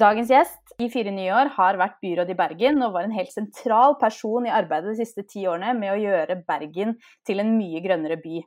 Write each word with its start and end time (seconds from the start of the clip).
Dagens 0.00 0.30
gjest 0.32 0.70
i 0.80 0.86
fire 0.88 1.12
nye 1.12 1.32
år 1.36 1.50
har 1.58 1.76
vært 1.76 1.98
byråd 2.00 2.30
i 2.32 2.36
Bergen 2.38 2.78
og 2.86 2.94
var 2.94 3.04
en 3.04 3.12
helt 3.12 3.32
sentral 3.34 3.98
person 4.00 4.46
i 4.48 4.52
arbeidet 4.54 4.94
de 4.94 5.02
siste 5.02 5.26
ti 5.28 5.42
årene 5.50 5.74
med 5.76 5.92
å 5.92 5.98
gjøre 6.00 6.38
Bergen 6.46 6.94
til 7.28 7.42
en 7.42 7.50
mye 7.58 7.82
grønnere 7.84 8.16
by. 8.22 8.40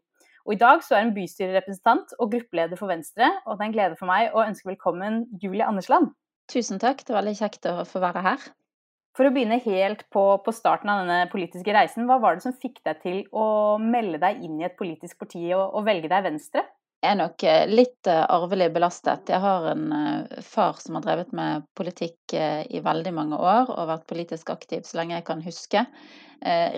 Og 0.47 0.55
I 0.55 0.60
dag 0.64 0.82
så 0.82 0.97
er 0.97 1.05
hun 1.05 1.14
bystyrerepresentant 1.14 2.16
og 2.18 2.32
gruppeleder 2.34 2.79
for 2.79 2.89
Venstre, 2.89 3.29
og 3.46 3.60
det 3.60 3.68
er 3.68 3.70
en 3.70 3.75
glede 3.75 4.00
for 4.00 4.10
meg 4.10 4.34
å 4.34 4.42
ønske 4.47 4.71
velkommen 4.71 5.21
Julie 5.43 5.68
Andersland. 5.68 6.10
Tusen 6.50 6.82
takk, 6.82 7.05
det 7.05 7.14
var 7.14 7.21
veldig 7.21 7.38
kjekt 7.43 7.70
å 7.70 7.75
få 7.86 8.01
være 8.01 8.25
her. 8.25 8.50
For 9.14 9.29
å 9.29 9.33
begynne 9.36 9.61
helt 9.61 10.07
på, 10.10 10.25
på, 10.42 10.56
starten 10.57 10.89
av 10.89 11.04
denne 11.04 11.29
politiske 11.29 11.75
reisen, 11.75 12.10
hva 12.10 12.18
var 12.24 12.39
det 12.39 12.47
som 12.47 12.57
fikk 12.57 12.82
deg 12.88 13.04
til 13.06 13.20
å 13.29 13.78
melde 13.78 14.18
deg 14.24 14.42
inn 14.42 14.57
i 14.57 14.65
et 14.65 14.79
politisk 14.79 15.21
parti 15.21 15.46
og, 15.51 15.68
og 15.70 15.86
velge 15.86 16.10
deg 16.10 16.25
Venstre? 16.32 16.65
Er 17.04 17.18
nok 17.20 17.43
eh, 17.43 17.66
litt 17.68 18.07
eh, 18.07 18.24
arvelig 18.32 18.70
belastet. 18.71 19.28
Jeg 19.28 19.44
har 19.44 19.66
en 19.74 19.88
eh, 19.92 20.42
far 20.46 20.78
som 20.80 20.96
har 20.96 21.04
drevet 21.04 21.34
med 21.36 21.66
politikk 21.75 22.34
i 22.34 22.80
veldig 22.84 23.11
mange 23.14 23.39
år 23.39 23.74
og 23.74 23.89
vært 23.89 24.06
politisk 24.10 24.54
aktiv 24.54 24.86
så 24.88 25.02
lenge 25.02 25.18
jeg 25.18 25.25
kan 25.28 25.44
huske. 25.44 25.84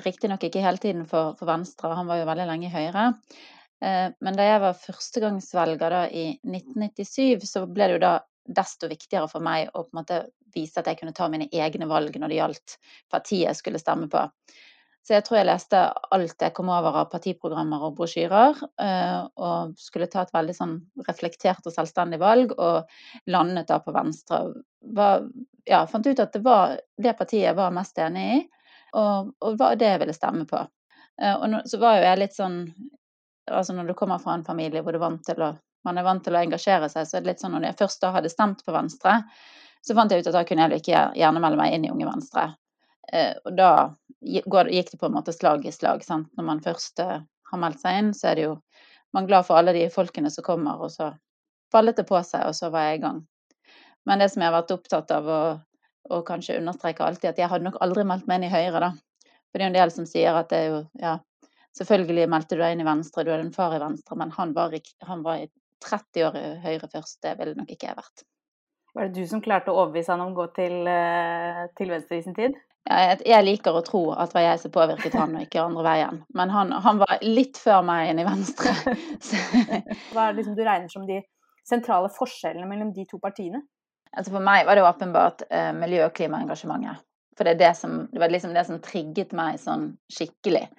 Riktignok 0.06 0.44
ikke 0.46 0.62
hele 0.62 0.78
tiden 0.78 1.06
for, 1.10 1.40
Venstre, 1.48 1.90
han 1.98 2.10
var 2.10 2.20
jo 2.20 2.26
veldig 2.28 2.46
lenge 2.46 2.68
i 2.68 2.74
Høyre. 2.74 3.06
Men 3.82 4.38
da 4.38 4.46
jeg 4.46 4.60
var 4.62 4.78
førstegangsvelger 4.78 5.96
da 5.96 6.02
i 6.06 6.26
1997, 6.44 7.48
så 7.50 7.64
ble 7.66 7.88
det 7.88 7.96
jo 7.96 8.04
da 8.04 8.12
desto 8.60 8.92
viktigere 8.92 9.32
for 9.32 9.42
meg 9.42 9.72
å 9.72 9.88
på 9.88 9.96
en 9.96 10.02
måte 10.04 10.20
vise 10.54 10.84
at 10.84 10.92
jeg 10.92 11.00
kunne 11.00 11.16
ta 11.18 11.32
mine 11.34 11.48
egne 11.50 11.88
valg 11.90 12.20
når 12.20 12.34
det 12.34 12.38
gjaldt 12.38 12.78
partiet 13.10 13.48
jeg 13.48 13.62
skulle 13.64 13.82
stemme 13.82 14.12
på. 14.12 14.22
Så 15.06 15.14
jeg 15.14 15.26
tror 15.28 15.38
jeg 15.38 15.46
leste 15.46 15.80
alt 16.16 16.42
jeg 16.42 16.54
kom 16.58 16.70
over 16.74 16.96
av 17.04 17.10
partiprogrammer 17.12 17.84
og 17.86 17.98
brosjyrer, 18.00 18.58
eh, 18.82 19.20
og 19.38 19.76
skulle 19.78 20.08
ta 20.10 20.24
et 20.26 20.34
veldig 20.34 20.56
sånn 20.58 20.80
reflektert 21.06 21.68
og 21.70 21.76
selvstendig 21.76 22.18
valg, 22.24 22.56
og 22.58 22.90
landet 23.30 23.70
da 23.70 23.78
på 23.86 23.94
Venstre. 23.94 24.40
Var, 24.98 25.28
ja, 25.70 25.84
fant 25.92 26.10
ut 26.10 26.24
at 26.24 26.34
det 26.34 26.42
var 26.46 26.80
det 26.98 27.14
partiet 27.20 27.46
jeg 27.46 27.58
var 27.60 27.76
mest 27.76 28.02
enig 28.02 28.26
i, 28.40 28.42
og, 28.98 29.30
og 29.46 29.60
var 29.62 29.78
det 29.78 29.92
jeg 29.92 30.02
ville 30.02 30.18
stemme 30.18 30.48
på. 30.50 30.64
Og 31.22 31.46
nå, 31.52 31.62
så 31.70 31.78
var 31.80 32.00
jo 32.00 32.08
jeg 32.10 32.20
litt 32.20 32.36
sånn 32.36 32.60
Altså 33.46 33.76
når 33.78 33.92
du 33.92 33.94
kommer 33.94 34.18
fra 34.18 34.34
en 34.34 34.44
familie 34.44 34.82
hvor 34.82 34.96
du 34.96 34.98
er 34.98 35.04
vant 35.04 35.22
til 35.22 35.38
å, 35.46 35.52
man 35.86 36.00
er 36.02 36.06
vant 36.08 36.24
til 36.26 36.34
å 36.34 36.40
engasjere 36.40 36.88
seg, 36.90 37.06
så 37.06 37.20
er 37.20 37.22
det 37.22 37.30
litt 37.30 37.44
sånn 37.44 37.54
når 37.54 37.68
jeg 37.68 37.78
først 37.78 38.02
da 38.02 38.10
hadde 38.16 38.32
stemt 38.34 38.64
på 38.66 38.74
Venstre, 38.74 39.20
så 39.86 39.94
fant 39.94 40.10
jeg 40.10 40.24
ut 40.24 40.30
at 40.32 40.34
da 40.34 40.42
kunne 40.50 40.66
jeg 40.66 40.82
ikke 40.82 41.04
gjerne 41.22 41.44
melde 41.44 41.60
meg 41.60 41.76
inn 41.76 41.86
i 41.86 41.92
Unge 41.94 42.08
Venstre. 42.10 42.48
Eh, 43.14 43.36
og 43.46 43.54
da 43.58 43.70
gikk 44.26 44.92
det 44.92 45.00
på 45.00 45.10
en 45.10 45.16
måte 45.18 45.34
slag 45.36 45.66
i 45.66 45.74
slag. 45.74 46.04
Sant? 46.04 46.32
Når 46.38 46.48
man 46.50 46.64
først 46.66 47.02
eh, 47.04 47.22
har 47.52 47.62
meldt 47.62 47.82
seg 47.84 48.00
inn, 48.00 48.14
så 48.18 48.32
er 48.32 48.40
det 48.40 48.48
jo 48.48 48.56
man 49.16 49.24
er 49.24 49.32
glad 49.32 49.46
for 49.48 49.56
alle 49.56 49.72
de 49.76 49.86
folkene 49.94 50.30
som 50.34 50.44
kommer, 50.44 50.82
og 50.82 50.92
så 50.92 51.14
fallet 51.72 51.96
det 51.96 52.04
på 52.10 52.20
seg, 52.28 52.44
og 52.50 52.56
så 52.58 52.68
var 52.74 52.90
jeg 52.90 53.00
i 53.00 53.04
gang. 53.06 53.22
Men 54.06 54.20
det 54.20 54.28
som 54.34 54.44
jeg 54.44 54.52
har 54.52 54.58
vært 54.58 54.74
opptatt 54.76 55.14
av 55.16 55.30
å 55.32 56.18
kanskje 56.28 56.58
understreke 56.60 57.06
alltid, 57.06 57.30
at 57.32 57.40
jeg 57.40 57.50
hadde 57.50 57.70
nok 57.70 57.80
aldri 57.82 58.04
meldt 58.08 58.28
meg 58.28 58.42
inn 58.42 58.50
i 58.50 58.52
Høyre, 58.52 58.82
da. 58.84 58.92
For 59.50 59.58
det 59.58 59.64
er 59.64 59.70
jo 59.70 59.72
en 59.72 59.78
del 59.80 59.94
som 59.96 60.10
sier 60.10 60.36
at 60.36 60.52
det 60.52 60.60
er 60.60 60.68
jo 60.68 60.82
Ja, 61.00 61.16
selvfølgelig 61.80 62.28
meldte 62.32 62.58
du 62.58 62.62
deg 62.62 62.76
inn 62.76 62.84
i 62.84 62.90
Venstre, 62.90 63.24
du 63.24 63.32
hadde 63.32 63.48
en 63.48 63.56
far 63.56 63.76
i 63.78 63.82
Venstre, 63.82 64.20
men 64.20 64.36
han 64.36 64.54
var, 64.58 64.76
han 65.08 65.24
var 65.24 65.46
i 65.46 65.50
30 65.86 66.28
år 66.28 66.40
i 66.40 66.46
Høyre 66.66 66.92
først. 66.92 67.22
Det 67.24 67.36
ville 67.40 67.56
nok 67.56 67.72
ikke 67.72 67.88
jeg 67.88 68.00
vært. 68.02 68.26
Var 68.96 69.10
det 69.10 69.22
du 69.22 69.28
som 69.28 69.42
klarte 69.44 69.72
å 69.72 69.80
overbevise 69.82 70.14
han 70.14 70.24
om 70.24 70.32
å 70.32 70.38
gå 70.38 70.46
til, 70.56 70.76
eh, 70.88 71.66
til 71.76 71.92
Venstre 71.92 72.20
i 72.20 72.24
sin 72.24 72.36
tid? 72.36 72.56
Jeg 72.86 73.42
liker 73.42 73.74
å 73.74 73.82
tro 73.86 74.02
at 74.14 74.30
det 74.30 74.38
var 74.38 74.44
jeg 74.46 74.60
som 74.62 74.74
påvirket 74.76 75.16
han, 75.18 75.32
og 75.34 75.46
ikke 75.48 75.64
andre 75.64 75.86
veien. 75.88 76.20
Men 76.38 76.52
han, 76.54 76.74
han 76.86 77.00
var 77.02 77.16
litt 77.26 77.58
før 77.58 77.82
meg 77.86 78.12
inn 78.12 78.22
i 78.22 78.28
Venstre. 78.28 78.76
Hva 80.14 80.28
er 80.28 80.36
det 80.36 80.42
liksom 80.42 80.58
du 80.58 80.62
regner 80.62 80.92
som 80.92 81.08
de 81.10 81.22
sentrale 81.66 82.12
forskjellene 82.14 82.70
mellom 82.70 82.94
de 82.94 83.08
to 83.10 83.18
partiene? 83.22 83.64
Altså 84.16 84.36
For 84.36 84.44
meg 84.44 84.68
var 84.68 84.78
det 84.78 84.86
åpenbart 84.86 85.48
eh, 85.50 85.72
miljø- 85.76 86.06
og 86.06 86.14
klimaengasjementet. 86.16 87.02
For 87.36 87.48
det, 87.48 87.58
det, 87.60 87.74
som, 87.76 88.06
det, 88.12 88.20
var 88.22 88.32
liksom 88.32 88.54
det 88.56 88.64
som 88.68 88.80
trigget 88.80 89.34
meg 89.36 89.58
sånn 89.60 89.90
skikkelig. 90.14 90.70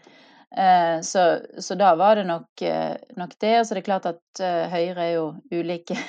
Eh, 0.57 1.01
så, 1.05 1.27
så, 1.59 1.77
da 1.77 1.91
var 1.99 2.17
det 2.17 2.25
nok, 2.31 2.63
eh, 2.63 2.95
nok 3.19 3.35
det. 3.43 3.53
Og 3.61 3.67
så 3.67 3.75
er 3.75 3.81
det 3.81 3.89
klart 3.91 4.09
at 4.09 4.41
eh, 4.41 4.65
Høyre 4.73 5.05
er 5.05 5.15
jo 5.19 5.29
ulike 5.53 5.99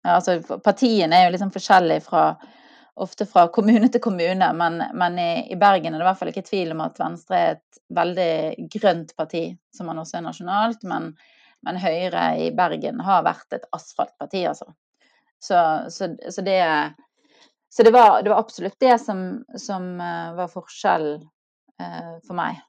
Altså 0.00 0.38
partiene 0.64 1.12
er 1.12 1.26
jo 1.26 1.32
liksom 1.34 1.50
forskjellige 1.52 2.06
fra 2.06 2.22
ofte 2.94 3.26
fra 3.26 3.46
kommune 3.52 3.88
til 3.88 4.02
kommune, 4.02 4.52
men, 4.56 4.82
men 4.94 5.18
i, 5.18 5.30
i, 5.52 5.58
Bergen 5.58 5.94
er 5.94 6.00
det 6.00 6.06
i 6.06 6.08
hvert 6.08 6.20
fall 6.20 6.32
ikke 6.32 6.46
tvil 6.46 6.72
om 6.74 6.82
at 6.84 6.98
Venstre 7.00 7.38
er 7.38 7.52
et 7.56 7.82
veldig 7.96 8.68
grønt 8.72 9.14
parti, 9.18 9.44
som 9.74 9.90
man 9.90 10.00
også 10.02 10.18
er 10.18 10.26
nasjonalt. 10.26 10.82
Men, 10.88 11.12
men 11.66 11.80
Høyre 11.80 12.24
i 12.46 12.50
Bergen 12.56 13.02
har 13.06 13.26
vært 13.26 13.58
et 13.58 13.68
asfaltparti, 13.76 14.44
altså. 14.50 14.70
Så, 15.40 15.60
så, 15.88 16.10
så, 16.28 16.42
det, 16.44 16.60
så 17.72 17.86
det, 17.86 17.92
var, 17.94 18.20
det, 18.22 18.32
var, 18.32 18.42
absolutt 18.42 18.76
det 18.80 18.98
som, 19.00 19.40
som 19.56 19.94
uh, 19.96 20.34
var 20.36 20.50
forskjell 20.52 21.14
eh, 21.80 22.18
for 22.26 22.36
meg. 22.36 22.60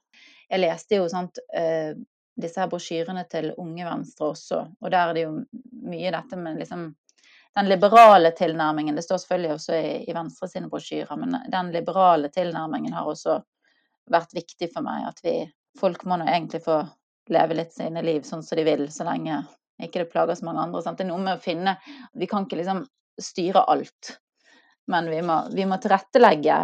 Jeg 0.48 0.62
leste 0.62 0.96
jo 0.96 1.10
sant, 1.12 1.40
eh, 1.56 1.92
disse 2.40 2.60
her 2.60 2.70
brosjyrene 2.72 3.26
til 3.28 3.50
Unge 3.60 3.84
Venstre 3.84 4.30
også, 4.32 4.62
og 4.80 4.92
der 4.92 5.10
er 5.10 5.16
det 5.16 5.26
jo 5.26 5.34
mye 5.84 6.12
dette 6.14 6.38
med 6.40 6.60
liksom 6.60 6.86
den 7.54 7.68
liberale 7.68 8.30
tilnærmingen 8.36 8.96
Det 8.96 9.04
står 9.04 9.18
selvfølgelig 9.22 9.54
også 9.54 9.74
i, 9.76 9.90
i 10.08 10.14
Venstre 10.16 10.48
sine 10.48 10.70
brosjyrer, 10.72 11.16
men 11.20 11.36
den 11.52 11.72
liberale 11.74 12.30
tilnærmingen 12.32 12.94
har 12.96 13.08
også 13.08 13.40
vært 14.10 14.32
viktig 14.34 14.70
for 14.72 14.84
meg. 14.86 15.08
At 15.08 15.20
vi 15.24 15.40
Folk 15.80 16.02
må 16.04 16.18
nå 16.20 16.26
egentlig 16.28 16.58
få 16.66 16.82
leve 17.32 17.54
litt 17.56 17.70
sine 17.72 18.02
liv 18.04 18.26
sånn 18.28 18.42
som 18.44 18.58
de 18.58 18.64
vil, 18.66 18.82
så 18.92 19.06
lenge 19.08 19.38
ikke 19.80 20.02
det 20.02 20.10
plager 20.12 20.36
så 20.36 20.44
mange 20.44 20.66
andre. 20.66 20.82
Sant? 20.84 20.98
Det 20.98 21.06
er 21.06 21.08
noe 21.08 21.22
med 21.22 21.38
å 21.38 21.40
finne 21.40 21.78
Vi 22.12 22.28
kan 22.28 22.44
ikke 22.44 22.58
liksom 22.60 22.82
styre 23.16 23.62
alt. 23.72 24.18
Men 24.92 25.08
vi 25.08 25.22
må, 25.24 25.38
vi 25.54 25.64
må 25.68 25.78
tilrettelegge 25.80 26.58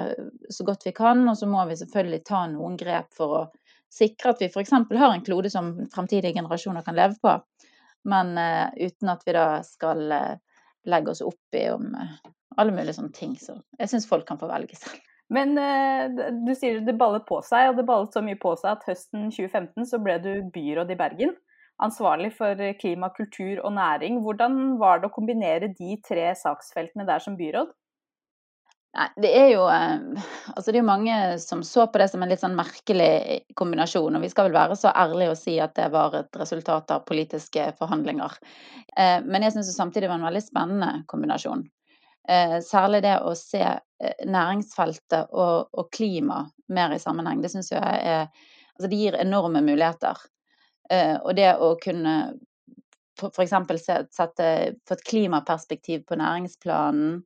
så 0.50 0.66
godt 0.66 0.84
vi 0.88 0.92
kan, 0.92 1.22
og 1.30 1.38
så 1.38 1.48
må 1.48 1.62
vi 1.68 1.78
selvfølgelig 1.78 2.20
ta 2.26 2.42
noen 2.50 2.76
grep 2.76 3.12
for 3.16 3.36
å 3.38 3.42
sikre 3.94 4.34
at 4.34 4.42
vi 4.42 4.50
f.eks. 4.50 4.74
har 4.74 5.12
en 5.12 5.24
klode 5.24 5.50
som 5.52 5.70
fremtidige 5.94 6.34
generasjoner 6.36 6.84
kan 6.84 6.98
leve 6.98 7.16
på. 7.22 7.36
Men 8.10 8.34
uh, 8.36 8.68
uten 8.76 9.12
at 9.12 9.22
vi 9.26 9.36
da 9.36 9.46
skal 9.66 10.02
uh, 10.12 10.34
legge 10.90 11.12
oss 11.14 11.24
opp 11.24 11.58
i 11.58 11.68
om 11.72 11.92
eh, 11.94 12.16
alle 12.58 12.74
mulige 12.74 12.96
sånne 12.98 13.14
ting. 13.16 13.36
Så 13.40 13.58
jeg 13.78 13.92
syns 13.92 14.08
folk 14.10 14.26
kan 14.28 14.40
få 14.40 14.50
velge 14.50 14.78
selv. 14.78 15.02
Men 15.32 15.58
eh, 15.60 16.32
du 16.46 16.54
sier 16.56 16.80
det 16.84 16.96
ballet 17.00 17.26
på 17.28 17.42
seg, 17.44 17.70
og 17.70 17.78
det 17.78 17.86
ballet 17.88 18.16
så 18.16 18.24
mye 18.24 18.38
på 18.40 18.54
seg 18.60 18.74
at 18.74 18.88
høsten 18.88 19.28
2015 19.34 19.90
så 19.90 20.00
ble 20.02 20.16
du 20.24 20.32
byråd 20.54 20.94
i 20.94 20.98
Bergen. 20.98 21.36
Ansvarlig 21.84 22.32
for 22.34 22.58
klima, 22.80 23.12
kultur 23.14 23.60
og 23.62 23.70
næring. 23.76 24.18
Hvordan 24.24 24.78
var 24.80 24.98
det 24.98 25.12
å 25.12 25.14
kombinere 25.14 25.68
de 25.78 25.94
tre 26.02 26.32
saksfeltene 26.34 27.06
der 27.06 27.22
som 27.22 27.36
byråd? 27.38 27.70
Nei, 28.96 29.08
det 29.20 29.30
er 29.36 29.48
jo 29.52 29.64
eh, 29.68 29.96
Altså 30.54 30.72
det 30.72 30.78
er 30.78 30.82
jo 30.82 30.88
mange 30.88 31.16
som 31.42 31.62
så 31.66 31.86
på 31.92 32.00
det 32.00 32.08
som 32.10 32.22
en 32.24 32.30
litt 32.32 32.40
sånn 32.40 32.56
merkelig 32.56 33.42
kombinasjon. 33.58 34.16
Og 34.16 34.24
vi 34.24 34.30
skal 34.32 34.48
vel 34.48 34.56
være 34.56 34.78
så 34.80 34.92
ærlige 34.96 35.34
å 35.34 35.38
si 35.38 35.58
at 35.62 35.74
det 35.76 35.90
var 35.92 36.16
et 36.16 36.38
resultat 36.40 36.94
av 36.94 37.04
politiske 37.08 37.68
forhandlinger. 37.78 38.38
Eh, 38.96 39.18
men 39.24 39.44
jeg 39.44 39.56
syns 39.56 39.74
samtidig 39.76 40.06
det 40.06 40.12
var 40.14 40.22
en 40.22 40.30
veldig 40.30 40.44
spennende 40.44 40.92
kombinasjon. 41.10 41.66
Eh, 42.28 42.58
særlig 42.64 43.02
det 43.04 43.18
å 43.24 43.34
se 43.36 43.62
næringsfeltet 44.28 45.32
og, 45.34 45.68
og 45.74 45.88
klima 45.94 46.44
mer 46.72 46.94
i 46.94 47.02
sammenheng. 47.02 47.42
Det 47.44 47.52
syns 47.54 47.72
jeg 47.74 47.82
er 47.82 48.30
Altså 48.78 48.92
det 48.92 48.98
gir 49.00 49.16
enorme 49.18 49.58
muligheter. 49.66 50.20
Og 51.26 51.32
det 51.34 51.48
å 51.58 51.72
kunne 51.82 52.12
f.eks. 53.18 53.54
sette 54.14 54.50
få 54.86 54.94
et 54.94 55.02
klimaperspektiv 55.02 56.04
på 56.06 56.14
næringsplanen 56.20 57.16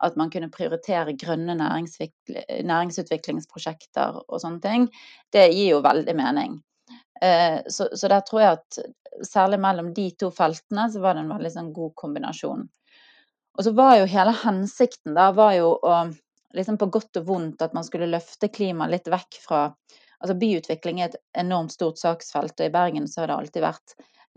at 0.00 0.16
man 0.16 0.30
kunne 0.32 0.50
prioritere 0.52 1.12
grønne 1.20 1.54
næringsutviklingsprosjekter 1.58 4.20
og 4.26 4.40
sånne 4.42 4.60
ting, 4.64 4.88
det 5.34 5.52
gir 5.52 5.68
jo 5.74 5.80
veldig 5.84 6.14
mening. 6.16 6.62
Eh, 7.22 7.60
så, 7.68 7.88
så 7.92 8.08
der 8.08 8.20
tror 8.26 8.40
jeg 8.42 8.52
at 8.58 8.78
særlig 9.26 9.60
mellom 9.60 9.94
de 9.96 10.10
to 10.18 10.30
feltene 10.32 10.92
så 10.92 11.00
var 11.02 11.14
det 11.14 11.20
en 11.24 11.34
veldig 11.34 11.52
sånn 11.52 11.72
god 11.76 11.92
kombinasjon. 12.00 12.62
Og 13.58 13.64
så 13.66 13.70
var 13.76 13.96
jo 13.98 14.06
hele 14.08 14.32
hensikten 14.44 15.14
da 15.18 15.26
var 15.36 15.52
jo 15.58 15.68
å 15.76 15.94
liksom 16.56 16.76
på 16.80 16.86
godt 16.90 17.16
og 17.20 17.26
vondt 17.28 17.62
at 17.62 17.74
man 17.76 17.84
skulle 17.86 18.10
løfte 18.10 18.48
klimaet 18.50 18.90
litt 18.94 19.08
vekk 19.10 19.32
fra 19.44 19.60
Altså 20.20 20.34
byutvikling 20.36 20.98
er 21.00 21.08
et 21.08 21.14
enormt 21.40 21.72
stort 21.72 21.96
saksfelt, 21.96 22.52
og 22.60 22.66
i 22.66 22.72
Bergen 22.74 23.06
så 23.08 23.22
har 23.22 23.30
det 23.30 23.36
alltid 23.38 23.62
vært 23.64 23.94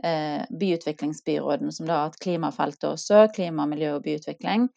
eh, 0.08 0.46
byutviklingsbyråden 0.62 1.74
som 1.76 1.90
da 1.90 1.98
har 1.98 2.06
hatt 2.08 2.22
klimafeltet 2.24 2.86
også, 2.88 3.26
klima, 3.36 3.66
miljø 3.68 3.90
og 3.98 4.06
byutvikling. 4.06 4.70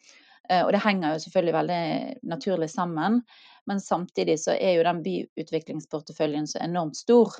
Eh, 0.49 0.63
og 0.63 0.71
det 0.73 0.83
henger 0.83 1.13
jo 1.15 1.23
selvfølgelig 1.25 1.55
veldig 1.57 1.83
naturlig 2.33 2.69
sammen. 2.71 3.21
Men 3.67 3.83
samtidig 3.83 4.39
så 4.39 4.55
er 4.55 4.77
jo 4.77 4.87
den 4.87 5.03
byutviklingsporteføljen 5.05 6.47
så 6.47 6.61
enormt 6.63 6.99
stor 6.99 7.39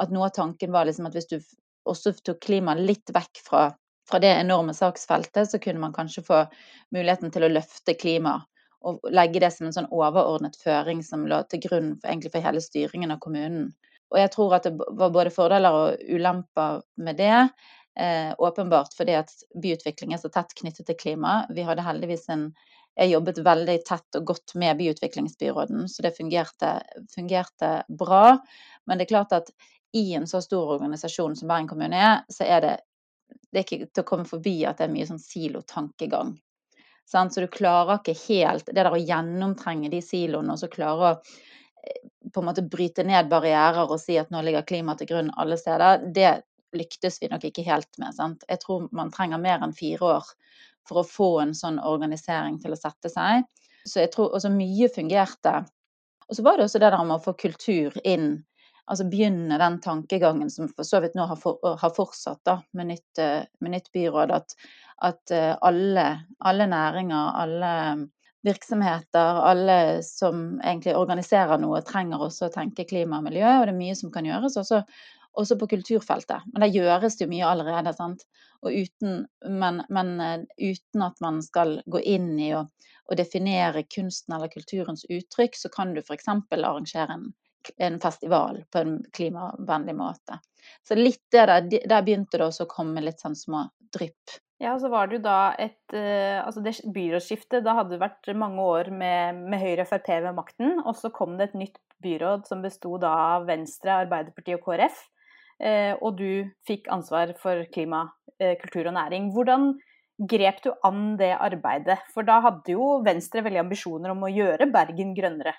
at 0.00 0.12
noe 0.12 0.28
av 0.28 0.34
tanken 0.36 0.72
var 0.72 0.88
liksom 0.88 1.08
at 1.08 1.16
hvis 1.16 1.30
du 1.30 1.38
også 1.88 2.12
tok 2.24 2.40
klima 2.44 2.74
litt 2.76 3.12
vekk 3.14 3.40
fra, 3.44 3.68
fra 4.08 4.20
det 4.22 4.32
enorme 4.40 4.74
saksfeltet, 4.76 5.50
så 5.50 5.60
kunne 5.62 5.80
man 5.82 5.94
kanskje 5.96 6.24
få 6.26 6.42
muligheten 6.94 7.32
til 7.32 7.46
å 7.46 7.52
løfte 7.52 7.96
klima 7.98 8.40
og 8.86 9.00
legge 9.10 9.40
det 9.42 9.50
som 9.54 9.66
en 9.66 9.74
sånn 9.74 9.88
overordnet 9.94 10.58
føring 10.60 11.00
som 11.02 11.24
lå 11.26 11.40
til 11.50 11.62
grunn 11.64 11.88
for, 11.96 12.10
egentlig 12.10 12.32
for 12.34 12.44
hele 12.44 12.62
styringen 12.62 13.14
av 13.14 13.22
kommunen. 13.24 13.70
Og 14.14 14.20
jeg 14.20 14.30
tror 14.36 14.54
at 14.58 14.68
det 14.68 14.76
var 14.78 15.14
både 15.14 15.32
fordeler 15.34 15.74
og 15.74 16.12
ulemper 16.12 16.84
med 17.02 17.18
det. 17.18 17.48
Eh, 17.96 18.34
åpenbart 18.38 18.94
fordi 18.94 19.14
at 19.16 19.30
byutvikling 19.62 20.12
er 20.12 20.20
så 20.20 20.28
tett 20.28 20.52
knyttet 20.58 20.84
til 20.86 20.96
klima. 21.00 21.46
Vi 21.48 21.64
hadde 21.64 21.84
heldigvis 21.84 22.26
en, 22.28 22.50
jeg 22.96 23.14
jobbet 23.14 23.38
veldig 23.44 23.76
tett 23.88 24.18
og 24.18 24.26
godt 24.32 24.52
med 24.60 24.76
byutviklingsbyråden, 24.76 25.86
så 25.88 26.04
det 26.04 26.12
fungerte, 26.18 26.74
fungerte 27.14 27.70
bra. 27.88 28.36
Men 28.84 28.98
det 28.98 29.06
er 29.06 29.14
klart 29.14 29.32
at 29.32 29.48
i 29.96 30.10
en 30.18 30.26
så 30.28 30.42
stor 30.44 30.74
organisasjon 30.74 31.38
som 31.38 31.48
Bergen 31.48 31.70
kommune 31.70 31.96
er, 31.96 32.18
så 32.28 32.44
er 32.44 32.60
det, 32.64 32.74
det 33.48 33.62
er 33.62 33.64
ikke 33.64 33.88
til 33.88 34.04
å 34.04 34.08
komme 34.10 34.28
forbi 34.28 34.58
at 34.68 34.76
det 34.76 34.90
er 34.90 34.92
mye 34.92 35.06
sånn 35.08 35.22
silotankegang. 35.22 36.34
Så 37.06 37.22
du 37.38 37.46
klarer 37.46 38.00
ikke 38.00 38.16
helt 38.26 38.66
Det 38.66 38.82
der 38.82 38.90
å 38.90 38.98
gjennomtrenge 38.98 39.88
de 39.92 40.00
siloene 40.02 40.52
og 40.52 40.58
så 40.58 40.68
klare 40.68 41.08
å 41.08 41.14
eh, 41.14 42.02
på 42.34 42.42
en 42.42 42.48
måte 42.50 42.66
bryte 42.66 43.06
ned 43.06 43.30
barrierer 43.30 43.86
og 43.86 44.00
si 44.02 44.18
at 44.20 44.28
nå 44.34 44.42
ligger 44.42 44.66
klima 44.68 44.98
til 44.98 45.08
grunn 45.14 45.32
alle 45.38 45.56
steder, 45.56 46.04
det 46.12 46.34
lyktes 46.78 47.20
vi 47.22 47.30
nok 47.32 47.44
ikke 47.48 47.64
helt 47.66 47.90
med. 48.02 48.14
Sant? 48.16 48.44
Jeg 48.48 48.62
tror 48.62 48.88
man 48.96 49.12
trenger 49.14 49.42
mer 49.42 49.64
enn 49.64 49.74
fire 49.76 50.16
år 50.16 50.32
for 50.86 51.02
å 51.02 51.08
få 51.08 51.30
en 51.42 51.54
sånn 51.56 51.80
organisering 51.82 52.60
til 52.62 52.74
å 52.74 52.78
sette 52.78 53.10
seg. 53.12 53.46
Så 53.86 54.02
jeg 54.02 54.12
tror 54.14 54.34
også 54.34 54.50
mye 54.54 54.88
fungerte. 54.92 55.60
Og 56.26 56.38
så 56.38 56.44
var 56.46 56.58
det 56.58 56.66
også 56.66 56.82
det 56.82 56.90
der 56.90 57.04
med 57.06 57.18
å 57.18 57.22
få 57.22 57.36
kultur 57.38 57.94
inn. 58.04 58.30
Altså 58.86 59.06
begynne 59.10 59.58
den 59.58 59.78
tankegangen 59.82 60.50
som 60.50 60.68
for 60.70 60.86
så 60.86 61.00
vidt 61.02 61.16
nå 61.18 61.26
har, 61.26 61.38
for, 61.42 61.58
har 61.62 61.94
fortsatt 61.94 62.42
da, 62.46 62.60
med, 62.78 62.92
nytt, 62.92 63.22
med 63.62 63.74
nytt 63.74 63.90
byråd. 63.94 64.34
At, 64.34 64.54
at 65.06 65.34
eh, 65.34 65.54
alle, 65.66 66.06
alle, 66.38 66.68
næringer, 66.70 67.32
alle 67.42 67.72
virksomheter, 68.46 69.40
alle 69.42 69.78
som 70.06 70.60
egentlig 70.62 70.94
organiserer 70.98 71.58
noe, 71.58 71.82
trenger 71.86 72.22
også 72.28 72.46
å 72.46 72.54
tenke 72.54 72.86
klima 72.86 73.18
og 73.18 73.26
miljø. 73.26 73.46
Og 73.46 73.66
det 73.66 73.74
er 73.74 73.80
mye 73.80 73.98
som 73.98 74.12
kan 74.14 74.26
gjøres. 74.28 74.58
Også 74.62 74.82
også 75.36 75.58
på 75.60 75.68
kulturfeltet. 75.74 76.46
Men 76.52 76.64
det 76.64 76.74
gjøres 76.74 77.18
jo 77.20 77.28
mye 77.30 77.46
allerede. 77.48 77.92
sant? 77.96 78.24
Uten, 78.66 79.26
men, 79.46 79.82
men, 79.92 80.14
eh, 80.20 80.44
uten 80.58 81.06
at 81.06 81.20
man 81.20 81.42
skal 81.44 81.80
gå 81.86 82.00
inn 82.00 82.32
i 82.40 82.52
å, 82.56 82.64
å, 83.06 83.18
definere 83.18 83.84
kunsten 83.84 84.36
eller 84.36 84.52
kulturens 84.52 85.04
uttrykk, 85.08 85.58
så 85.58 85.70
kan 85.72 85.94
du 85.94 86.00
f.eks. 86.02 86.28
arrangere 86.28 87.18
en, 87.18 87.28
en, 87.76 88.00
festival 88.00 88.64
på 88.72 88.82
en 88.82 88.98
klimavennlig 89.12 89.96
måte. 89.98 90.40
Så 90.88 90.98
litt 90.98 91.22
det 91.30 91.46
der, 91.46 91.68
der 91.70 92.02
begynte 92.02 92.40
det 92.40 92.48
også 92.48 92.66
å 92.66 92.72
komme 92.72 93.04
litt 93.04 93.22
sånn 93.22 93.38
små 93.38 93.68
drypp. 93.94 94.40
Ja, 94.58 94.72
så 94.80 94.88
var 94.88 95.06
det 95.06 95.18
jo 95.18 95.26
da 95.26 95.52
et 95.60 95.92
uh, 95.92 96.40
Altså 96.40 96.62
det 96.64 96.78
byrådsskiftet, 96.88 97.60
da 97.60 97.74
hadde 97.76 97.92
det 97.92 98.00
vært 98.00 98.30
mange 98.40 98.64
år 98.64 98.88
med, 98.88 99.42
med 99.52 99.60
Høyre 99.60 99.84
og 99.84 99.90
Frp 99.90 100.08
ved 100.24 100.32
makten, 100.38 100.78
og 100.80 100.96
så 100.96 101.10
kom 101.12 101.36
det 101.36 101.50
et 101.50 101.58
nytt 101.60 101.76
byråd 102.02 102.48
som 102.48 102.64
besto 102.64 102.96
da 103.00 103.12
av 103.36 103.46
Venstre, 103.50 104.00
Arbeiderpartiet 104.06 104.56
og 104.56 104.64
KrF. 104.64 105.02
Eh, 105.62 105.94
og 106.00 106.18
du 106.18 106.48
fikk 106.68 106.90
ansvar 106.92 107.32
for 107.40 107.64
klima, 107.72 108.06
eh, 108.40 108.56
kultur 108.60 108.88
og 108.90 108.96
næring. 108.96 109.30
Hvordan 109.32 109.72
grep 110.28 110.62
du 110.64 110.72
an 110.84 111.16
det 111.16 111.32
arbeidet? 111.36 111.98
For 112.12 112.22
da 112.22 112.40
hadde 112.44 112.76
jo 112.76 113.00
Venstre 113.04 113.44
veldig 113.44 113.64
ambisjoner 113.64 114.12
om 114.12 114.24
å 114.24 114.32
gjøre 114.32 114.70
Bergen 114.72 115.14
grønnere. 115.16 115.54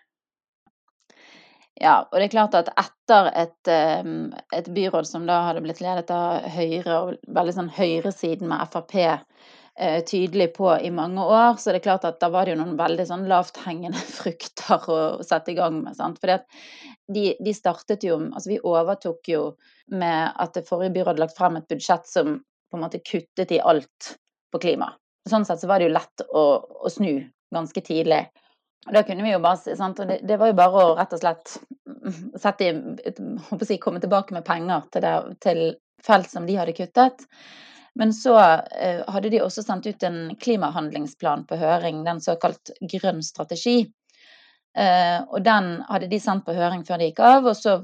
Ja, 1.77 2.07
og 2.09 2.17
det 2.17 2.25
er 2.25 2.33
klart 2.33 2.55
at 2.57 2.71
etter 2.73 3.27
et, 3.37 3.69
et 3.69 4.69
byråd 4.73 5.05
som 5.05 5.27
da 5.29 5.43
hadde 5.45 5.61
blitt 5.61 5.81
ledet 5.83 6.09
av 6.09 6.47
Høyre, 6.49 6.95
og 6.95 7.35
veldig 7.37 7.53
sånn 7.53 7.69
høyresiden 7.69 8.49
med 8.49 8.65
Frp 8.73 8.95
eh, 9.77 10.03
tydelig 10.05 10.47
på 10.55 10.71
i 10.81 10.89
mange 10.89 11.21
år, 11.21 11.59
så 11.61 11.71
det 11.71 11.81
er 11.81 11.85
klart 11.85 12.07
at 12.09 12.19
da 12.21 12.31
var 12.33 12.45
det 12.45 12.55
jo 12.55 12.61
noen 12.63 12.77
veldig 12.79 13.05
sånn 13.09 13.27
lavthengende 13.29 14.01
frukter 14.17 14.89
å 14.89 14.99
sette 15.25 15.53
i 15.53 15.57
gang 15.59 15.83
med. 15.83 15.97
sant? 15.97 16.17
Fordi 16.21 16.39
at 16.39 16.49
de, 17.13 17.37
de 17.39 17.53
startet 17.55 18.03
jo 18.03 18.17
Altså 18.27 18.49
vi 18.49 18.59
overtok 18.59 19.29
jo 19.31 19.41
med 19.93 20.33
at 20.35 20.57
det 20.57 20.67
forrige 20.67 20.95
byrådet 20.97 21.23
lagt 21.23 21.37
frem 21.37 21.59
et 21.59 21.67
budsjett 21.69 22.07
som 22.07 22.39
på 22.71 22.77
en 22.77 22.83
måte 22.83 22.99
kuttet 22.99 23.51
i 23.55 23.61
alt 23.63 24.15
på 24.51 24.59
klima. 24.59 24.91
Sånn 25.29 25.45
sett 25.47 25.61
så 25.61 25.69
var 25.69 25.79
det 25.79 25.87
jo 25.87 25.95
lett 25.95 26.23
å, 26.27 26.43
å 26.83 26.91
snu 26.91 27.21
ganske 27.53 27.83
tidlig. 27.83 28.25
Og 28.87 28.95
da 28.95 29.03
kunne 29.07 29.23
vi 29.23 29.33
jo 29.33 29.43
bare 29.43 29.75
sant? 29.75 29.99
Og 29.99 30.09
det, 30.09 30.21
det, 30.27 30.37
var 30.39 30.51
jo 30.51 30.57
bare 30.59 30.83
å 30.83 30.95
rett 30.99 31.15
og 31.15 31.21
slett 31.21 31.55
sette 32.39 32.67
i 32.67 33.65
si, 33.67 33.79
komme 33.83 33.99
tilbake 34.03 34.35
med 34.35 34.45
penger 34.47 34.87
til, 34.93 35.03
det, 35.03 35.15
til 35.43 35.63
felt 36.03 36.31
som 36.31 36.47
de 36.47 36.55
hadde 36.59 36.75
kuttet. 36.77 37.25
Men 37.97 38.13
så 38.13 38.35
eh, 38.37 39.01
hadde 39.09 39.31
de 39.33 39.41
også 39.41 39.63
sendt 39.65 39.87
ut 39.89 40.03
en 40.05 40.35
klimahandlingsplan 40.39 41.47
på 41.49 41.57
høring, 41.59 42.03
den 42.05 42.21
såkalt 42.21 42.71
grønn 42.93 43.23
strategi. 43.25 43.87
Eh, 44.77 45.21
og 45.33 45.41
den 45.41 45.79
hadde 45.89 46.09
de 46.11 46.19
sendt 46.21 46.45
på 46.45 46.53
høring 46.53 46.83
før 46.85 47.01
det 47.01 47.11
gikk 47.11 47.23
av, 47.25 47.47
og 47.49 47.55
så 47.57 47.79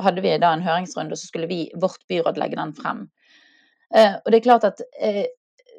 hadde 0.00 0.22
vi 0.24 0.36
da 0.40 0.54
en 0.54 0.64
høringsrunde, 0.64 1.12
og 1.12 1.20
så 1.20 1.28
skulle 1.28 1.48
vi, 1.50 1.66
vårt 1.76 2.00
byråd, 2.08 2.40
legge 2.40 2.56
den 2.56 2.72
frem. 2.76 3.02
Eh, 3.94 4.16
og 4.16 4.30
det 4.32 4.38
er 4.38 4.46
klart 4.46 4.64
at 4.68 4.80
eh, 5.00 5.26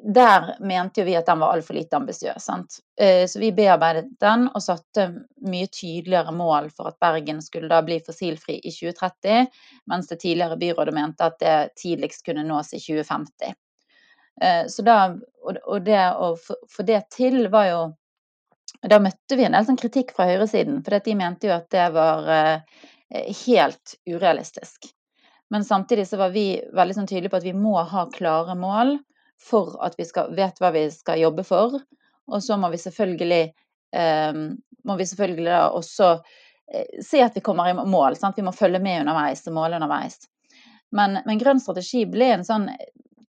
der 0.00 0.52
mente 0.64 1.02
jo 1.02 1.08
vi 1.08 1.16
at 1.18 1.26
den 1.28 1.42
var 1.42 1.52
altfor 1.52 1.76
lite 1.76 1.98
ambisiøs. 1.98 2.46
Så 3.28 3.40
vi 3.42 3.50
bearbeidet 3.52 4.06
den 4.22 4.46
og 4.48 4.62
satte 4.64 5.02
mye 5.44 5.68
tydeligere 5.68 6.32
mål 6.32 6.70
for 6.72 6.88
at 6.88 6.96
Bergen 7.04 7.42
skulle 7.44 7.68
da 7.68 7.82
bli 7.84 7.98
fossilfri 8.06 8.56
i 8.64 8.72
2030, 8.72 9.50
mens 9.92 10.08
det 10.08 10.22
tidligere 10.22 10.56
byrådet 10.56 10.94
mente 10.96 11.28
at 11.28 11.36
det 11.44 11.58
tidligst 11.82 12.24
kunne 12.24 12.46
nås 12.48 12.72
i 12.72 12.80
2050. 12.80 13.52
Så 14.72 14.86
da, 14.88 14.96
og 15.44 15.84
det 15.84 16.00
å 16.16 16.32
få 16.40 16.88
det 16.88 17.02
til 17.12 17.50
var 17.52 17.68
jo 17.68 17.82
da 18.82 19.00
møtte 19.02 19.36
vi 19.36 19.44
en 19.44 19.56
del 19.56 19.66
sånn 19.66 19.78
kritikk 19.80 20.14
fra 20.16 20.28
høyresiden, 20.30 20.80
for 20.84 20.96
de 21.04 21.16
mente 21.18 21.50
jo 21.50 21.54
at 21.56 21.68
det 21.74 21.86
var 21.94 22.28
eh, 22.32 22.80
helt 23.44 23.94
urealistisk. 24.08 24.90
Men 25.50 25.64
samtidig 25.66 26.06
så 26.08 26.20
var 26.20 26.30
vi 26.34 26.60
veldig 26.76 26.96
sånn 26.96 27.08
tydelige 27.10 27.32
på 27.32 27.40
at 27.40 27.48
vi 27.48 27.56
må 27.58 27.74
ha 27.82 28.06
klare 28.14 28.54
mål 28.58 28.98
for 29.40 29.74
at 29.84 29.96
vi 29.98 30.06
skal, 30.06 30.30
vet 30.36 30.60
hva 30.62 30.70
vi 30.74 30.84
skal 30.94 31.18
jobbe 31.20 31.44
for. 31.46 31.80
Og 32.30 32.44
så 32.44 32.56
må 32.60 32.70
vi 32.70 32.78
selvfølgelig, 32.78 33.42
eh, 33.98 34.42
må 34.86 34.96
vi 34.96 35.08
selvfølgelig 35.10 35.48
da 35.50 35.64
også 35.74 36.12
eh, 36.14 37.02
se 37.02 37.24
at 37.24 37.36
vi 37.36 37.42
kommer 37.44 37.72
i 37.72 37.74
mål. 37.74 38.16
Sant? 38.16 38.38
Vi 38.38 38.46
må 38.46 38.54
følge 38.54 38.78
med 38.82 39.02
underveis 39.02 39.42
og 39.48 39.56
måle 39.58 39.80
underveis. 39.80 40.20
Men, 40.94 41.18
men 41.26 41.42
grønn 41.42 41.62
strategi 41.62 42.04
ble 42.10 42.30
en 42.36 42.46
sånn 42.46 42.68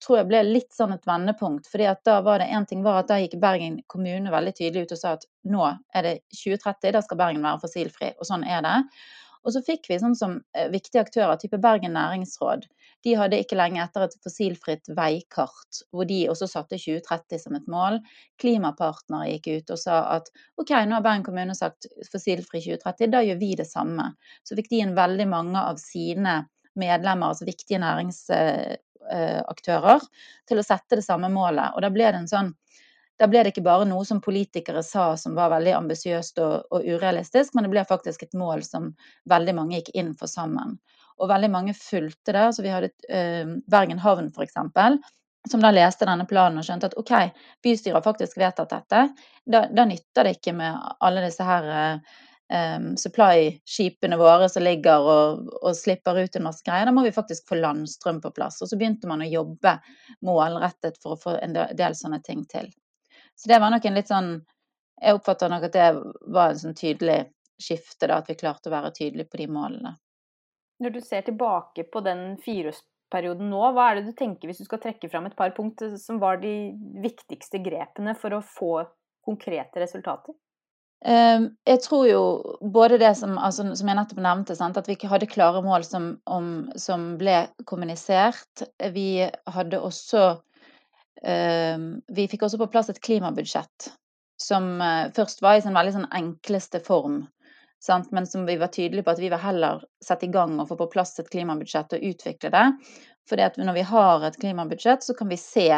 tror 0.05 0.21
jeg 0.21 0.29
ble 0.31 0.43
litt 0.47 0.75
sånn 0.75 0.95
et 0.95 1.07
vendepunkt. 1.09 1.69
fordi 1.71 1.89
at 1.91 2.03
da 2.07 2.21
var 2.25 2.43
det 2.43 2.51
en 2.55 2.67
ting 2.67 2.83
var 2.87 3.03
at 3.03 3.09
da 3.11 3.19
gikk 3.21 3.39
Bergen 3.43 3.81
kommune 3.87 4.31
veldig 4.31 4.55
tydelig 4.55 4.87
ut 4.87 4.97
og 4.97 5.01
sa 5.01 5.15
at 5.19 5.25
nå 5.45 5.65
er 5.69 6.07
det 6.07 6.17
2030, 6.33 6.93
da 6.95 7.03
skal 7.03 7.19
Bergen 7.19 7.47
være 7.47 7.63
fossilfri. 7.65 8.13
Og 8.19 8.29
sånn 8.29 8.47
er 8.47 8.63
det. 8.67 8.77
Og 9.47 9.55
så 9.55 9.63
fikk 9.65 9.87
vi 9.89 9.99
sånn 10.01 10.17
som 10.19 10.41
eh, 10.57 10.69
viktige 10.73 11.03
aktører, 11.05 11.39
type 11.41 11.59
Bergen 11.63 11.95
næringsråd. 11.97 12.67
De 13.07 13.15
hadde 13.15 13.39
ikke 13.39 13.57
lenge 13.59 13.81
etter 13.81 14.05
et 14.09 14.17
fossilfritt 14.25 14.91
veikart, 14.99 15.83
hvor 15.95 16.09
de 16.09 16.25
også 16.33 16.49
satte 16.51 16.79
2030 16.81 17.43
som 17.45 17.55
et 17.57 17.71
mål. 17.71 18.01
Klimapartnere 18.43 19.37
gikk 19.37 19.49
ut 19.49 19.75
og 19.77 19.81
sa 19.81 20.01
at 20.17 20.31
OK, 20.59 20.75
nå 20.75 20.99
har 20.99 21.07
Bergen 21.07 21.27
kommune 21.27 21.55
sagt 21.57 21.87
fossilfri 22.11 22.65
2030, 22.67 23.13
da 23.15 23.23
gjør 23.25 23.41
vi 23.41 23.55
det 23.61 23.69
samme. 23.71 24.11
Så 24.43 24.59
fikk 24.59 24.73
de 24.73 24.83
inn 24.83 24.99
veldig 24.99 25.29
mange 25.31 25.63
av 25.63 25.79
sine 25.83 26.43
medlemmer, 26.79 27.33
altså 27.33 27.47
viktige 27.49 27.81
nærings, 27.83 28.25
eh, 28.35 28.77
aktører 29.09 30.03
til 30.49 30.61
å 30.61 30.65
sette 30.67 30.99
det 30.99 31.05
samme 31.07 31.31
målet. 31.33 31.77
Og 31.77 31.85
da 31.85 31.91
ble 31.93 32.09
det 32.11 32.23
en 32.23 32.31
sånn 32.31 32.51
da 33.19 33.27
ble 33.27 33.43
det 33.43 33.53
ikke 33.53 33.67
bare 33.67 33.87
noe 33.89 34.05
som 34.07 34.21
politikere 34.23 34.83
sa 34.87 35.11
som 35.19 35.35
var 35.35 35.51
veldig 35.51 35.75
ambisiøst 35.75 36.39
og, 36.43 36.69
og, 36.71 36.87
urealistisk, 36.87 37.55
men 37.55 37.67
det 37.67 37.73
ble 37.73 37.83
faktisk 37.89 38.23
et 38.23 38.37
mål 38.39 38.63
som 38.67 38.93
veldig 39.31 39.55
mange 39.59 39.81
gikk 39.81 39.91
inn 39.99 40.13
for 40.19 40.31
sammen. 40.31 40.77
Og 41.19 41.31
veldig 41.33 41.51
mange 41.51 41.75
fulgte 41.75 42.35
det. 42.37 42.45
Så 42.55 42.63
vi 42.63 42.71
hadde 42.71 42.93
eh, 43.11 43.43
Bergen 43.71 43.99
havn 44.05 44.31
f.eks., 44.31 44.55
som 45.49 45.63
da 45.63 45.73
leste 45.73 46.07
denne 46.07 46.27
planen 46.31 46.61
og 46.61 46.67
skjønte 46.67 46.91
at 46.91 46.97
OK, 47.01 47.13
bystyret 47.65 47.97
har 47.97 48.07
faktisk 48.07 48.39
vedtatt 48.39 48.71
dette. 48.71 49.03
Da, 49.49 49.65
da 49.67 49.87
nytter 49.89 50.29
det 50.29 50.37
ikke 50.37 50.55
med 50.55 50.79
alle 51.03 51.25
disse 51.25 51.47
her 51.47 51.69
uh, 51.73 52.17
um, 52.53 52.97
supply-skipene 52.97 54.17
våre 54.17 54.49
som 54.49 54.63
ligger 54.63 55.05
og, 55.05 55.49
og, 55.61 55.73
slipper 55.77 56.19
ut 56.25 56.37
en 56.37 56.47
masse 56.49 56.65
greier. 56.67 56.89
Da 56.89 56.95
må 56.95 57.05
vi 57.07 57.15
faktisk 57.15 57.49
få 57.49 57.61
landstrøm 57.61 58.21
på 58.25 58.33
plass. 58.37 58.61
Og 58.63 58.71
så 58.71 58.79
begynte 58.81 59.11
man 59.11 59.25
å 59.25 59.31
jobbe 59.31 59.79
målrettet 60.27 61.01
for 61.03 61.15
å 61.15 61.23
få 61.23 61.39
en 61.43 61.57
del 61.57 61.97
sånne 61.99 62.21
ting 62.25 62.45
til. 62.51 62.71
Så 63.39 63.51
det 63.53 63.61
var 63.63 63.73
nok 63.75 63.85
en 63.87 63.99
litt 63.99 64.11
sånn 64.11 64.39
Jeg 64.99 65.15
oppfatter 65.15 65.47
nok 65.47 65.69
at 65.69 65.75
det 65.77 65.89
var 66.35 66.51
en 66.51 66.59
sånn 66.59 66.75
tydelig 66.75 67.29
skifte, 67.63 68.09
da, 68.09 68.17
at 68.19 68.27
vi 68.27 68.35
klarte 68.35 68.67
å 68.67 68.73
være 68.73 68.91
tydelige 68.97 69.31
på 69.31 69.39
de 69.39 69.45
målene. 69.55 69.93
Når 70.83 70.91
du 70.97 70.99
ser 71.07 71.23
tilbake 71.27 71.85
på 71.87 72.03
den 72.03 72.33
fireårsperioden 72.43 73.47
nå, 73.47 73.61
hva 73.77 73.93
er 73.93 74.01
det 74.01 74.09
du 74.09 74.17
tenker 74.19 74.51
hvis 74.51 74.59
du 74.59 74.67
skal 74.67 74.83
trekke 74.83 75.11
fram 75.11 75.31
et 75.31 75.37
par 75.39 75.55
punkt 75.55 75.85
som 76.03 76.19
var 76.19 76.43
de 76.43 76.73
viktigste 76.99 77.63
grepene 77.63 78.17
for 78.19 78.35
å 78.35 78.43
få 78.43 78.73
konkrete 79.23 79.83
resultater? 79.85 80.35
Ehm, 81.07 81.53
jeg 81.69 81.83
tror 81.85 82.07
jo 82.09 82.23
både 82.75 82.99
det 82.99 83.13
som, 83.21 83.37
altså, 83.39 83.69
som 83.79 83.91
jeg 83.91 83.99
nettopp 83.99 84.21
nevnte, 84.23 84.57
sant, 84.59 84.79
at 84.81 84.89
vi 84.89 84.97
ikke 84.99 85.11
hadde 85.13 85.31
klare 85.31 85.63
mål 85.63 85.87
som, 85.87 86.11
om, 86.27 86.69
som 86.81 87.13
ble 87.21 87.45
kommunisert. 87.71 88.67
Vi 88.95 89.23
hadde 89.55 89.83
også 89.83 90.25
uh, 90.35 91.87
Vi 92.19 92.29
fikk 92.31 92.45
også 92.47 92.61
på 92.61 92.71
plass 92.73 92.91
et 92.91 93.03
klimabudsjett 93.05 93.93
som 94.39 94.77
uh, 94.83 95.11
først 95.15 95.43
var 95.43 95.59
i 95.59 95.63
sin 95.63 95.75
veldig 95.75 95.97
sånn 95.97 96.13
enkleste 96.15 96.83
form. 96.85 97.25
Sant? 97.83 98.11
Men 98.15 98.27
som 98.27 98.47
vi 98.47 98.57
var 98.59 98.73
tydelige 98.75 99.07
på 99.07 99.15
at 99.15 99.23
vi 99.23 99.31
vil 99.31 99.43
heller 99.43 99.85
sette 100.03 100.27
i 100.27 100.33
gang 100.35 100.57
og 100.59 100.67
få 100.71 100.79
på 100.81 100.91
plass 100.97 101.15
et 101.23 101.31
klimabudsjett 101.31 101.95
og 101.95 102.07
utvikle 102.11 102.51
det. 102.55 102.65
For 103.29 103.39
når 103.39 103.77
vi 103.77 103.87
har 103.87 104.25
et 104.27 104.39
klimabudsjett, 104.41 105.05
så 105.05 105.15
kan 105.15 105.31
vi 105.31 105.39
se 105.39 105.69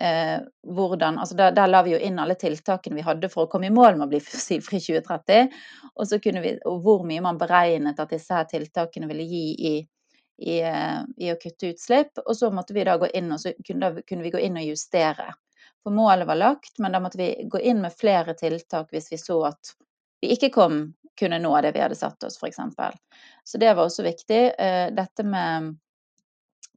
eh, 0.00 0.40
hvordan 0.66 1.18
altså 1.18 1.36
der, 1.36 1.52
der, 1.52 1.68
la 1.68 1.82
vi 1.82 1.94
jo 1.94 2.00
inn 2.00 2.18
alle 2.18 2.34
tiltakene 2.40 2.96
vi 2.96 3.04
hadde 3.04 3.28
for 3.32 3.46
å 3.46 3.50
komme 3.52 3.68
i 3.68 3.74
mål 3.74 3.98
med 3.98 4.06
å 4.06 4.10
bli 4.12 4.20
fossilfri 4.30 4.80
2030. 4.80 5.52
Og, 5.94 6.14
vi, 6.24 6.54
og 6.68 6.82
hvor 6.84 7.04
mye 7.06 7.24
man 7.24 7.40
beregnet 7.40 8.00
at 8.00 8.14
disse 8.14 8.34
her 8.34 8.48
tiltakene 8.50 9.10
ville 9.10 9.26
gi 9.28 9.44
i, 9.70 9.74
i, 10.46 10.56
eh, 10.60 11.02
i, 11.16 11.32
å 11.32 11.38
kutte 11.40 11.74
utslipp. 11.74 12.24
Og 12.26 12.34
så 12.36 12.50
måtte 12.54 12.76
vi 12.76 12.86
da 12.88 12.96
gå 13.00 13.10
inn 13.14 13.32
og 13.32 13.42
så 13.42 13.54
kunne, 13.66 13.90
da 13.90 14.06
kunne 14.06 14.26
vi 14.26 14.34
gå 14.34 14.42
inn 14.46 14.58
og 14.60 14.70
justere. 14.72 15.30
For 15.82 15.96
målet 15.96 16.28
var 16.28 16.36
lagt, 16.40 16.74
men 16.78 16.92
da 16.92 17.00
måtte 17.00 17.20
vi 17.20 17.30
gå 17.48 17.60
inn 17.60 17.80
med 17.80 17.96
flere 17.96 18.34
tiltak 18.36 18.90
hvis 18.92 19.08
vi 19.12 19.20
så 19.20 19.38
at 19.48 19.76
vi 20.20 20.34
ikke 20.34 20.50
kom, 20.52 20.82
kunne 21.16 21.38
nå 21.40 21.52
det 21.64 21.72
vi 21.72 21.80
hadde 21.80 21.96
satt 21.96 22.24
oss, 22.24 22.36
f.eks. 22.40 22.60
Så 23.44 23.58
det 23.60 23.72
var 23.74 23.86
også 23.86 24.04
viktig. 24.04 24.40
Eh, 24.58 24.88
dette 24.92 25.24
med 25.24 25.74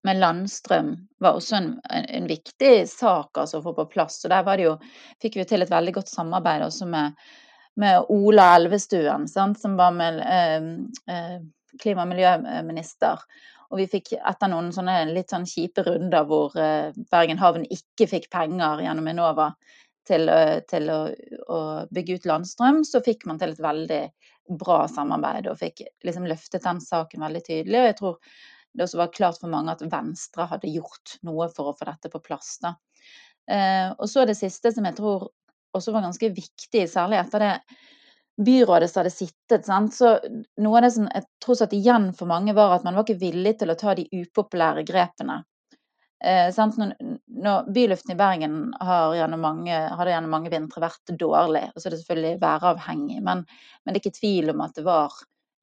med 0.04 0.20
landstrøm 0.20 0.92
var 1.24 1.38
også 1.38 1.56
en, 1.58 1.70
en 1.90 2.28
viktig 2.28 2.74
sak 2.92 3.40
altså, 3.40 3.60
å 3.60 3.66
få 3.66 3.74
på 3.78 3.88
plass. 3.96 4.20
Og 4.26 4.34
der 4.34 4.64
jo, 4.64 4.76
fikk 5.24 5.40
vi 5.40 5.48
til 5.48 5.64
et 5.64 5.72
veldig 5.72 5.96
godt 5.96 6.12
samarbeid 6.12 6.66
også 6.66 6.88
med, 6.92 7.16
med 7.80 8.12
Ola 8.12 8.50
Elvestuen, 8.58 9.28
sant, 9.32 9.62
som 9.62 9.78
var 9.80 9.96
med 9.96 10.20
eh, 10.26 10.70
eh, 11.14 11.38
klima- 11.80 12.04
og 12.04 12.12
miljøminister. 12.12 13.24
Og 13.74 13.80
vi 13.80 13.88
fikk 13.90 14.12
etter 14.20 14.52
noen 14.52 14.70
sånne 14.76 15.00
litt 15.10 15.32
sånn 15.34 15.48
kjipe 15.50 15.86
runder 15.88 16.28
hvor 16.30 16.54
eh, 16.60 16.92
Bergen 17.12 17.40
havn 17.42 17.64
ikke 17.72 18.10
fikk 18.12 18.28
penger 18.34 18.84
gjennom 18.84 19.08
Enova 19.10 19.54
til, 20.08 20.28
eh, 20.30 20.60
til 20.70 20.92
å, 20.94 21.00
å, 21.48 21.60
bygge 21.94 22.20
ut 22.20 22.28
landstrøm, 22.30 22.84
så 22.86 23.02
fikk 23.06 23.26
man 23.30 23.40
til 23.42 23.56
et 23.56 23.64
veldig 23.64 24.04
bra 24.60 24.84
samarbeid 24.92 25.48
og 25.48 25.62
fikk 25.62 25.86
liksom 26.04 26.28
løftet 26.28 26.66
den 26.68 26.82
saken 26.84 27.24
veldig 27.24 27.44
tydelig. 27.48 27.80
Og 27.80 27.88
jeg 27.88 27.98
tror 28.02 28.44
det 28.74 28.86
også 28.86 29.00
var 29.00 29.14
klart 29.14 29.40
for 29.42 29.52
mange 29.52 29.74
at 29.76 29.84
Venstre 29.86 30.48
hadde 30.50 30.72
gjort 30.74 31.18
noe 31.28 31.48
for 31.54 31.70
å 31.70 31.78
få 31.78 31.88
dette 31.90 32.12
på 32.14 32.22
plass. 32.24 32.58
Da. 32.64 32.76
Eh, 33.52 33.90
og 33.94 34.10
så 34.10 34.26
det 34.26 34.38
siste 34.40 34.72
som 34.74 34.88
jeg 34.88 34.98
tror 34.98 35.30
også 35.74 35.94
var 35.94 36.06
ganske 36.06 36.30
viktig, 36.34 36.86
særlig 36.90 37.20
etter 37.22 37.44
det 37.44 37.54
byrådet 38.44 38.90
som 38.90 39.02
hadde 39.02 39.14
sittet. 39.14 39.66
Sant? 39.66 39.96
Så 39.96 40.16
noe 40.62 40.78
av 40.80 40.88
det 40.88 40.94
som 40.96 41.08
jeg 41.10 41.26
tror 41.44 41.58
satt 41.60 41.74
igjen 41.78 42.12
for 42.18 42.30
mange, 42.30 42.56
var 42.58 42.76
at 42.76 42.86
man 42.86 42.98
var 42.98 43.06
ikke 43.06 43.22
villig 43.22 43.58
til 43.60 43.74
å 43.74 43.78
ta 43.80 43.96
de 43.98 44.08
upopulære 44.10 44.86
grepene. 44.88 45.44
Eh, 46.24 46.50
når, 46.56 46.94
når, 47.28 47.70
byluften 47.76 48.14
i 48.14 48.18
Bergen 48.20 48.58
har 48.80 49.14
gjennom 49.18 49.44
mange, 49.44 49.76
hadde 49.76 50.14
gjennom 50.14 50.32
mange 50.32 50.54
vintre 50.54 50.86
vært 50.86 51.14
dårlig, 51.20 51.66
og 51.74 51.82
så 51.82 51.90
er 51.90 51.96
det 51.96 52.00
selvfølgelig 52.02 52.42
væravhengig, 52.42 53.20
men, 53.26 53.44
men 53.84 53.92
det 53.92 54.00
er 54.00 54.06
ikke 54.06 54.22
tvil 54.22 54.54
om 54.54 54.64
at 54.64 54.78
det 54.78 54.86
var 54.88 55.18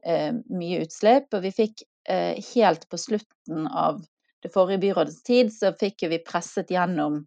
eh, 0.05 0.35
mye 0.53 0.83
utslipp. 0.85 1.31
Og 1.33 1.47
vi 1.47 1.55
fikk 1.63 1.87
helt 2.09 2.89
på 2.89 2.99
slutten 2.99 3.67
av 3.67 4.01
det 4.43 4.53
forrige 4.55 4.79
byrådets 4.79 5.23
tid, 5.23 5.53
så 5.53 5.73
fikk 5.81 6.07
vi 6.09 6.21
presset 6.25 6.71
gjennom, 6.73 7.25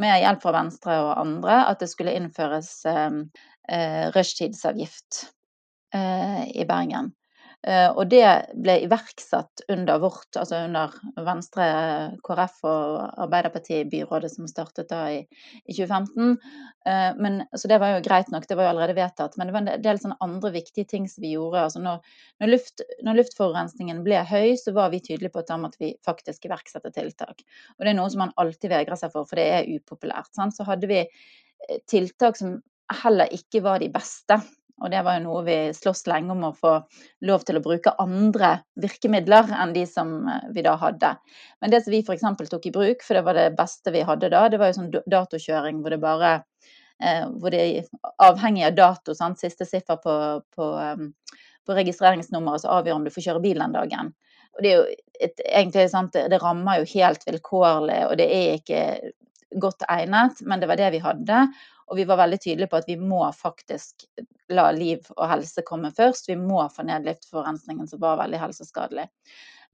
med 0.00 0.20
hjelp 0.22 0.42
fra 0.42 0.54
Venstre 0.56 0.96
og 1.04 1.12
andre, 1.20 1.58
at 1.68 1.82
det 1.82 1.90
skulle 1.92 2.14
innføres 2.16 2.70
eh, 2.88 3.20
eh 3.70 4.06
rushtidsavgift 4.14 5.26
eh, 5.94 6.48
i 6.50 6.64
Bergen. 6.68 7.12
Eh, 7.64 7.88
og 7.96 8.10
det 8.12 8.26
ble 8.60 8.74
iverksatt 8.84 9.62
under 9.72 10.00
vårt, 10.02 10.28
altså 10.36 10.58
under 10.66 10.92
Venstre, 11.24 11.66
KrF 12.26 12.58
og 12.68 13.22
Arbeiderpartiet 13.24 13.86
i 13.86 13.88
byrådet 13.88 14.28
som 14.34 14.48
startet 14.50 14.90
da 14.90 15.06
i, 15.14 15.22
i 15.64 15.76
2015. 15.76 16.34
Eh, 16.84 17.06
men, 17.16 17.38
så 17.56 17.70
det 17.70 17.78
var 17.80 17.94
jo 17.94 18.02
greit 18.04 18.28
nok, 18.34 18.44
det 18.50 18.58
var 18.58 18.68
jo 18.68 18.72
allerede 18.74 18.96
vedtatt. 18.98 19.38
Men 19.40 19.48
det 19.48 19.56
var 19.56 19.64
en 19.64 19.86
del 19.86 20.00
sånne 20.02 20.18
andre 20.26 20.50
viktige 20.58 20.90
ting 20.90 21.08
som 21.08 21.24
vi 21.24 21.32
gjorde. 21.38 21.62
Altså 21.70 21.80
når, 21.84 22.02
når, 22.44 22.52
luft, 22.52 22.84
når 23.06 23.20
luftforurensningen 23.22 24.02
ble 24.04 24.20
høy, 24.28 24.50
så 24.60 24.74
var 24.76 24.92
vi 24.92 25.00
tydelige 25.06 25.32
på 25.32 25.40
at 25.40 25.48
da 25.54 25.58
måtte 25.62 25.80
vi 25.80 25.94
faktisk 26.04 26.44
iverksette 26.44 26.92
tiltak. 26.92 27.40
Og 27.78 27.86
det 27.86 27.94
er 27.94 27.96
noe 27.96 28.12
som 28.12 28.26
man 28.26 28.36
alltid 28.40 28.74
vegrer 28.74 29.00
seg 29.00 29.14
for, 29.14 29.30
for 29.30 29.40
det 29.40 29.48
er 29.54 29.72
upopulært. 29.72 30.34
Sant? 30.36 30.56
Så 30.58 30.68
hadde 30.68 30.90
vi 30.90 31.00
eh, 31.00 31.80
tiltak 31.88 32.36
som 32.40 32.58
heller 33.00 33.32
ikke 33.32 33.64
var 33.64 33.80
de 33.80 33.88
beste. 33.88 34.36
Og 34.82 34.90
det 34.90 35.04
var 35.06 35.18
jo 35.18 35.24
noe 35.28 35.42
vi 35.46 35.56
sloss 35.76 36.02
lenge 36.10 36.34
om 36.34 36.48
å 36.48 36.54
få 36.56 36.72
lov 37.28 37.44
til 37.46 37.58
å 37.58 37.62
bruke 37.62 37.94
andre 38.02 38.56
virkemidler 38.80 39.52
enn 39.54 39.74
de 39.76 39.84
som 39.86 40.16
eh, 40.28 40.48
vi 40.54 40.64
da 40.66 40.74
hadde. 40.80 41.14
Men 41.62 41.74
det 41.74 41.84
som 41.84 41.94
vi 41.94 42.02
f.eks. 42.02 42.26
tok 42.50 42.66
i 42.66 42.74
bruk, 42.74 43.04
for 43.06 43.18
det 43.18 43.24
var 43.26 43.38
det 43.38 43.52
beste 43.58 43.94
vi 43.94 44.02
hadde 44.06 44.32
da, 44.34 44.48
det 44.50 44.58
var 44.60 44.72
jo 44.72 44.78
sånn 44.80 44.90
datokjøring 45.06 45.80
hvor 45.82 45.94
det 45.94 46.00
bare 46.02 46.34
eh, 46.98 47.22
hvor 47.38 47.54
det 47.54 47.62
er 47.62 48.12
avhengig 48.26 48.66
av 48.66 48.76
dato, 48.80 49.14
sant? 49.14 49.40
siste 49.42 49.68
siffer 49.68 50.00
på, 50.02 50.16
på, 50.56 50.70
um, 50.74 51.12
på 51.66 51.78
registreringsnummeret, 51.78 52.64
så 52.64 52.74
avgjør 52.80 52.98
om 52.98 53.06
du 53.06 53.14
får 53.14 53.28
kjøre 53.28 53.44
bil 53.46 53.62
den 53.62 53.78
dagen. 53.78 54.14
Og 54.54 54.62
det 54.62 54.70
er 54.70 54.76
jo 54.76 54.84
et, 55.28 55.44
egentlig 55.46 55.88
sant, 55.90 56.14
det 56.14 56.42
rammer 56.42 56.82
jo 56.82 56.90
helt 56.94 57.26
vilkårlig, 57.26 58.00
og 58.10 58.18
det 58.18 58.26
er 58.30 58.58
ikke 58.58 58.82
godt 59.62 59.86
egnet, 59.90 60.42
men 60.46 60.62
det 60.62 60.68
var 60.70 60.78
det 60.78 60.92
vi 60.94 61.02
hadde. 61.02 61.46
Og 61.90 61.98
vi 61.98 62.06
var 62.08 62.22
veldig 62.22 62.40
tydelige 62.40 62.70
på 62.72 62.80
at 62.80 62.88
vi 62.88 62.96
må 62.98 63.22
faktisk 63.36 64.06
la 64.52 64.70
liv 64.74 65.06
og 65.16 65.28
helse 65.30 65.64
komme 65.66 65.92
først. 65.94 66.28
Vi 66.28 66.36
må 66.36 66.62
få 66.72 66.84
ned 66.86 67.06
luftforurensningen 67.08 67.88
som 67.88 68.02
var 68.02 68.18
veldig 68.20 68.40
helseskadelig. 68.42 69.06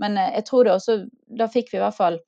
Men 0.03 0.19
eh, 0.19 0.35
jeg 0.39 0.47
tror 0.49 0.65
det 0.65 0.77
også 0.77 1.01
Da 1.39 1.49
fikk 1.51 1.73
vi 1.73 1.81
i 1.81 1.85
hvert 1.85 1.99
fall 1.99 2.21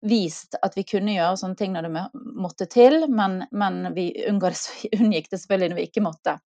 vist 0.00 0.56
at 0.64 0.76
vi 0.78 0.86
kunne 0.88 1.12
gjøre 1.12 1.36
sånne 1.36 1.58
ting 1.60 1.74
når 1.74 1.86
det 1.86 2.04
måtte 2.40 2.64
til, 2.72 3.04
men, 3.12 3.42
men 3.52 3.90
vi 3.98 4.12
unngikk 4.28 5.28
det 5.30 5.42
selvfølgelig 5.42 5.72
når 5.72 5.80
vi 5.82 5.88
ikke 5.90 6.04
måtte. 6.06 6.38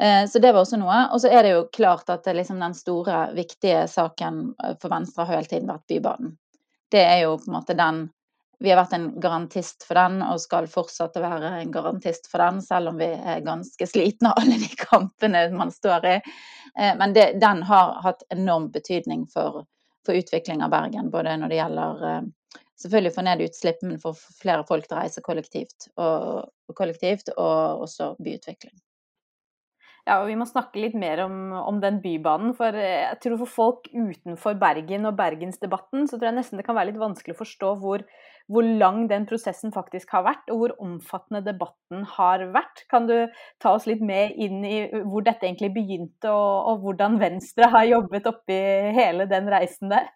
Eh, 0.00 0.26
så 0.28 0.38
det 0.38 0.52
var 0.52 0.62
også 0.62 0.80
noe. 0.80 1.02
Og 1.12 1.20
så 1.22 1.32
er 1.32 1.44
det 1.44 1.54
jo 1.54 1.66
klart 1.72 2.08
at 2.12 2.28
liksom 2.32 2.60
den 2.62 2.76
store, 2.76 3.26
viktige 3.36 3.86
saken 3.88 4.46
eh, 4.64 4.76
for 4.80 4.92
Venstre 4.92 5.26
har 5.26 5.40
hele 5.40 5.50
tiden 5.50 5.68
vært 5.72 5.88
Bybanen. 5.90 6.36
Det 6.90 7.02
er 7.06 7.24
jo 7.24 7.36
på 7.38 7.50
en 7.50 7.56
måte 7.58 7.76
den 7.78 8.08
vi 8.60 8.70
har 8.70 8.76
vært 8.76 8.92
en 8.92 9.06
garantist 9.20 9.86
for 9.88 9.96
den 9.96 10.20
og 10.24 10.40
skal 10.42 10.66
fortsette 10.68 11.20
å 11.20 11.24
være 11.24 11.52
en 11.62 11.70
garantist 11.72 12.28
for 12.28 12.42
den, 12.44 12.60
selv 12.64 12.92
om 12.92 12.98
vi 13.00 13.08
er 13.08 13.44
ganske 13.46 13.86
slitne 13.88 14.32
av 14.32 14.42
alle 14.42 14.58
de 14.60 14.68
kampene 14.90 15.46
man 15.56 15.72
står 15.72 16.08
i. 16.10 16.16
Eh, 16.76 16.92
men 17.00 17.16
det, 17.16 17.30
den 17.40 17.64
har 17.70 17.96
hatt 18.04 18.26
enorm 18.34 18.68
betydning 18.74 19.24
for, 19.32 19.64
for, 20.04 20.18
utvikling 20.18 20.60
av 20.66 20.74
Bergen, 20.74 21.08
både 21.14 21.38
når 21.40 21.54
det 21.54 21.62
gjelder 21.62 22.04
eh, 22.10 22.60
selvfølgelig 22.84 23.14
få 23.16 23.26
ned 23.30 23.46
utslipp, 23.48 23.80
men 23.86 24.04
for 24.04 24.20
flere 24.42 24.68
folk 24.68 24.84
til 24.84 24.98
å 24.98 25.00
reise 25.00 25.24
kollektivt 25.24 25.88
og, 25.96 26.52
kollektivt, 26.76 27.32
og 27.38 27.88
også 27.88 28.12
byutvikling. 28.20 28.76
Ja, 30.08 30.22
og 30.22 30.30
Vi 30.30 30.36
må 30.38 30.46
snakke 30.48 30.80
litt 30.80 30.96
mer 30.98 31.20
om, 31.26 31.52
om, 31.52 31.80
den 31.80 32.00
bybanen. 32.02 32.54
for 32.56 32.74
jeg 32.74 33.18
tror 33.22 33.36
For 33.42 33.52
folk 33.56 33.90
utenfor 33.92 34.56
Bergen 34.60 35.06
og 35.06 35.16
bergensdebatten 35.18 36.08
så 36.08 36.16
tror 36.16 36.30
jeg 36.30 36.38
nesten 36.40 36.60
det 36.60 36.66
kan 36.66 36.78
være 36.78 36.90
litt 36.90 37.02
vanskelig 37.02 37.36
å 37.36 37.42
forstå 37.42 37.74
hvor, 37.82 38.04
hvor 38.50 38.66
lang 38.66 39.04
den 39.10 39.26
prosessen 39.30 39.72
faktisk 39.74 40.10
har 40.16 40.24
vært, 40.26 40.50
og 40.50 40.62
hvor 40.62 40.74
omfattende 40.82 41.42
debatten 41.46 42.02
har 42.16 42.42
vært. 42.54 42.84
Kan 42.90 43.06
du 43.06 43.14
ta 43.62 43.76
oss 43.76 43.86
litt 43.86 44.02
med 44.02 44.34
inn 44.40 44.64
i 44.66 44.82
hvor 44.90 45.24
dette 45.26 45.46
egentlig 45.46 45.72
begynte, 45.76 46.32
og, 46.32 46.72
og 46.72 46.84
hvordan 46.84 47.20
Venstre 47.22 47.70
har 47.70 47.86
jobbet 47.92 48.28
oppi 48.30 48.58
hele 48.96 49.28
den 49.30 49.50
reisen 49.52 49.92
der? 49.92 50.10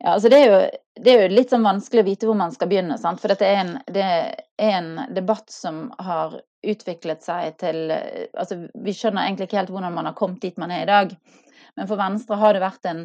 Ja, 0.00 0.14
altså 0.14 0.30
det 0.32 0.38
er, 0.40 0.46
jo, 0.48 0.60
det 1.04 1.12
er 1.12 1.22
jo 1.22 1.32
litt 1.34 1.50
sånn 1.52 1.66
vanskelig 1.66 2.04
å 2.04 2.08
vite 2.08 2.28
hvor 2.28 2.38
man 2.40 2.52
skal 2.54 2.70
begynne. 2.70 2.96
Sant? 3.00 3.20
For 3.20 3.32
dette 3.32 3.44
er 3.44 3.58
en, 3.60 3.74
det 3.92 4.04
er 4.04 4.30
en 4.70 4.94
debatt 5.12 5.52
som 5.52 5.90
har 6.00 6.38
utviklet 6.60 7.24
seg 7.24 7.54
til 7.60 7.88
altså 7.92 8.58
Vi 8.84 8.92
skjønner 8.92 9.24
egentlig 9.24 9.48
ikke 9.48 9.62
helt 9.62 9.72
hvordan 9.72 9.94
man 9.96 10.08
har 10.10 10.16
kommet 10.16 10.42
dit 10.44 10.56
man 10.60 10.72
er 10.72 10.84
i 10.84 10.88
dag. 10.88 11.12
Men 11.76 11.88
for 11.88 12.00
Venstre 12.00 12.36
har 12.40 12.56
det 12.56 12.64
vært 12.64 12.88
en, 12.88 13.04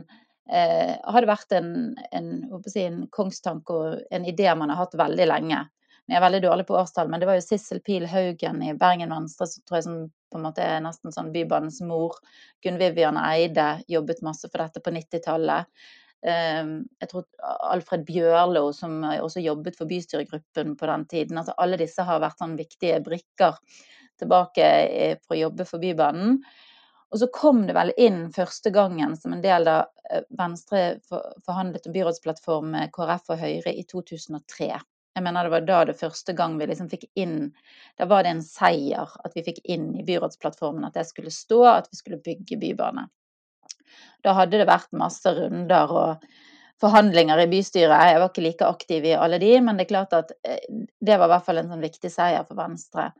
eh, 0.51 0.95
har 1.03 1.21
det 1.21 1.29
vært 1.29 1.55
en, 1.57 1.71
en, 2.11 2.29
si, 2.67 2.83
en, 2.83 3.05
kongstanke 3.13 3.73
og 3.73 4.03
en 4.11 4.27
idé 4.27 4.49
man 4.57 4.73
har 4.73 4.83
hatt 4.83 4.97
veldig 4.99 5.27
lenge. 5.31 5.63
Jeg 6.05 6.19
er 6.19 6.21
veldig 6.21 6.43
dårlig 6.43 6.67
på 6.67 6.75
årstall, 6.77 7.09
men 7.09 7.21
det 7.21 7.25
var 7.25 7.39
jo 7.39 7.45
Sissel 7.47 7.79
Pil 7.81 8.05
Haugen 8.09 8.61
i 8.61 8.75
Bergen 8.77 9.13
Venstre 9.13 9.47
som 9.49 9.65
tror 9.65 9.79
jeg 9.79 9.87
som 9.87 10.01
på 10.29 10.37
en 10.37 10.45
måte 10.45 10.61
er 10.61 10.83
nesten 10.85 11.13
sånn 11.13 11.31
Bybanens 11.33 11.79
mor. 11.81 12.19
Gunn 12.61 12.77
Vivian 12.77 13.17
Eide 13.17 13.79
jobbet 13.89 14.21
masse 14.25 14.49
for 14.51 14.61
dette 14.61 14.83
på 14.85 14.93
90-tallet. 14.93 15.71
Ehm, 16.25 16.75
jeg 17.01 17.09
tror 17.11 17.25
Alfred 17.71 18.05
Bjørlo, 18.05 18.67
som 18.73 19.01
også 19.05 19.43
jobbet 19.43 19.77
for 19.77 19.89
bystyregruppen 19.89 20.75
på 20.77 20.89
den 20.91 21.05
tiden. 21.09 21.41
altså 21.41 21.57
Alle 21.57 21.79
disse 21.81 22.05
har 22.05 22.21
vært 22.21 22.41
sånn 22.41 22.57
viktige 22.57 23.01
brikker 23.05 23.57
tilbake 24.21 24.67
for 25.25 25.35
å 25.35 25.41
jobbe 25.45 25.67
for 25.69 25.81
Bybanen. 25.81 26.39
Og 27.15 27.19
så 27.22 27.29
kom 27.31 27.62
det 27.63 27.77
vel 27.77 27.93
inn 27.95 28.25
første 28.36 28.74
gangen 28.75 29.13
som 29.15 29.31
en 29.31 29.43
del 29.43 29.69
av 29.72 29.86
eh, 30.12 30.25
Venstre 30.36 30.98
forhandlet 31.07 31.86
om 31.88 31.93
byrådsplattform 31.95 32.74
med 32.74 32.91
KrF 32.98 33.31
og 33.31 33.39
Høyre 33.39 33.72
i 33.72 33.86
2003. 33.88 34.67
Jeg 35.15 35.24
mener 35.24 35.48
det 35.48 35.53
var 35.53 35.63
da 35.63 35.77
det 35.88 35.95
første 35.95 36.36
gang 36.36 36.57
vi 36.60 36.67
liksom 36.67 36.89
fikk 36.91 37.05
inn 37.15 37.53
Da 37.95 38.03
var 38.12 38.25
det 38.25 38.34
en 38.34 38.43
seier 38.43 39.15
at 39.24 39.38
vi 39.38 39.45
fikk 39.45 39.63
inn 39.63 39.93
i 39.95 40.03
byrådsplattformen 40.03 40.84
at 40.89 41.00
det 41.00 41.05
skulle 41.07 41.31
stå 41.31 41.62
at 41.72 41.88
vi 41.88 42.01
skulle 42.01 42.19
bygge 42.19 42.60
bybane. 42.60 43.07
Da 44.27 44.36
hadde 44.36 44.60
det 44.60 44.67
vært 44.67 44.91
masse 44.91 45.31
runder 45.39 45.95
og 45.95 46.27
forhandlinger 46.84 47.45
i 47.45 47.50
bystyret. 47.55 47.95
Jeg 48.12 48.19
var 48.19 48.27
ikke 48.27 48.48
like 48.50 48.74
aktiv 48.75 49.07
i 49.07 49.15
alle 49.15 49.39
de, 49.39 49.55
men 49.63 49.79
det 49.79 49.88
er 49.88 49.93
klart 49.95 50.19
at 50.19 50.36
eh, 50.43 50.67
det 51.00 51.15
var 51.15 51.31
i 51.31 51.38
hvert 51.38 51.48
fall 51.48 51.63
en 51.63 51.72
sånn 51.72 51.88
viktig 51.88 52.12
seier 52.12 52.43
for 52.43 52.60
Venstre. 52.60 53.13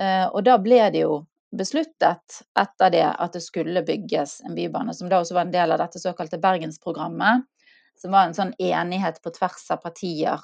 Eh, 0.00 0.24
og 0.24 0.40
da 0.48 0.56
ble 0.56 0.86
det 0.88 1.04
jo 1.04 1.26
besluttet 1.54 2.40
etter 2.58 2.90
det 2.90 3.06
at 3.06 3.36
det 3.36 3.42
skulle 3.44 3.84
bygges 3.86 4.40
en 4.46 4.56
bybane, 4.56 4.94
som 4.94 5.10
da 5.10 5.20
også 5.22 5.36
var 5.36 5.46
en 5.46 5.54
del 5.54 5.74
av 5.74 5.82
dette 5.82 6.02
såkalte 6.02 6.40
Bergensprogrammet, 6.42 7.46
som 8.00 8.12
var 8.12 8.26
en 8.26 8.36
sånn 8.36 8.54
enighet 8.58 9.22
på 9.24 9.32
tvers 9.36 9.70
av 9.72 9.80
partier 9.84 10.42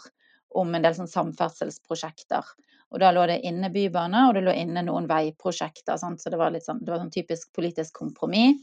om 0.56 0.74
en 0.74 0.84
del 0.84 0.94
sånn 0.96 1.10
samferdselsprosjekter. 1.10 2.46
Og 2.92 3.00
da 3.00 3.10
lå 3.12 3.24
det 3.28 3.40
inne 3.48 3.70
bybane, 3.72 4.26
og 4.28 4.36
det 4.36 4.44
lå 4.44 4.52
inne 4.56 4.84
noen 4.84 5.08
veiprosjekter. 5.08 5.96
Sant? 6.00 6.20
Så 6.20 6.32
det 6.32 6.40
var 6.40 6.52
litt 6.52 6.66
sånn, 6.66 6.82
det 6.84 6.92
var 6.92 7.00
sånn 7.00 7.12
typisk 7.12 7.52
politisk 7.56 7.96
kompromiss. 8.02 8.60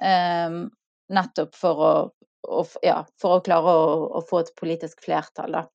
Um, 0.00 0.70
nettopp 1.12 1.56
for 1.56 1.82
å, 1.84 1.92
å, 2.48 2.62
ja, 2.84 3.02
for 3.20 3.36
å 3.36 3.42
klare 3.44 3.74
å, 3.76 3.90
å, 4.16 4.22
få 4.24 4.40
et 4.40 4.54
politisk 4.56 5.04
flertall, 5.04 5.58
da. 5.58 5.66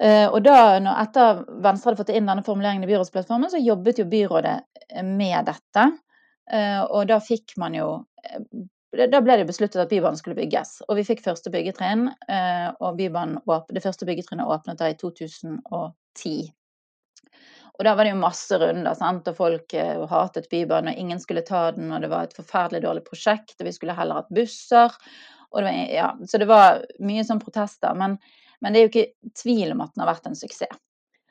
Uh, 0.00 0.26
og 0.32 0.40
da, 0.46 0.56
etter 1.02 1.42
Venstre 1.60 1.90
hadde 1.90 2.00
fått 2.00 2.12
inn 2.14 2.28
denne 2.28 2.44
formuleringen 2.46 2.86
i 2.86 2.88
byrådsplattformen, 2.88 3.50
så 3.52 3.60
jobbet 3.60 4.00
jo 4.00 4.08
byrådet 4.08 4.56
med 5.04 5.50
dette. 5.50 5.86
Uh, 6.50 6.82
og 6.88 7.10
da 7.10 7.20
fikk 7.22 7.56
man 7.60 7.76
jo 7.76 7.88
da 8.90 9.20
ble 9.22 9.36
det 9.38 9.46
besluttet 9.46 9.78
at 9.78 9.90
Bybanen 9.92 10.18
skulle 10.18 10.34
bygges. 10.34 10.80
Og 10.88 10.96
vi 10.98 11.04
fikk 11.06 11.20
første 11.22 11.46
byggetrinn. 11.54 12.08
Og 12.82 12.98
det 12.98 13.82
første 13.84 14.08
byggetrinnet 14.08 14.50
åpnet 14.50 14.80
da 14.80 14.88
i 14.90 14.96
2010. 14.98 16.32
Og 17.80 17.86
da 17.86 17.94
var 17.96 18.04
det 18.04 18.10
jo 18.12 18.20
masse 18.20 18.58
runder, 18.60 18.92
sant? 18.98 19.28
og 19.30 19.38
folk 19.38 19.72
uh, 19.72 20.02
hatet 20.10 20.50
Bybanen, 20.52 20.90
og 20.92 20.98
ingen 21.00 21.22
skulle 21.22 21.46
ta 21.46 21.70
den, 21.72 21.88
og 21.94 22.02
det 22.02 22.10
var 22.12 22.26
et 22.26 22.36
forferdelig 22.36 22.82
dårlig 22.84 23.06
prosjekt, 23.06 23.54
og 23.56 23.70
vi 23.70 23.72
skulle 23.72 23.94
heller 23.96 24.20
hatt 24.20 24.34
busser. 24.36 24.92
Det 25.54 25.62
var, 25.64 25.70
ja, 25.88 26.10
så 26.28 26.42
det 26.42 26.50
var 26.50 26.82
mye 27.00 27.24
sånn 27.24 27.40
protester. 27.40 27.96
Men, 27.96 28.18
men, 28.60 28.72
det 28.72 28.80
er 28.80 28.86
jo 28.86 28.92
ikke 28.92 29.32
tvil 29.42 29.74
om 29.74 29.84
at 29.84 29.92
den 29.94 30.04
har 30.04 30.10
vært 30.12 30.30
en 30.30 30.38
suksess. 30.38 30.80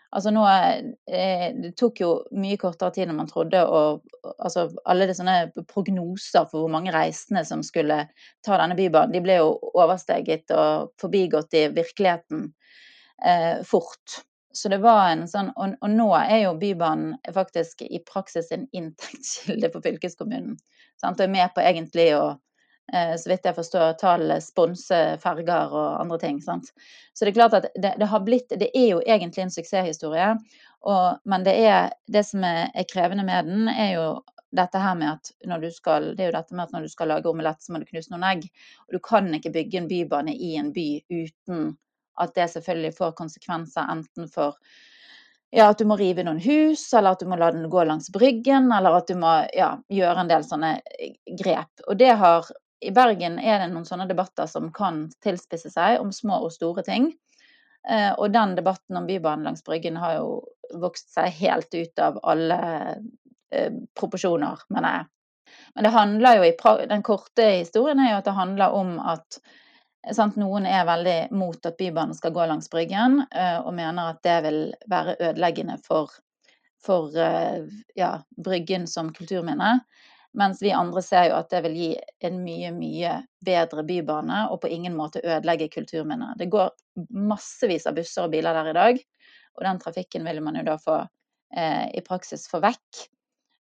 Altså 0.09 0.31
nå, 0.33 0.41
eh, 0.49 1.53
Det 1.53 1.75
tok 1.77 1.99
jo 2.01 2.09
mye 2.33 2.57
kortere 2.57 2.95
tid 2.95 3.09
enn 3.09 3.19
man 3.19 3.29
trodde. 3.29 3.61
og 3.61 4.01
altså 4.39 4.69
Alle 4.89 5.05
de 5.05 5.13
sånne 5.13 5.51
prognoser 5.69 6.47
for 6.49 6.63
hvor 6.63 6.71
mange 6.73 6.93
reisende 6.93 7.43
som 7.45 7.61
skulle 7.63 8.07
ta 8.45 8.57
denne 8.57 8.77
bybanen, 8.79 9.13
de 9.13 9.21
ble 9.21 9.37
jo 9.37 9.51
oversteget 9.75 10.49
og 10.55 10.95
forbigått 11.01 11.53
i 11.53 11.67
virkeligheten 11.75 12.49
eh, 13.21 13.61
fort. 13.61 14.23
Så 14.51 14.69
det 14.69 14.81
var 14.81 15.11
en 15.11 15.27
sånn, 15.29 15.51
og, 15.55 15.75
og, 15.77 15.89
nå 15.93 16.07
er 16.17 16.39
jo 16.47 16.57
Bybanen 16.57 17.13
faktisk 17.35 17.83
i 17.85 18.01
praksis 18.01 18.49
en 18.51 18.65
inntektskilde 18.73 19.69
for 19.69 19.85
fylkeskommunen. 19.85 20.57
Sant? 20.99 21.19
Og 21.19 21.27
er 21.27 21.35
med 21.35 21.53
på 21.53 21.61
egentlig 21.61 22.09
å, 22.17 22.33
så 22.91 23.29
vidt 23.29 23.45
jeg 23.45 23.55
forstår, 23.57 23.97
tallene 24.01 24.39
sponse 24.41 24.97
ferger 25.21 25.75
og 25.75 26.01
andre 26.01 26.19
ting. 26.21 26.41
Sant? 26.41 26.71
Så 27.13 27.25
det 27.25 27.33
er 27.33 27.37
klart 27.37 27.57
at 27.57 27.69
det, 27.75 27.93
det, 27.99 28.07
har 28.09 28.25
blitt 28.25 28.49
Det 28.49 28.71
er 28.73 28.89
jo 28.95 29.03
egentlig 29.05 29.45
en 29.45 29.53
suksesshistorie. 29.53 30.33
Og, 30.87 31.19
men 31.27 31.43
det, 31.43 31.55
er, 31.67 31.89
det 32.07 32.23
som 32.27 32.43
er, 32.47 32.69
er, 32.73 32.87
krevende 32.89 33.25
med 33.27 33.49
den, 33.49 33.67
er 33.69 33.93
jo 33.97 34.05
dette 34.55 34.81
her 34.81 34.95
med 34.97 35.11
at 35.17 35.31
når 35.45 35.65
du 35.65 35.71
skal 35.75 36.13
det 36.17 36.23
er 36.23 36.31
jo 36.31 36.37
dette 36.39 36.55
med 36.55 36.65
at 36.65 36.71
når 36.73 36.87
du 36.87 36.91
skal 36.91 37.11
lage 37.11 37.29
omelett, 37.29 37.61
så 37.61 37.73
må 37.73 37.81
du 37.81 37.89
knuse 37.89 38.13
noen 38.13 38.25
egg. 38.31 38.47
Og 38.87 38.97
du 38.97 39.01
kan 39.03 39.27
ikke 39.35 39.53
bygge 39.53 39.81
en 39.81 39.89
bybane 39.91 40.33
i 40.33 40.55
en 40.57 40.71
by 40.73 40.89
uten 41.11 41.75
at 42.19 42.33
det 42.35 42.49
selvfølgelig 42.51 42.95
får 42.97 43.17
konsekvenser 43.19 43.91
enten 43.91 44.27
for 44.31 44.57
ja, 45.51 45.69
at 45.69 45.79
du 45.79 45.85
må 45.89 45.97
rive 45.97 46.23
noen 46.25 46.41
hus, 46.43 46.83
eller 46.93 47.15
at 47.15 47.23
du 47.23 47.29
må 47.29 47.37
la 47.39 47.49
den 47.53 47.69
gå 47.71 47.83
langs 47.87 48.11
bryggen, 48.13 48.69
eller 48.75 48.99
at 48.99 49.07
du 49.09 49.15
må 49.17 49.31
ja, 49.55 49.71
gjøre 49.89 50.23
en 50.23 50.29
del 50.29 50.45
sånne 50.45 50.75
eh, 50.77 51.15
grep. 51.39 51.71
Og 51.87 51.97
det 51.97 52.11
har 52.21 52.49
I 52.79 52.91
Bergen 52.95 53.39
er 53.39 53.59
det 53.59 53.71
noen 53.73 53.87
sånne 53.87 54.07
debatter 54.07 54.47
som 54.47 54.69
kan 54.75 55.07
tilspisse 55.23 55.71
seg 55.73 55.99
om 55.99 56.13
små 56.15 56.39
og 56.45 56.53
store 56.55 56.83
ting. 56.87 57.11
Eh, 57.89 58.11
og 58.11 58.31
den 58.31 58.55
debatten 58.55 58.97
om 58.97 59.07
Bybanen 59.07 59.47
langs 59.47 59.63
Bryggen 59.63 59.97
har 59.99 60.17
jo 60.19 60.33
vokst 60.79 61.13
seg 61.13 61.31
helt 61.39 61.73
ut 61.73 62.01
av 62.03 62.19
alle 62.23 62.59
eh, 63.51 63.71
proporsjoner, 63.97 64.65
mener 64.69 64.97
jeg. 64.97 65.09
Men 65.75 65.87
det 65.87 65.95
handler 65.95 66.37
jo 66.37 66.45
i 66.45 66.89
den 66.91 67.03
korte 67.05 67.47
historien 67.57 67.99
er 68.03 68.13
jo 68.13 68.19
at 68.19 68.27
det 68.29 68.37
handler 68.37 68.77
om 68.77 68.99
at 68.99 69.41
Sant? 70.15 70.37
Noen 70.39 70.63
er 70.63 70.85
veldig 70.87 71.33
mot 71.35 71.65
at 71.67 71.75
Bybanen 71.77 72.15
skal 72.15 72.31
gå 72.31 72.45
langs 72.47 72.69
Bryggen, 72.71 73.17
eh, 73.35 73.57
og 73.59 73.73
mener 73.75 74.13
at 74.13 74.21
det 74.23 74.35
vil 74.45 74.59
være 74.87 75.17
ødeleggende 75.19 75.75
for, 75.83 76.13
for 76.79 77.11
ja, 77.99 78.13
Bryggen 78.39 78.87
som 78.87 79.11
kulturminne. 79.13 79.73
Mens 80.37 80.61
vi 80.61 80.71
andre 80.71 81.01
ser 81.01 81.29
jo 81.31 81.37
at 81.39 81.49
det 81.49 81.63
vil 81.65 81.77
gi 81.77 81.89
en 82.27 82.41
mye, 82.43 82.69
mye 82.75 83.13
bedre 83.45 83.83
bybane, 83.87 84.43
og 84.53 84.61
på 84.61 84.69
ingen 84.69 84.93
måte 84.97 85.23
ødelegge 85.23 85.71
kulturminnet. 85.73 86.37
Det 86.37 86.51
går 86.53 86.69
massevis 87.09 87.87
av 87.89 87.97
busser 87.97 88.27
og 88.27 88.33
biler 88.35 88.53
der 88.59 88.69
i 88.69 88.75
dag, 88.77 88.99
og 89.57 89.65
den 89.65 89.81
trafikken 89.81 90.27
vil 90.29 90.41
man 90.45 90.59
jo 90.59 90.67
da 90.67 90.77
få 90.81 90.99
eh, 91.01 91.87
i 91.97 92.03
praksis 92.05 92.45
få 92.51 92.61
vekk. 92.63 93.05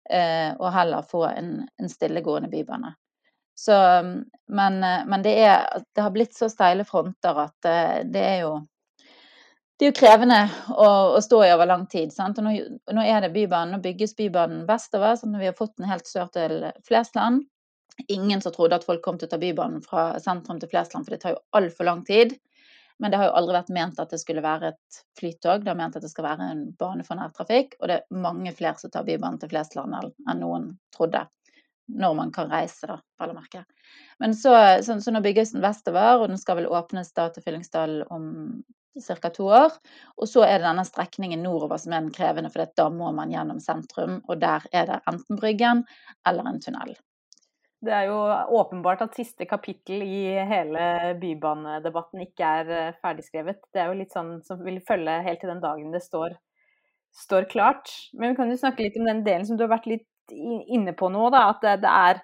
Eh, 0.08 0.54
og 0.56 0.70
heller 0.72 1.04
få 1.04 1.26
en, 1.28 1.52
en 1.80 1.90
stillegående 1.92 2.48
bybane. 2.52 2.94
Så, 3.58 3.74
men, 4.46 4.76
men 4.80 5.24
det, 5.24 5.34
er, 5.42 5.82
det, 5.92 6.00
har 6.04 6.12
blitt 6.14 6.36
så 6.36 6.46
steile 6.52 6.86
fronter 6.88 7.40
at 7.42 7.68
eh, 7.68 7.96
det 8.06 8.22
er 8.22 8.38
jo 8.44 8.52
det 9.78 9.86
er 9.86 9.92
jo 9.92 9.98
krevende 10.00 10.38
å, 10.74 10.88
å 11.14 11.20
stå 11.22 11.38
i 11.46 11.52
over 11.54 11.68
lang 11.70 11.84
tid. 11.90 12.10
Sant? 12.10 12.40
Og 12.40 12.48
nå, 12.48 12.54
nå, 12.96 13.04
er 13.04 13.22
det 13.22 13.30
Bybanen, 13.36 13.76
nå 13.76 13.82
bygges 13.84 14.16
Bybanen 14.18 14.64
vestover, 14.66 15.14
at 15.14 15.38
vi 15.38 15.46
har 15.46 15.54
fått 15.58 15.76
den 15.78 15.86
helt 15.86 16.10
sør 16.10 16.26
til 16.34 16.64
Flesland. 16.88 17.44
Ingen 18.10 18.42
som 18.42 18.54
trodde 18.54 18.78
at 18.78 18.86
folk 18.86 19.04
kom 19.04 19.20
til 19.20 19.30
å 19.30 19.32
ta 19.32 19.38
Bybanen 19.38 19.84
fra 19.84 20.10
sentrum 20.22 20.58
til 20.58 20.70
Flesland, 20.72 21.06
for 21.06 21.14
det 21.14 21.22
tar 21.22 21.36
jo 21.36 21.42
altfor 21.58 21.86
lang 21.86 22.02
tid. 22.06 22.34
Men 22.98 23.14
det 23.14 23.20
har 23.20 23.28
jo 23.28 23.36
aldri 23.38 23.54
vært 23.54 23.70
ment 23.74 24.00
at 24.02 24.10
det 24.10 24.18
skulle 24.18 24.42
være 24.42 24.72
et 24.72 25.00
flytog, 25.18 25.62
det 25.62 25.70
har 25.70 25.78
ment 25.78 25.94
at 25.94 26.02
det 26.02 26.10
skal 26.10 26.26
være 26.26 26.48
en 26.50 26.64
bane 26.78 27.06
for 27.06 27.20
nærtrafikk. 27.20 27.76
Og 27.78 27.86
det 27.86 28.00
er 28.00 28.22
mange 28.26 28.50
flere 28.58 28.82
som 28.82 28.90
tar 28.90 29.06
Bybanen 29.06 29.38
til 29.38 29.52
Flesland 29.52 29.94
enn 29.94 30.42
noen 30.42 30.72
trodde 30.94 31.28
når 31.88 32.16
man 32.18 32.32
kan 32.34 32.50
reise, 32.52 32.84
da, 32.84 32.98
vel 33.20 33.30
å 33.32 33.36
merke. 33.38 33.62
Men 34.20 34.34
så, 34.36 34.50
så, 34.84 34.98
så, 35.00 35.12
nå 35.14 35.22
bygges 35.24 35.54
den 35.54 35.62
vestover, 35.64 36.18
og 36.18 36.26
den 36.28 36.40
skal 36.40 36.58
vel 36.58 36.68
åpnes 36.68 37.14
da 37.16 37.30
til 37.32 37.46
Fyllingsdal 37.46 38.02
om 38.12 38.26
ca. 38.94 39.30
to 39.30 39.48
år. 39.48 39.74
Og 40.16 40.28
så 40.28 40.44
er 40.46 40.58
det 40.58 40.68
denne 40.68 40.86
strekningen 40.86 41.42
nordover 41.44 41.80
som 41.80 41.92
er 41.92 42.02
den 42.02 42.14
krevende, 42.14 42.50
for 42.54 42.64
da 42.76 42.88
må 42.92 43.12
man 43.16 43.32
gjennom 43.34 43.60
sentrum, 43.62 44.20
og 44.28 44.40
der 44.40 44.64
er 44.72 44.88
det 44.90 45.02
enten 45.10 45.38
Bryggen 45.38 45.84
eller 46.26 46.48
en 46.48 46.60
tunnel. 46.62 46.96
Det 47.78 47.94
er 47.94 48.08
jo 48.08 48.18
åpenbart 48.58 49.04
at 49.04 49.14
siste 49.14 49.46
kapittel 49.46 50.02
i 50.02 50.22
hele 50.50 51.14
bybanedebatten 51.20 52.24
ikke 52.24 52.48
er 52.60 52.72
eh, 52.74 52.96
ferdigskrevet. 52.98 53.60
Det 53.70 53.82
er 53.82 53.92
jo 53.92 54.00
litt 54.00 54.14
sånn 54.14 54.40
som 54.46 54.64
vil 54.66 54.80
følge 54.82 55.20
helt 55.22 55.38
til 55.44 55.52
den 55.52 55.62
dagen 55.62 55.94
det 55.94 56.02
står, 56.02 56.34
står 57.14 57.46
klart. 57.52 57.92
Men 58.18 58.32
vi 58.32 58.40
kan 58.40 58.50
jo 58.50 58.58
snakke 58.58 58.82
litt 58.82 58.98
om 58.98 59.06
den 59.06 59.22
delen 59.26 59.46
som 59.46 59.54
du 59.54 59.62
har 59.62 59.76
vært 59.76 59.86
litt 59.92 60.08
inne 60.34 60.92
på 60.98 61.08
nå, 61.12 61.28
da, 61.32 61.46
at 61.52 61.62
det, 61.62 61.92
er 61.92 62.18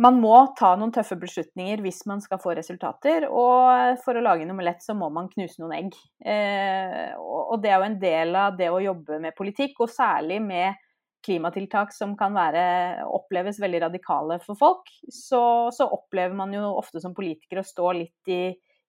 man 0.00 0.20
må 0.22 0.36
ta 0.56 0.72
noen 0.78 0.92
tøffe 0.94 1.18
beslutninger 1.20 1.82
hvis 1.84 2.00
man 2.08 2.22
skal 2.24 2.40
få 2.40 2.54
resultater. 2.56 3.26
Og 3.28 3.98
for 4.04 4.16
å 4.16 4.22
lage 4.24 4.46
en 4.46 4.54
omelett 4.54 4.80
så 4.84 4.96
må 4.96 5.10
man 5.12 5.28
knuse 5.32 5.60
noen 5.60 5.74
egg. 5.76 5.98
Eh, 6.24 7.12
og 7.18 7.58
det 7.62 7.72
er 7.72 7.76
jo 7.76 7.90
en 7.90 8.00
del 8.00 8.38
av 8.38 8.56
det 8.56 8.70
å 8.72 8.80
jobbe 8.82 9.20
med 9.22 9.36
politikk, 9.36 9.84
og 9.84 9.92
særlig 9.92 10.40
med 10.44 10.80
klimatiltak 11.22 11.92
som 11.94 12.16
kan 12.18 12.34
være, 12.34 12.64
oppleves 13.06 13.60
veldig 13.62 13.84
radikale 13.84 14.40
for 14.42 14.58
folk. 14.58 14.90
Så, 15.06 15.42
så 15.74 15.86
opplever 15.86 16.34
man 16.34 16.54
jo 16.56 16.64
ofte 16.72 17.02
som 17.02 17.14
politiker 17.14 17.60
å 17.60 17.66
stå 17.66 17.92
litt 18.00 18.32
i, 18.32 18.42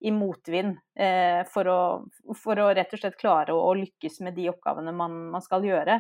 i 0.07 0.13
motvind 0.15 0.77
eh, 0.97 1.43
for, 1.51 1.69
å, 1.69 2.33
for, 2.39 2.63
å, 2.63 2.71
rett 2.73 2.95
og 2.95 3.03
slett 3.03 3.19
klare 3.19 3.53
å, 3.53 3.61
å 3.69 3.75
lykkes 3.77 4.21
med 4.25 4.39
de 4.39 4.49
oppgavene 4.53 4.95
man, 4.95 5.25
man 5.35 5.45
skal 5.45 5.67
gjøre. 5.67 5.99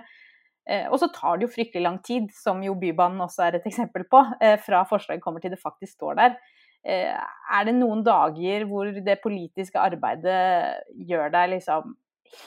Eh, 0.69 0.85
og 0.87 0.99
så 1.01 1.09
tar 1.11 1.37
det 1.37 1.47
jo 1.47 1.53
fryktelig 1.53 1.83
lang 1.83 1.99
tid, 2.05 2.29
som 2.35 2.61
jo 2.63 2.75
Bybanen 2.79 3.23
også 3.25 3.47
er 3.47 3.57
et 3.59 3.67
eksempel 3.67 4.05
på, 4.09 4.21
eh, 4.41 4.55
fra 4.63 4.83
forslaget 4.87 5.23
kommer 5.23 5.43
til 5.43 5.51
det 5.51 5.59
faktisk 5.59 5.97
står 5.97 6.19
der. 6.21 6.37
Eh, 6.83 7.11
er 7.57 7.65
det 7.67 7.75
noen 7.75 8.03
dager 8.03 8.65
hvor 8.67 8.87
det 8.91 9.21
politiske 9.23 9.79
arbeidet 9.79 10.83
gjør 11.07 11.31
deg 11.31 11.51
liksom 11.57 11.93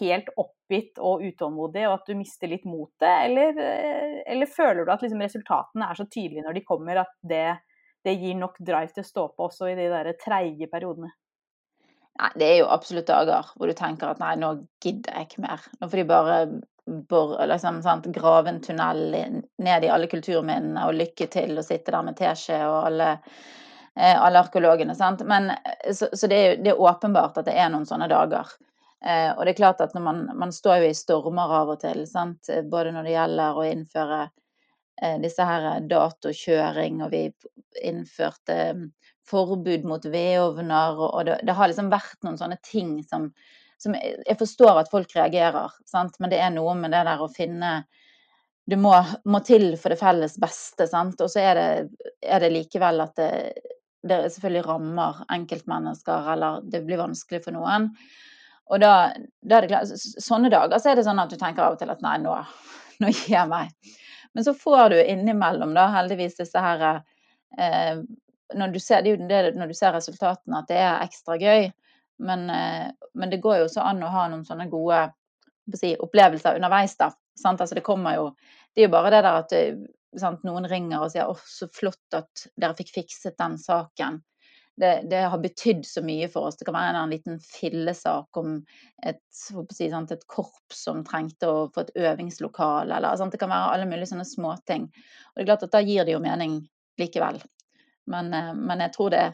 helt 0.01 0.29
oppgitt 0.37 0.99
og 0.99 1.23
utålmodig, 1.23 1.85
og 1.87 2.01
at 2.01 2.09
du 2.09 2.17
mister 2.19 2.51
litt 2.51 2.65
motet, 2.67 3.07
eller, 3.07 3.55
eller 4.27 4.51
føler 4.51 4.85
du 4.85 4.91
at 4.93 5.05
liksom 5.05 5.23
resultatene 5.23 5.87
er 5.87 5.95
så 5.95 6.09
tydelige 6.09 6.43
når 6.43 6.57
de 6.57 6.65
kommer, 6.67 7.05
at 7.05 7.13
det, 7.23 7.61
det 8.05 8.17
gir 8.19 8.35
nok 8.35 8.59
drive 8.59 8.91
til 8.91 9.05
å 9.05 9.11
stå 9.13 9.29
på 9.37 9.47
også 9.47 9.71
i 9.71 9.77
de 9.79 9.87
der 9.93 10.11
treige 10.19 10.69
periodene? 10.73 11.13
Nei, 12.17 12.33
det 12.41 12.49
er 12.49 12.57
jo 12.63 12.73
absolutt 12.73 13.09
dager 13.09 13.53
hvor 13.55 13.71
du 13.71 13.77
tenker 13.77 14.11
at 14.11 14.21
nei, 14.23 14.35
nå 14.41 14.55
gidder 14.83 15.21
jeg 15.21 15.29
ikke 15.29 15.45
mer. 15.45 15.65
Nå 15.79 15.89
får 15.93 16.01
de 16.01 16.09
bare 16.09 16.37
bor, 16.87 17.47
liksom, 17.47 17.83
sant, 17.83 18.07
grave 18.07 18.49
en 18.49 18.61
tunnel 18.61 19.17
ned 19.59 19.85
i 19.85 19.89
alle 19.89 20.07
kulturminnene, 20.07 20.87
og 20.87 20.95
lykke 20.95 21.27
til 21.33 21.59
å 21.59 21.65
sitte 21.67 21.93
der 21.95 22.07
med 22.07 22.19
teskje 22.19 22.61
og 22.69 22.77
alle, 22.91 23.09
eh, 23.97 24.15
alle 24.15 24.45
arkeologene. 24.45 24.95
Sant? 24.95 25.25
Men, 25.27 25.51
eh, 25.51 25.93
så, 25.93 26.09
så 26.13 26.31
det, 26.31 26.39
er, 26.39 26.57
det, 26.63 26.73
er, 26.75 26.81
åpenbart 26.81 27.41
at 27.43 27.51
det 27.51 27.57
er 27.59 27.73
noen 27.75 27.89
sånne 27.89 28.09
dager. 28.13 28.55
Eh, 29.05 29.33
og 29.35 29.43
det 29.45 29.55
er 29.55 29.61
klart 29.61 29.83
at 29.83 29.95
man, 29.99 30.25
man, 30.39 30.55
står 30.55 30.85
jo 30.85 30.93
i 30.93 30.99
stormer 30.99 31.59
av 31.61 31.75
og 31.75 31.83
til, 31.83 32.07
sant? 32.11 32.51
både 32.71 32.95
når 32.95 33.09
det 33.09 33.17
gjelder 33.17 33.59
å 33.59 33.67
innføre 33.67 34.23
eh, 35.03 35.19
disse 35.25 35.51
her 35.51 35.69
datokjøring, 35.91 37.03
og 37.03 37.13
vi 37.13 37.27
innførte 37.83 38.61
mm, 38.79 38.89
forbud 39.27 39.91
mot 39.91 40.07
vedovner, 40.07 41.03
og 41.03 41.27
det, 41.27 41.41
det 41.43 41.59
har 41.59 41.71
liksom 41.71 41.91
vært 41.91 42.23
noen 42.23 42.39
sånne 42.39 42.63
ting 42.63 43.01
som 43.03 43.33
som 43.83 43.95
Jeg 43.99 44.39
forstår 44.39 44.81
at 44.81 44.91
folk 44.91 45.13
reagerer, 45.17 45.73
sant? 45.89 46.17
men 46.21 46.33
det 46.33 46.41
er 46.41 46.53
noe 46.55 46.75
med 46.79 46.95
det 46.95 47.05
der 47.09 47.23
å 47.23 47.31
finne 47.33 47.79
Du 48.67 48.75
må, 48.81 48.93
må 49.25 49.41
til 49.47 49.77
for 49.79 49.95
det 49.95 50.01
felles 50.01 50.35
beste, 50.43 50.89
sant. 50.91 51.21
Og 51.23 51.31
så 51.31 51.45
er 51.53 51.61
er 52.21 52.41
det 52.43 52.51
likevel 52.51 53.05
at 53.05 53.15
det, 53.17 53.31
det 54.03 54.25
selvfølgelig 54.35 54.65
rammer 54.67 55.21
enkeltmennesker, 55.37 56.33
eller 56.33 56.65
det 56.67 56.83
blir 56.87 56.99
vanskelig 56.99 57.45
for 57.45 57.55
noen. 57.55 57.93
Og 58.67 58.83
da, 58.83 59.13
da, 59.43 59.59
er 59.59 59.67
det 59.67 59.71
klart, 59.71 59.93
Sånne 60.23 60.51
dager 60.51 60.83
så 60.83 60.91
er 60.91 60.99
det 60.99 61.07
sånn 61.07 61.23
at 61.23 61.31
du 61.31 61.39
tenker 61.39 61.63
av 61.63 61.77
og 61.77 61.81
til 61.83 61.93
at 61.93 62.03
nei, 62.03 62.17
nå, 62.25 62.35
nå 63.03 63.13
gir 63.13 63.37
jeg 63.37 63.51
meg. 63.53 63.71
Men 64.35 64.45
så 64.45 64.53
får 64.59 64.93
du 64.93 64.99
innimellom 65.01 65.75
da 65.77 65.87
heldigvis 65.95 66.37
disse 66.41 66.61
her 66.61 66.83
eh, 66.91 68.03
når, 68.55 68.73
du 68.75 68.81
ser, 68.83 69.03
det 69.03 69.13
er 69.13 69.15
jo 69.15 69.29
det, 69.31 69.43
når 69.57 69.71
du 69.71 69.77
ser 69.79 69.95
resultatene 69.97 70.61
at 70.61 70.69
det 70.71 70.81
er 70.83 71.05
ekstra 71.07 71.39
gøy. 71.41 71.71
Men, 72.19 72.51
eh, 72.51 72.91
men 73.15 73.31
det 73.31 73.43
går 73.45 73.61
jo 73.61 73.69
også 73.69 73.85
an 73.85 74.05
å 74.05 74.13
ha 74.13 74.27
noen 74.33 74.45
sånne 74.47 74.69
gode 74.73 75.03
si, 75.75 75.95
opplevelser 76.01 76.57
underveis, 76.57 76.97
da. 77.01 77.11
Altså 77.45 77.75
det 77.77 77.85
kommer 77.85 78.15
jo 78.17 78.31
Det 78.73 78.83
er 78.83 78.87
jo 78.87 78.93
bare 78.93 79.11
det 79.13 79.23
der 79.25 79.39
at 79.43 79.53
eh, 79.57 79.77
sant, 80.21 80.43
noen 80.45 80.69
ringer 80.69 81.01
og 81.01 81.11
sier 81.13 81.29
'Å, 81.29 81.37
så 81.37 81.69
flott 81.73 82.17
at 82.17 82.47
dere 82.57 82.77
fikk 82.77 82.93
fikset 82.95 83.37
den 83.41 83.57
saken' 83.61 84.21
det, 84.77 85.03
det, 85.11 85.17
har 85.17 85.39
betydd 85.41 85.87
så 85.87 86.03
mye 86.05 86.29
for 86.29 86.49
oss. 86.49 86.57
Det 86.57 86.67
kan 86.69 86.77
være 86.77 87.01
en 87.01 87.13
liten 87.13 87.39
fillesak 87.41 88.37
om 88.37 88.59
et, 89.07 89.23
si, 89.33 89.89
sant, 89.91 90.13
et 90.13 90.27
korps 90.29 90.83
som 90.85 91.03
trengte 91.07 91.49
å 91.49 91.67
få 91.73 91.87
et 91.87 91.95
øvingslokale, 91.97 92.99
eller 92.99 93.17
sant, 93.17 93.33
Det 93.33 93.41
kan 93.41 93.53
være 93.53 93.73
alle 93.73 93.89
mulige 93.89 94.11
sånne 94.13 94.29
småting. 94.29 94.89
Og 95.33 95.39
det 95.39 95.47
er 95.47 95.51
klart 95.51 95.65
at 95.67 95.77
da 95.79 95.81
gir 95.81 96.05
det 96.05 96.17
jo 96.17 96.21
mening 96.21 96.59
likevel. 97.01 97.41
Men, 98.11 98.33
eh, 98.35 98.53
men 98.55 98.85
jeg 98.87 98.95
tror 98.97 99.15
det 99.15 99.25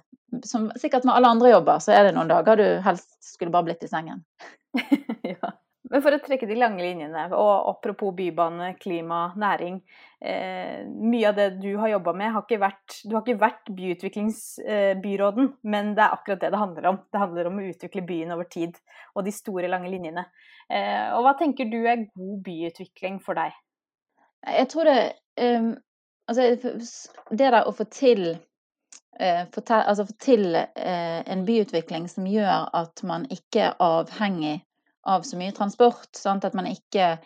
som 0.48 0.70
sikkert 0.80 1.04
med 1.04 1.14
alle 1.14 1.28
andre 1.34 1.50
jobber, 1.52 1.82
så 1.84 1.92
er 1.92 2.08
det 2.08 2.14
noen 2.16 2.30
dager 2.30 2.56
du 2.56 2.66
helst 2.84 3.10
skulle 3.24 3.52
bare 3.52 3.68
blitt 3.68 3.84
i 3.84 3.90
sengen. 3.90 4.24
ja. 5.34 5.52
Men 5.92 6.00
for 6.00 6.14
å 6.14 6.20
trekke 6.24 6.46
de 6.48 6.56
lange 6.56 6.80
linjene, 6.80 7.26
og 7.36 7.66
apropos 7.68 8.14
bybane, 8.16 8.70
klima, 8.80 9.26
næring. 9.36 9.80
Eh, 10.24 10.86
mye 10.86 11.26
av 11.28 11.36
det 11.36 11.48
du 11.60 11.72
har 11.76 11.90
jobba 11.92 12.14
med, 12.16 12.30
har 12.32 12.44
ikke 12.46 12.60
vært 12.62 13.00
Du 13.02 13.16
har 13.16 13.24
ikke 13.24 13.42
vært 13.42 13.72
byutviklingsbyråden, 13.76 15.50
eh, 15.50 15.58
men 15.74 15.92
det 15.98 16.04
er 16.06 16.14
akkurat 16.16 16.40
det 16.40 16.52
det 16.54 16.62
handler 16.62 16.88
om. 16.92 17.00
Det 17.12 17.22
handler 17.24 17.50
om 17.50 17.58
å 17.60 17.66
utvikle 17.66 18.04
byen 18.08 18.32
over 18.32 18.48
tid, 18.48 18.78
og 19.12 19.26
de 19.26 19.34
store, 19.36 19.68
lange 19.68 19.90
linjene. 19.92 20.24
Eh, 20.70 21.10
og 21.12 21.26
hva 21.26 21.34
tenker 21.40 21.68
du 21.68 21.82
er 21.82 22.06
god 22.06 22.40
byutvikling 22.46 23.20
for 23.24 23.36
deg? 23.36 23.52
Jeg 24.48 24.70
tror 24.72 24.88
det 24.88 25.00
um, 25.38 25.74
Altså, 26.30 26.70
det 27.34 27.48
der 27.50 27.66
å 27.66 27.72
få 27.74 27.84
til 27.90 28.36
eh, 29.20 29.44
til, 29.54 29.74
altså 29.74 30.06
til 30.20 30.54
eh, 30.54 31.20
en 31.32 31.44
byutvikling 31.46 32.08
som 32.08 32.26
gjør 32.26 32.68
at 32.72 33.02
man 33.08 33.26
ikke 33.30 33.68
er 33.70 33.80
avhengig 33.82 34.60
av 35.02 35.22
så 35.22 35.36
mye 35.36 35.52
transport. 35.52 36.08
Sant? 36.16 36.44
At 36.44 36.54
man 36.54 36.66
ikke, 36.70 37.16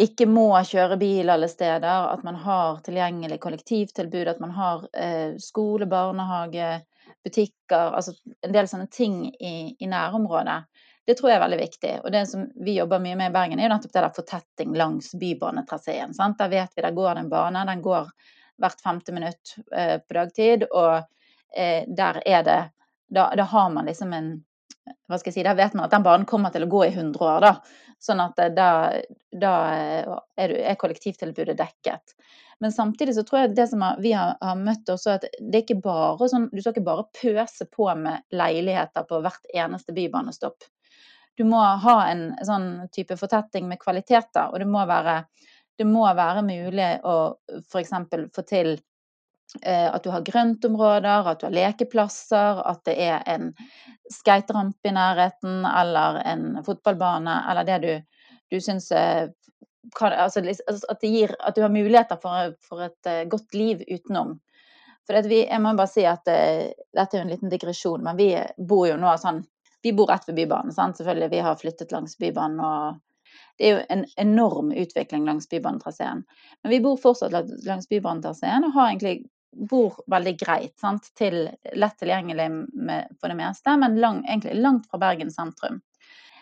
ikke, 0.00 0.26
må 0.26 0.52
kjøre 0.66 0.98
bil 1.00 1.30
alle 1.30 1.48
steder. 1.48 2.10
At 2.10 2.24
man 2.26 2.38
har 2.42 2.80
tilgjengelig 2.86 3.40
kollektivtilbud. 3.40 4.28
At 4.28 4.40
man 4.42 4.54
har 4.56 4.86
eh, 4.92 5.36
skole, 5.38 5.86
barnehage, 5.86 6.80
butikker. 7.24 7.94
Altså 7.94 8.14
en 8.46 8.54
del 8.54 8.68
sånne 8.70 8.88
ting 8.92 9.26
i, 9.30 9.76
i, 9.78 9.86
nærområdet. 9.90 10.62
Det 11.06 11.16
tror 11.18 11.30
jeg 11.30 11.38
er 11.38 11.46
veldig 11.46 11.62
viktig. 11.62 11.94
Og 12.04 12.12
det 12.14 12.26
som 12.30 12.44
vi 12.64 12.76
jobber 12.76 13.02
mye 13.02 13.16
med 13.18 13.30
i 13.30 13.34
Bergen, 13.34 13.58
er 13.58 13.66
jo 13.66 13.72
nettopp 13.72 13.94
det 13.94 14.02
der 14.04 14.18
fortetting 14.18 14.76
langs 14.78 15.14
bybanetraseen. 15.18 16.12
Der 16.14 16.52
vet 16.52 16.76
vi 16.76 16.84
der 16.84 16.94
går 16.94 17.16
det 17.16 17.24
en 17.24 17.32
bane. 17.32 17.64
Den 17.70 17.82
går 17.82 18.12
hvert 18.60 18.82
femte 18.84 19.14
minutt 19.16 19.56
eh, 19.76 19.96
på 20.00 20.16
dagtid. 20.16 20.66
Og 20.70 21.00
eh, 21.56 21.88
der 21.88 22.22
er 22.26 22.46
det 22.46 22.60
da, 23.10 23.30
da, 23.36 23.42
har 23.42 23.70
man 23.74 23.90
liksom 23.90 24.14
en 24.14 24.32
hva 25.10 25.18
skal 25.18 25.30
jeg 25.30 25.40
si, 25.40 25.42
Da 25.44 25.52
vet 25.58 25.74
man 25.74 25.84
at 25.86 25.92
den 25.92 26.04
banen 26.06 26.26
kommer 26.26 26.52
til 26.54 26.64
å 26.64 26.70
gå 26.70 26.84
i 26.86 26.92
100 26.92 27.24
år. 27.26 27.44
da, 27.44 27.54
Sånn 28.00 28.22
at 28.22 28.38
eh, 28.40 28.52
da, 28.56 28.70
da 29.32 29.54
er, 29.74 30.54
er, 30.54 30.78
kollektivtilbudet 30.80 31.58
dekket. 31.58 32.14
Men 32.60 32.72
samtidig 32.72 33.14
så 33.16 33.24
tror 33.24 33.42
jeg 33.42 33.54
det 33.56 33.66
som 33.70 33.82
vi 34.00 34.12
har, 34.16 34.36
har, 34.40 34.56
møtt 34.56 34.88
også, 34.92 35.16
at 35.16 35.26
det 35.38 35.58
er 35.58 35.64
ikke 35.64 35.80
bare 35.84 36.28
sånn, 36.28 36.50
du 36.52 36.60
skal 36.60 36.74
ikke 36.74 36.88
bare 36.88 37.06
pøse 37.16 37.66
på 37.72 37.88
med 37.96 38.26
leiligheter 38.36 39.06
på 39.08 39.20
hvert 39.24 39.52
eneste 39.54 39.96
bybanestopp. 39.96 40.68
Du 41.40 41.46
må 41.48 41.60
ha 41.60 41.96
en 42.10 42.26
sånn 42.44 42.68
type 42.92 43.16
fortetting 43.16 43.68
med 43.68 43.80
kvaliteter, 43.80 44.50
og 44.52 44.60
det 44.60 44.68
må 44.68 44.82
være, 44.88 45.22
det 45.80 45.88
må 45.88 46.04
være 46.16 46.44
mulig 46.44 46.92
å 47.08 47.16
f.eks. 47.64 47.92
få 48.36 48.46
til 48.46 48.76
Eh, 49.62 49.94
at 49.94 50.04
du 50.04 50.10
har 50.10 50.22
grøntområder, 50.22 51.26
at 51.26 51.40
du 51.40 51.46
har 51.48 51.54
lekeplasser, 51.54 52.60
at 52.70 52.84
det 52.86 52.94
er 53.02 53.24
en 53.26 53.48
skaterampe 54.12 54.88
i 54.88 54.94
nærheten, 54.94 55.64
eller 55.66 56.20
en 56.22 56.44
fotballbane, 56.66 57.34
eller 57.50 57.66
det 57.66 57.78
du, 57.82 57.90
du 58.54 58.60
syns 58.62 58.92
kan, 59.96 60.12
altså, 60.12 60.44
altså, 60.44 60.86
at, 60.92 61.02
gir, 61.02 61.34
at, 61.40 61.56
du 61.56 61.64
har 61.64 61.74
muligheter 61.74 62.20
for, 62.22 62.54
for 62.62 62.84
et 62.86 63.10
uh, 63.10 63.24
godt 63.32 63.54
liv 63.56 63.82
utenom. 63.88 64.36
For 65.08 65.26
vi, 65.26 65.42
jeg 65.48 65.62
må 65.64 65.72
bare 65.74 65.90
si 65.90 66.04
at 66.06 66.22
Dette 66.28 67.16
er 67.16 67.16
jo 67.16 67.24
en 67.24 67.32
liten 67.32 67.50
digresjon, 67.50 68.04
men 68.04 68.18
vi 68.20 68.28
bor 68.68 68.84
jo 68.86 68.98
nå 69.00 69.16
sånn 69.18 69.40
Vi 69.82 69.94
bor 69.96 70.06
rett 70.12 70.28
ved 70.28 70.36
Bybanen, 70.36 70.74
sant? 70.76 70.98
selvfølgelig. 71.00 71.30
Vi 71.32 71.40
har 71.42 71.56
flyttet 71.58 71.92
langs 71.94 72.18
Bybanen. 72.20 72.60
og 72.60 73.00
det 73.60 73.68
er 73.68 73.74
jo 73.74 73.80
en 73.92 74.06
enorm 74.16 74.70
utvikling 74.72 75.26
langs 75.28 75.48
Bybanetraseen. 75.48 76.22
Men 76.62 76.72
vi 76.72 76.80
bor 76.80 76.96
fortsatt 76.96 77.34
langs 77.66 77.88
Bybanetraseen 77.90 78.64
og 78.64 78.72
har 78.72 78.88
egentlig 78.88 79.26
bor 79.52 79.98
veldig 80.10 80.32
greit. 80.40 80.72
Sant? 80.80 81.10
Til, 81.18 81.50
lett 81.76 81.98
tilgjengelig 82.00 82.48
med, 82.72 83.10
for 83.20 83.28
det 83.28 83.36
meste, 83.36 83.74
men 83.76 83.98
lang, 84.00 84.22
egentlig 84.24 84.56
langt 84.62 84.88
fra 84.88 85.00
Bergen 85.02 85.32
sentrum. 85.34 85.80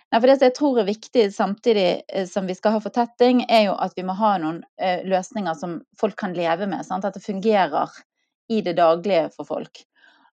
Nei, 0.08 0.20
for 0.20 0.30
Det 0.30 0.46
jeg 0.46 0.54
tror 0.56 0.78
er 0.80 0.88
viktig 0.88 1.26
samtidig 1.34 1.88
eh, 2.06 2.28
som 2.30 2.46
vi 2.46 2.54
skal 2.56 2.76
ha 2.76 2.80
fortetting, 2.80 3.42
er 3.50 3.66
jo 3.66 3.74
at 3.76 3.98
vi 3.98 4.06
må 4.06 4.14
ha 4.16 4.36
noen 4.40 4.62
eh, 4.80 5.02
løsninger 5.04 5.58
som 5.58 5.80
folk 6.00 6.16
kan 6.16 6.36
leve 6.38 6.70
med. 6.70 6.86
Sant? 6.86 7.04
At 7.04 7.18
det 7.18 7.26
fungerer 7.26 7.98
i 8.48 8.62
det 8.64 8.78
daglige 8.78 9.26
for 9.34 9.48
folk. 9.48 9.82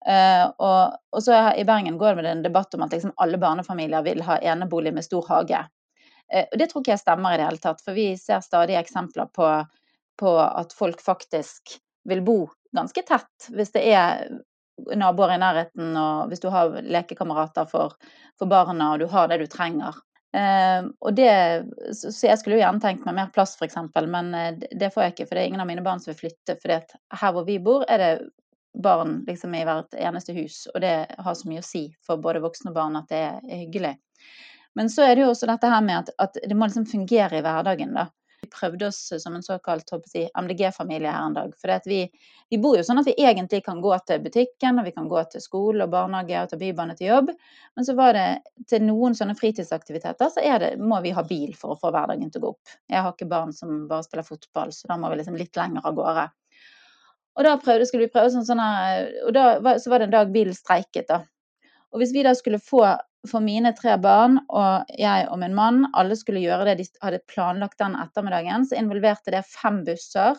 Uh, 0.02 0.50
og, 0.58 0.96
og, 1.14 1.20
så 1.22 1.36
I 1.54 1.62
Bergen 1.62 1.94
går 1.94 2.16
det 2.16 2.18
med 2.18 2.26
en 2.26 2.42
debatt 2.42 2.74
om 2.74 2.82
at 2.82 2.90
liksom 2.90 3.12
alle 3.22 3.38
barnefamilier 3.38 4.02
vil 4.02 4.24
ha 4.26 4.40
enebolig 4.42 4.90
med 4.96 5.06
stor 5.06 5.28
hage. 5.30 5.60
Uh, 6.32 6.44
og 6.44 6.58
Det 6.58 6.70
tror 6.70 6.84
ikke 6.84 6.94
jeg 6.94 7.04
stemmer 7.04 7.34
i 7.34 7.40
det 7.40 7.48
hele 7.48 7.62
tatt, 7.62 7.82
for 7.84 7.98
vi 7.98 8.12
ser 8.20 8.44
stadig 8.44 8.78
eksempler 8.80 9.30
på, 9.34 9.50
på 10.20 10.36
at 10.42 10.74
folk 10.76 11.02
faktisk 11.04 11.76
vil 12.08 12.24
bo 12.26 12.38
ganske 12.74 13.04
tett 13.06 13.52
hvis 13.54 13.74
det 13.74 13.84
er 13.92 14.24
naboer 14.96 15.34
i 15.34 15.40
nærheten, 15.40 15.92
og 15.96 16.30
hvis 16.30 16.40
du 16.42 16.48
har 16.50 16.72
lekekamerater 16.82 17.68
for, 17.70 17.94
for 18.40 18.50
barna, 18.50 18.94
og 18.94 19.02
du 19.02 19.06
har 19.12 19.28
det 19.30 19.42
du 19.42 19.46
trenger. 19.50 19.98
Eh, 20.32 20.86
og 21.00 21.14
det, 21.14 21.32
så 21.92 22.12
jeg 22.26 22.38
skulle 22.40 22.56
jo 22.56 22.62
gjerne 22.62 22.80
tenkt 22.82 23.04
meg 23.06 23.18
mer 23.18 23.32
plass, 23.34 23.54
f.eks., 23.60 23.76
men 24.08 24.32
eh, 24.34 24.62
det 24.80 24.92
får 24.94 25.04
jeg 25.04 25.14
ikke. 25.14 25.26
For 25.28 25.36
det 25.36 25.42
er 25.42 25.50
ingen 25.52 25.64
av 25.64 25.68
mine 25.68 25.84
barn 25.84 26.00
som 26.00 26.12
vil 26.12 26.22
flytte. 26.24 26.56
For 26.62 26.72
her 27.20 27.34
hvor 27.36 27.46
vi 27.48 27.58
bor, 27.62 27.84
er 27.88 28.02
det 28.02 28.12
barn 28.82 29.20
liksom, 29.28 29.54
i 29.54 29.66
hvert 29.68 29.92
eneste 30.00 30.34
hus. 30.36 30.64
Og 30.72 30.80
det 30.84 30.94
har 31.12 31.36
så 31.36 31.50
mye 31.50 31.62
å 31.62 31.66
si 31.66 31.84
for 32.06 32.22
både 32.22 32.42
voksne 32.44 32.72
og 32.72 32.78
barn 32.80 32.98
at 33.00 33.12
det 33.12 33.20
er 33.28 33.60
hyggelig. 33.66 33.94
Men 34.74 34.90
så 34.90 35.04
er 35.06 35.16
det 35.16 35.26
jo 35.26 35.30
også 35.32 35.48
dette 35.50 35.68
her 35.68 35.84
med 35.84 35.98
at, 36.00 36.10
at 36.22 36.42
det 36.48 36.56
må 36.56 36.68
liksom 36.68 36.88
fungere 36.88 37.38
i 37.38 37.44
hverdagen. 37.44 37.92
da 37.96 38.08
Vi 38.42 38.48
prøvde 38.50 38.88
oss 38.88 39.00
som 39.22 39.36
en 39.36 39.44
såkalt 39.44 39.90
si, 40.08 40.24
MDG-familie 40.40 41.12
her 41.12 41.26
en 41.26 41.36
dag. 41.36 41.52
For 41.60 41.88
vi, 41.88 42.00
vi, 42.50 42.58
bor 42.58 42.78
jo 42.78 42.84
sånn 42.86 43.02
at 43.02 43.10
vi 43.10 43.14
egentlig 43.20 43.62
kan 43.66 43.82
gå 43.84 43.92
til 44.08 44.22
butikken, 44.24 44.80
og 44.80 44.88
vi 44.88 44.94
kan 44.96 45.08
gå 45.10 45.22
til 45.30 45.44
skole 45.44 45.84
og 45.84 45.92
barnehage 45.92 46.40
og 46.40 46.50
ta 46.50 46.58
bybane 46.58 46.96
til 46.98 47.12
jobb. 47.12 47.32
Men 47.76 47.86
så 47.86 47.94
var 47.98 48.16
det 48.16 48.26
til 48.70 48.84
noen 48.88 49.16
sånne 49.18 49.36
fritidsaktiviteter 49.38 50.32
så 50.32 50.58
det, 50.64 50.74
må 50.80 51.00
vi 51.04 51.14
ha 51.14 51.24
bil 51.26 51.52
for 51.58 51.74
å 51.74 51.80
få 51.80 51.92
hverdagen 51.94 52.32
til 52.32 52.42
å 52.42 52.46
gå 52.46 52.54
opp. 52.56 52.76
Jeg 52.88 53.04
har 53.04 53.14
ikke 53.14 53.30
barn 53.30 53.52
som 53.56 53.84
bare 53.90 54.08
spiller 54.08 54.26
fotball, 54.26 54.72
så 54.72 54.90
da 54.90 54.98
må 55.00 55.12
vi 55.12 55.20
liksom 55.20 55.38
litt 55.38 55.60
lenger 55.60 55.84
av 55.84 56.00
gårde. 56.00 56.30
Og 57.32 57.46
da 57.46 57.54
prøvde, 57.60 57.86
skulle 57.88 58.08
vi 58.08 58.12
prøve 58.12 58.32
sånn, 58.32 58.44
sånn 58.44 58.60
og 58.60 59.30
da 59.36 59.76
så 59.80 59.92
var 59.92 60.02
det 60.02 60.10
en 60.10 60.18
dag 60.18 60.32
bilen 60.34 60.56
streiket. 60.56 61.08
da. 61.08 61.22
Og 61.92 62.02
hvis 62.02 62.12
vi 62.12 62.24
da 62.24 62.34
skulle 62.36 62.60
få 62.60 62.84
for 63.30 63.44
mine 63.44 63.70
tre 63.78 63.94
barn 64.02 64.40
og 64.48 64.88
jeg 64.98 65.26
og 65.30 65.38
min 65.42 65.54
mann, 65.54 65.84
alle 65.98 66.16
skulle 66.18 66.42
gjøre 66.42 66.70
det 66.70 66.80
de 66.80 66.86
hadde 67.04 67.22
planlagt 67.30 67.78
den 67.82 67.94
ettermiddagen, 67.98 68.66
så 68.66 68.78
involverte 68.80 69.34
det 69.34 69.44
fem 69.46 69.82
busser 69.86 70.38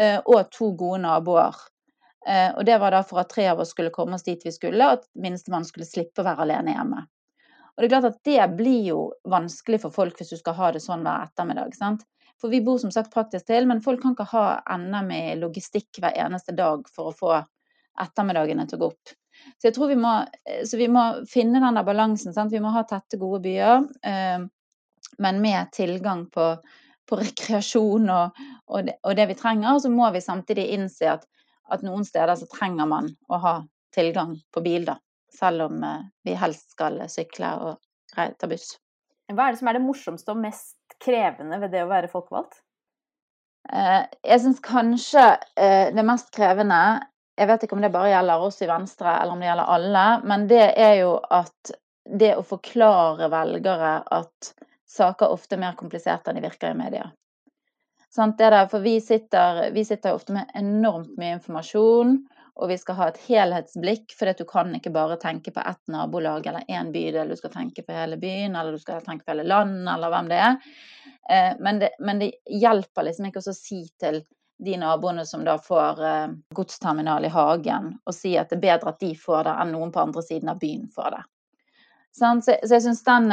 eh, 0.00 0.20
og 0.22 0.50
to 0.54 0.70
gode 0.78 1.02
naboer. 1.02 1.58
Eh, 2.26 2.52
og 2.54 2.64
det 2.66 2.78
var 2.82 2.94
da 2.94 3.02
for 3.06 3.22
at 3.22 3.30
tre 3.34 3.48
av 3.50 3.62
oss 3.62 3.74
skulle 3.74 3.94
komme 3.94 4.18
oss 4.18 4.26
dit 4.26 4.42
vi 4.46 4.54
skulle, 4.54 4.78
og 4.86 5.00
at 5.00 5.10
minstemann 5.18 5.66
skulle 5.66 5.88
slippe 5.88 6.22
å 6.22 6.26
være 6.26 6.46
alene 6.46 6.76
hjemme. 6.76 7.04
Og 7.76 7.82
det 7.82 7.88
er 7.88 7.92
klart 7.92 8.08
at 8.08 8.22
det 8.24 8.44
blir 8.56 8.86
jo 8.88 9.00
vanskelig 9.28 9.82
for 9.82 9.92
folk 9.92 10.16
hvis 10.18 10.32
du 10.32 10.38
skal 10.38 10.56
ha 10.56 10.70
det 10.72 10.80
sånn 10.84 11.04
hver 11.04 11.26
ettermiddag. 11.26 11.74
sant? 11.76 12.06
For 12.40 12.52
vi 12.52 12.62
bor 12.64 12.78
som 12.80 12.92
sagt 12.92 13.12
praktisk 13.12 13.48
til, 13.48 13.66
men 13.68 13.82
folk 13.84 14.02
kan 14.02 14.14
ikke 14.16 14.30
ha 14.32 14.46
NM 14.78 15.12
i 15.12 15.22
logistikk 15.40 16.00
hver 16.00 16.16
eneste 16.26 16.54
dag 16.56 16.88
for 16.92 17.10
å 17.10 17.16
få 17.16 17.36
ettermiddagene 18.00 18.66
til 18.68 18.78
å 18.78 18.84
gå 18.84 18.90
opp. 18.92 19.14
Så 19.56 19.68
jeg 19.68 19.76
tror 19.76 19.90
vi 19.92 19.98
må, 20.00 20.12
eh, 20.48 20.64
vi 20.78 20.88
må 20.92 21.04
finne 21.30 21.62
den 21.62 21.78
der 21.78 21.86
balansen. 21.86 22.34
Sant? 22.34 22.52
Vi 22.52 22.62
må 22.62 22.72
ha 22.74 22.84
tette, 22.88 23.20
gode 23.20 23.42
byer, 23.46 23.86
eh, 24.06 24.44
men 25.22 25.40
med 25.42 25.72
tilgang 25.72 26.26
på, 26.32 26.50
på 27.08 27.20
rekreasjon 27.20 28.10
og, 28.12 28.42
og, 28.66 28.86
det, 28.88 28.98
og, 29.02 29.16
det, 29.16 29.28
vi 29.32 29.38
trenger. 29.38 29.72
Og 29.74 29.82
så 29.84 29.92
må 29.92 30.10
vi 30.14 30.24
samtidig 30.24 30.68
innse 30.76 31.12
at, 31.16 31.26
at, 31.72 31.84
noen 31.86 32.04
steder 32.06 32.36
så 32.38 32.48
trenger 32.52 32.88
man 32.90 33.12
å 33.28 33.40
ha 33.42 33.56
tilgang 33.96 34.36
på 34.52 34.64
bil, 34.64 34.88
da. 34.88 34.98
Selv 35.36 35.68
om 35.68 35.82
eh, 35.84 36.06
vi 36.26 36.36
helst 36.38 36.76
skal 36.76 37.02
sykle 37.12 37.54
og 37.62 37.82
ta 38.14 38.48
buss. 38.48 38.76
Hva 39.32 39.48
er 39.48 39.54
det 39.54 39.60
som 39.60 39.68
er 39.68 39.76
det 39.76 39.82
morsomste 39.82 40.32
og 40.32 40.38
mest 40.38 40.96
krevende 41.02 41.58
ved 41.60 41.72
det 41.74 41.82
å 41.82 41.90
være 41.90 42.10
folkevalgt? 42.12 42.60
Eh, 43.72 44.02
jeg 44.22 44.42
syns 44.42 44.62
kanskje 44.62 45.24
eh, 45.58 45.88
det 45.94 46.04
mest 46.06 46.30
krevende 46.34 46.78
jeg 47.36 47.48
vet 47.50 47.66
ikke 47.66 47.76
om 47.76 47.84
det 47.84 47.92
bare 47.94 48.12
gjelder 48.14 48.44
oss 48.46 48.62
i 48.64 48.70
Venstre, 48.70 49.12
eller 49.20 49.34
om 49.34 49.42
det 49.42 49.50
gjelder 49.50 49.74
alle, 49.76 50.06
men 50.24 50.46
det 50.48 50.64
er 50.72 50.94
jo 51.02 51.12
at 51.20 51.74
det 52.06 52.32
å 52.38 52.44
forklare 52.46 53.28
velgere 53.32 53.98
at 54.14 54.52
saker 54.88 55.34
ofte 55.34 55.56
er 55.56 55.64
mer 55.64 55.76
kompliserte 55.78 56.30
enn 56.30 56.38
de 56.38 56.46
virker 56.46 56.72
i 56.72 56.78
media. 56.78 57.10
Der, 58.16 58.54
for 58.70 58.80
vi 58.80 58.94
sitter, 59.04 59.66
vi 59.74 59.84
sitter 59.84 60.16
ofte 60.16 60.32
med 60.32 60.54
enormt 60.56 61.18
mye 61.20 61.36
informasjon, 61.36 62.14
og 62.56 62.70
vi 62.70 62.78
skal 62.80 62.96
ha 62.96 63.08
et 63.10 63.18
helhetsblikk, 63.26 64.14
for 64.16 64.32
du 64.32 64.46
kan 64.48 64.70
ikke 64.78 64.94
bare 64.94 65.18
tenke 65.20 65.52
på 65.52 65.60
ett 65.60 65.82
nabolag 65.92 66.46
eller 66.48 66.64
én 66.72 66.88
bydel, 66.94 67.28
du 67.28 67.36
skal 67.36 67.52
tenke 67.52 67.84
på 67.84 67.92
hele 67.92 68.16
byen, 68.16 68.56
eller 68.56 68.72
du 68.72 68.80
skal 68.80 69.04
tenke 69.04 69.26
på 69.26 69.34
hele 69.34 69.44
landet, 69.44 69.90
eller 69.92 70.14
hvem 70.14 70.30
det 70.32 70.38
er. 70.40 70.56
Eh, 71.28 71.52
men 71.60 71.82
det, 71.82 71.90
men 72.00 72.22
det 72.22 72.30
hjelper 72.48 73.10
liksom 73.10 73.28
ikke 73.28 73.44
å 73.44 73.56
si 73.58 73.82
til 74.00 74.22
de 74.64 74.76
naboene 74.80 75.26
som 75.28 75.44
da 75.44 75.58
får 75.60 76.02
eh, 76.04 76.26
godsterminal 76.56 77.24
i 77.24 77.32
hagen, 77.32 77.94
og 78.04 78.14
si 78.16 78.36
at 78.40 78.50
det 78.50 78.58
er 78.60 78.66
bedre 78.66 78.92
at 78.94 79.00
de 79.02 79.12
får 79.18 79.48
det, 79.48 79.56
enn 79.62 79.72
noen 79.76 79.94
på 79.94 80.02
andre 80.04 80.24
siden 80.24 80.52
av 80.52 80.60
byen 80.62 80.86
får 80.94 81.16
det. 81.16 81.24
Så, 82.16 82.30
jeg 82.64 82.82
syns 82.82 83.04
den 83.04 83.32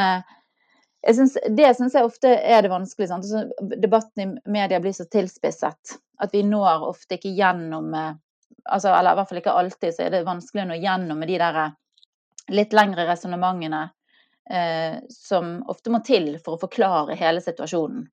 jeg 1.03 1.15
Synes, 1.15 1.33
det 1.51 1.69
syns 1.75 1.95
jeg 1.97 2.07
ofte 2.07 2.29
er 2.31 2.62
det 2.63 2.69
vanskelige. 2.71 3.12
Altså, 3.12 3.41
debatten 3.75 4.21
i 4.23 4.51
media 4.51 4.79
blir 4.79 4.93
så 4.95 5.03
tilspisset 5.12 5.97
at 6.23 6.31
vi 6.31 6.45
når 6.47 6.86
ofte 6.88 7.17
ikke 7.17 7.33
gjennom 7.36 7.89
altså, 8.63 8.89
Eller 8.89 9.12
i 9.12 9.19
hvert 9.19 9.29
fall 9.29 9.41
ikke 9.41 9.57
alltid, 9.59 9.95
så 9.95 10.05
er 10.05 10.13
det 10.13 10.23
vanskelig 10.27 10.63
å 10.63 10.69
nå 10.71 10.79
gjennom 10.79 11.19
med 11.19 11.31
de 11.31 11.39
der 11.41 11.59
eh, 11.65 11.75
litt 12.53 12.75
lengre 12.75 13.05
resonnementene 13.07 13.83
eh, 14.49 14.99
som 15.12 15.55
ofte 15.71 15.93
må 15.93 16.03
til 16.05 16.33
for 16.43 16.55
å 16.55 16.63
forklare 16.65 17.17
hele 17.19 17.43
situasjonen. 17.43 18.05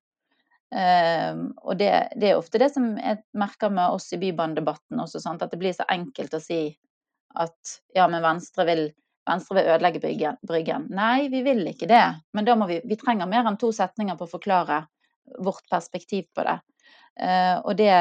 Eh, 0.75 1.35
og 1.61 1.77
det, 1.77 1.91
det, 2.15 2.31
er 2.31 2.39
ofte 2.39 2.61
det 2.61 2.71
som 2.71 2.93
jeg 2.95 3.19
merker 3.37 3.73
med 3.73 3.91
oss 3.97 4.11
i 4.15 4.19
bybanedebatten 4.21 5.03
også, 5.03 5.19
sant? 5.23 5.43
at 5.43 5.51
det 5.51 5.59
blir 5.59 5.75
så 5.75 5.87
enkelt 5.91 6.37
å 6.37 6.43
si 6.43 6.63
at 7.39 7.77
ja, 7.95 8.07
men 8.11 8.23
Venstre 8.23 8.67
vil 8.67 8.89
Venstre 9.29 9.59
vil 9.59 9.69
ødelegge 9.69 10.31
Bryggen. 10.47 10.87
Nei, 10.97 11.27
vi 11.29 11.43
vil 11.45 11.61
ikke 11.69 11.87
det. 11.87 12.03
Men 12.33 12.47
da 12.47 12.55
må 12.57 12.65
vi, 12.67 12.79
vi 12.89 12.97
trenger 12.97 13.29
mer 13.29 13.45
enn 13.45 13.59
to 13.61 13.69
setninger 13.75 14.17
på 14.17 14.25
å 14.25 14.31
forklare 14.31 14.79
vårt 15.45 15.67
perspektiv 15.69 16.25
på 16.35 16.45
det. 16.47 16.57
Uh, 17.21 17.61
det 17.77 17.91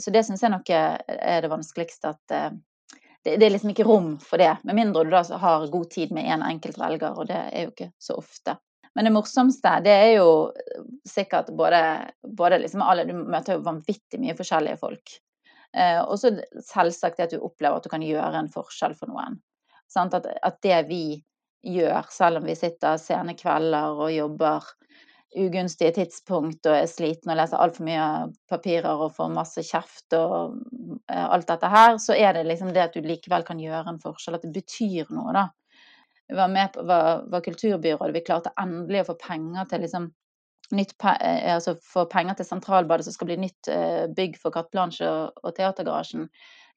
så 0.00 0.10
det 0.10 0.24
syns 0.26 0.42
jeg 0.42 0.50
nok 0.50 0.72
er 0.74 1.44
det 1.44 1.52
vanskeligste. 1.52 2.16
At 2.16 2.34
uh, 2.34 2.98
det, 3.22 3.36
det, 3.36 3.46
er 3.46 3.54
liksom 3.54 3.72
ikke 3.72 3.86
rom 3.86 4.16
for 4.22 4.42
det. 4.42 4.56
Med 4.66 4.80
mindre 4.80 5.04
du 5.06 5.14
da 5.14 5.22
har 5.22 5.70
god 5.70 5.90
tid 5.94 6.12
med 6.14 6.26
én 6.26 6.40
en 6.40 6.48
enkelt 6.50 6.82
velger, 6.82 7.14
og 7.14 7.30
det 7.30 7.38
er 7.46 7.68
jo 7.68 7.72
ikke 7.76 7.92
så 8.02 8.18
ofte. 8.18 8.58
Men 8.96 9.04
det 9.04 9.12
morsomste, 9.12 9.74
det 9.84 9.92
er 9.92 10.12
jo 10.16 10.28
sikkert 11.04 11.50
både, 11.56 11.80
både 12.24 12.62
liksom 12.62 12.80
alle 12.80 13.04
Du 13.04 13.12
møter 13.18 13.58
jo 13.58 13.66
vanvittig 13.66 14.20
mye 14.22 14.36
forskjellige 14.38 14.80
folk. 14.80 15.18
Eh, 15.76 16.00
og 16.00 16.16
så 16.20 16.32
selvsagt 16.64 17.20
det 17.20 17.26
at 17.26 17.34
du 17.36 17.44
opplever 17.44 17.76
at 17.76 17.84
du 17.84 17.92
kan 17.92 18.04
gjøre 18.04 18.40
en 18.40 18.48
forskjell 18.52 18.96
for 18.96 19.12
noen. 19.12 19.36
At, 20.00 20.16
at, 20.16 20.56
det 20.64 20.78
vi 20.88 21.02
gjør, 21.66 22.08
selv 22.12 22.40
om 22.40 22.48
vi 22.48 22.56
sitter 22.56 22.96
sene 23.00 23.36
kvelder 23.36 24.00
og 24.00 24.14
jobber 24.14 24.64
ugunstige 25.36 25.92
tidspunkt 25.98 26.66
og 26.68 26.78
er 26.78 26.88
sliten 26.88 27.32
og 27.32 27.38
leser 27.38 27.60
altfor 27.60 27.84
mye 27.84 28.08
papirer 28.48 29.04
og 29.04 29.12
får 29.16 29.32
masse 29.34 29.64
kjeft 29.66 30.16
og 30.16 30.56
eh, 31.12 31.26
alt 31.26 31.48
dette 31.50 31.70
her, 31.72 32.00
så 32.00 32.16
er 32.16 32.32
det 32.38 32.46
liksom 32.48 32.72
det 32.72 32.86
at 32.86 32.96
du 32.96 33.04
likevel 33.04 33.44
kan 33.44 33.60
gjøre 33.60 33.92
en 33.92 34.00
forskjell, 34.00 34.38
at 34.38 34.46
det 34.46 34.54
betyr 34.56 35.12
noe, 35.12 35.36
da. 35.36 35.48
Var 36.34 36.48
med 36.50 36.72
på 36.74 36.82
var, 36.82 37.24
var 37.30 37.42
kulturbyrådet, 37.44 38.14
vi 38.14 38.24
klarte 38.26 38.54
endelig 38.58 39.04
å 39.04 39.10
få 39.12 39.18
penger 39.20 39.68
til 39.70 39.84
liksom 39.84 40.08
nytt, 40.74 40.94
eh, 41.20 41.54
altså 41.54 41.76
få 41.78 42.06
penger 42.10 42.38
til 42.38 42.48
Sentralbadet 42.48 43.06
som 43.06 43.14
skal 43.14 43.30
bli 43.30 43.36
nytt 43.44 43.70
eh, 43.70 44.06
bygg 44.10 44.38
for 44.42 44.54
Carte 44.54 44.74
Blanche 44.74 45.06
og, 45.06 45.38
og 45.44 45.54
Teatergarasjen 45.54 46.26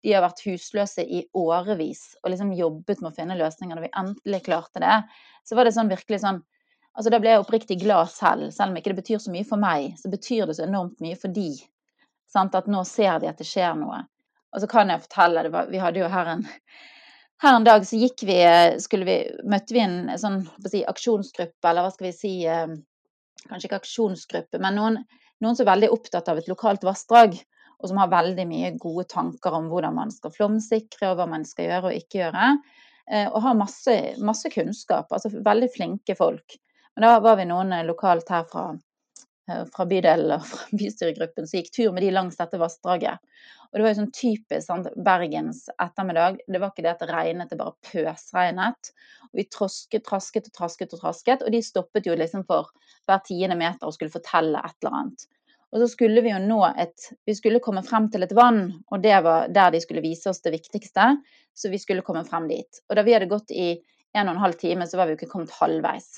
de 0.04 0.14
har 0.14 0.24
vært 0.24 0.44
husløse 0.46 1.04
i 1.04 1.24
årevis 1.36 2.14
og 2.22 2.32
liksom 2.32 2.54
jobbet 2.56 3.02
med 3.02 3.12
å 3.12 3.16
finne 3.16 3.38
løsninger. 3.40 3.76
Når 3.76 3.88
vi 3.88 3.98
endelig 4.02 4.44
klarte 4.46 4.84
det, 4.84 4.96
så 5.48 5.58
var 5.58 5.68
det 5.68 5.76
sånn 5.76 5.92
virkelig 5.92 6.22
sånn 6.24 6.42
altså 6.98 7.12
Da 7.14 7.20
ble 7.22 7.32
jeg 7.32 7.40
oppriktig 7.44 7.76
glad 7.80 8.10
selv. 8.12 8.50
Selv 8.52 8.74
om 8.74 8.80
ikke 8.80 8.92
det 8.92 8.98
betyr 8.98 9.20
så 9.24 9.32
mye 9.32 9.46
for 9.48 9.62
meg, 9.62 9.94
så 10.02 10.10
betyr 10.12 10.50
det 10.50 10.56
så 10.58 10.66
enormt 10.66 10.98
mye 11.04 11.16
for 11.20 11.32
de. 11.32 11.54
Sant? 12.28 12.58
At 12.58 12.68
nå 12.68 12.82
ser 12.88 13.22
de 13.22 13.30
at 13.30 13.40
det 13.40 13.48
skjer 13.48 13.78
noe. 13.80 14.02
Og 14.52 14.64
så 14.64 14.68
kan 14.68 14.90
jeg 14.92 15.04
fortelle, 15.06 15.46
var, 15.54 15.70
vi 15.72 15.80
hadde 15.80 16.02
jo 16.02 16.10
her 16.12 16.32
en 16.34 16.44
her 17.44 17.56
en 17.56 17.68
dag 17.68 17.86
så 17.88 18.00
gikk 18.00 18.26
vi, 18.28 18.40
skulle 18.84 19.08
vi, 19.08 19.18
møtte 19.48 19.76
vi 19.76 19.84
en 19.84 20.12
sånn 20.20 20.42
si, 20.66 20.84
aksjonsgruppe, 20.84 21.64
eller 21.70 21.86
hva 21.86 21.94
skal 21.94 22.10
vi 22.10 22.16
si 22.16 22.34
eh, 22.48 22.68
Kanskje 23.40 23.70
ikke 23.70 23.78
aksjonsgruppe, 23.80 24.60
men 24.60 24.76
noen, 24.76 24.98
noen 25.40 25.56
som 25.56 25.64
er 25.64 25.70
veldig 25.70 25.90
opptatt 25.96 26.28
av 26.28 26.42
et 26.42 26.50
lokalt 26.52 26.84
vassdrag 26.84 27.38
og 27.80 27.88
som 27.88 28.00
har 28.02 28.12
veldig 28.12 28.46
mye 28.48 28.72
gode 28.80 29.06
tanker 29.12 29.56
om 29.56 29.70
hvordan 29.72 29.96
man 29.96 30.12
skal 30.12 30.34
flomsikre, 30.36 31.12
og 31.12 31.20
hva 31.20 31.28
man 31.32 31.46
skal 31.48 31.70
gjøre 31.70 31.92
og 31.92 32.02
ikke 32.02 32.20
gjøre. 32.20 32.50
Eh, 33.10 33.28
og 33.30 33.40
har 33.46 33.56
masse, 33.58 33.96
masse 34.20 34.52
kunnskap. 34.54 35.08
Altså 35.16 35.32
veldig 35.32 35.70
flinke 35.74 36.16
folk. 36.20 36.58
Men 36.96 37.08
da 37.08 37.14
var 37.24 37.40
vi 37.40 37.48
noen 37.48 37.72
eh, 37.78 37.86
lokalt 37.88 38.30
her 38.34 38.44
fra, 38.52 38.66
eh, 38.74 38.82
fra 39.74 39.86
bydelen 39.90 40.36
og 40.38 40.46
fra 40.48 40.68
bystyregruppen 40.82 41.48
som 41.48 41.60
gikk 41.60 41.72
tur 41.76 41.96
med 41.96 42.06
de 42.06 42.12
langs 42.16 42.40
dette 42.40 42.60
vassdraget. 42.62 43.24
Og 43.70 43.78
det 43.78 43.86
var 43.86 43.92
jo 43.94 44.00
sånn 44.00 44.14
typisk 44.16 44.66
sant, 44.66 44.88
Bergens 45.06 45.68
ettermiddag. 45.78 46.40
Det 46.50 46.62
var 46.62 46.72
ikke 46.72 46.86
det 46.86 46.94
at 46.96 47.04
det 47.04 47.10
regnet, 47.12 47.52
det 47.52 47.60
bare 47.60 47.76
pøsregnet. 47.86 48.94
Og 49.30 49.42
vi 49.42 49.46
trosket, 49.46 50.06
trasket 50.08 50.50
og 50.50 50.56
trasket 50.58 50.96
og 50.96 51.04
trasket, 51.04 51.44
og 51.46 51.54
de 51.54 51.62
stoppet 51.66 52.10
jo 52.10 52.16
liksom 52.18 52.48
for 52.50 52.72
hver 53.06 53.22
tiende 53.28 53.58
meter 53.60 53.86
og 53.86 53.94
skulle 53.94 54.14
fortelle 54.14 54.64
et 54.64 54.78
eller 54.82 54.98
annet. 55.02 55.28
Og 55.70 55.84
så 55.84 55.90
skulle 55.92 56.24
vi 56.26 56.32
jo 56.32 56.40
nå 56.42 56.64
et 56.82 57.12
Vi 57.30 57.36
skulle 57.38 57.62
komme 57.62 57.84
frem 57.86 58.08
til 58.10 58.26
et 58.26 58.34
vann, 58.34 58.64
og 58.90 59.04
det 59.04 59.20
var 59.26 59.52
der 59.54 59.76
de 59.76 59.82
skulle 59.84 60.02
vise 60.02 60.32
oss 60.32 60.42
det 60.42 60.56
viktigste. 60.56 61.12
Så 61.54 61.70
vi 61.70 61.78
skulle 61.78 62.06
komme 62.06 62.26
frem 62.26 62.48
dit. 62.50 62.82
Og 62.90 62.98
da 62.98 63.06
vi 63.06 63.14
hadde 63.14 63.30
gått 63.30 63.52
i 63.54 63.76
en 64.18 64.26
og 64.26 64.34
en 64.34 64.42
halv 64.42 64.58
time, 64.58 64.88
så 64.90 64.98
var 64.98 65.06
vi 65.06 65.14
jo 65.14 65.20
ikke 65.20 65.34
kommet 65.34 65.54
halvveis. 65.54 66.18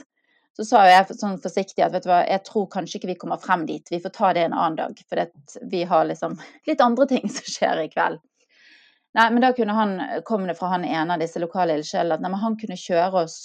Så 0.57 0.65
sa 0.67 0.81
jeg 0.83 1.15
sånn 1.15 1.39
forsiktig 1.39 1.83
at 1.85 1.93
vet 1.93 2.03
du 2.03 2.09
hva, 2.11 2.21
jeg 2.27 2.43
tror 2.47 2.67
kanskje 2.73 2.99
ikke 2.99 3.11
vi 3.13 3.19
kommer 3.21 3.39
frem 3.39 3.63
dit, 3.69 3.87
vi 3.91 4.01
får 4.03 4.13
ta 4.17 4.33
det 4.35 4.43
en 4.47 4.57
annen 4.57 4.79
dag. 4.81 4.99
For 5.07 5.63
vi 5.71 5.85
har 5.87 6.09
liksom 6.09 6.35
litt 6.69 6.83
andre 6.83 7.07
ting 7.07 7.31
som 7.31 7.47
skjer 7.47 7.85
i 7.85 7.89
kveld. 7.93 8.19
Nei, 9.15 9.25
men 9.31 9.43
da 9.43 9.51
kunne 9.55 9.75
han, 9.75 9.97
kom 10.27 10.45
det 10.47 10.55
fra 10.59 10.69
han 10.71 10.87
ene 10.87 11.15
av 11.15 11.23
disse 11.23 11.39
lokale 11.39 11.75
ildsjelene 11.79 12.31
at 12.31 12.43
han 12.45 12.55
kunne 12.59 12.77
kjøre 12.79 13.25
oss 13.25 13.35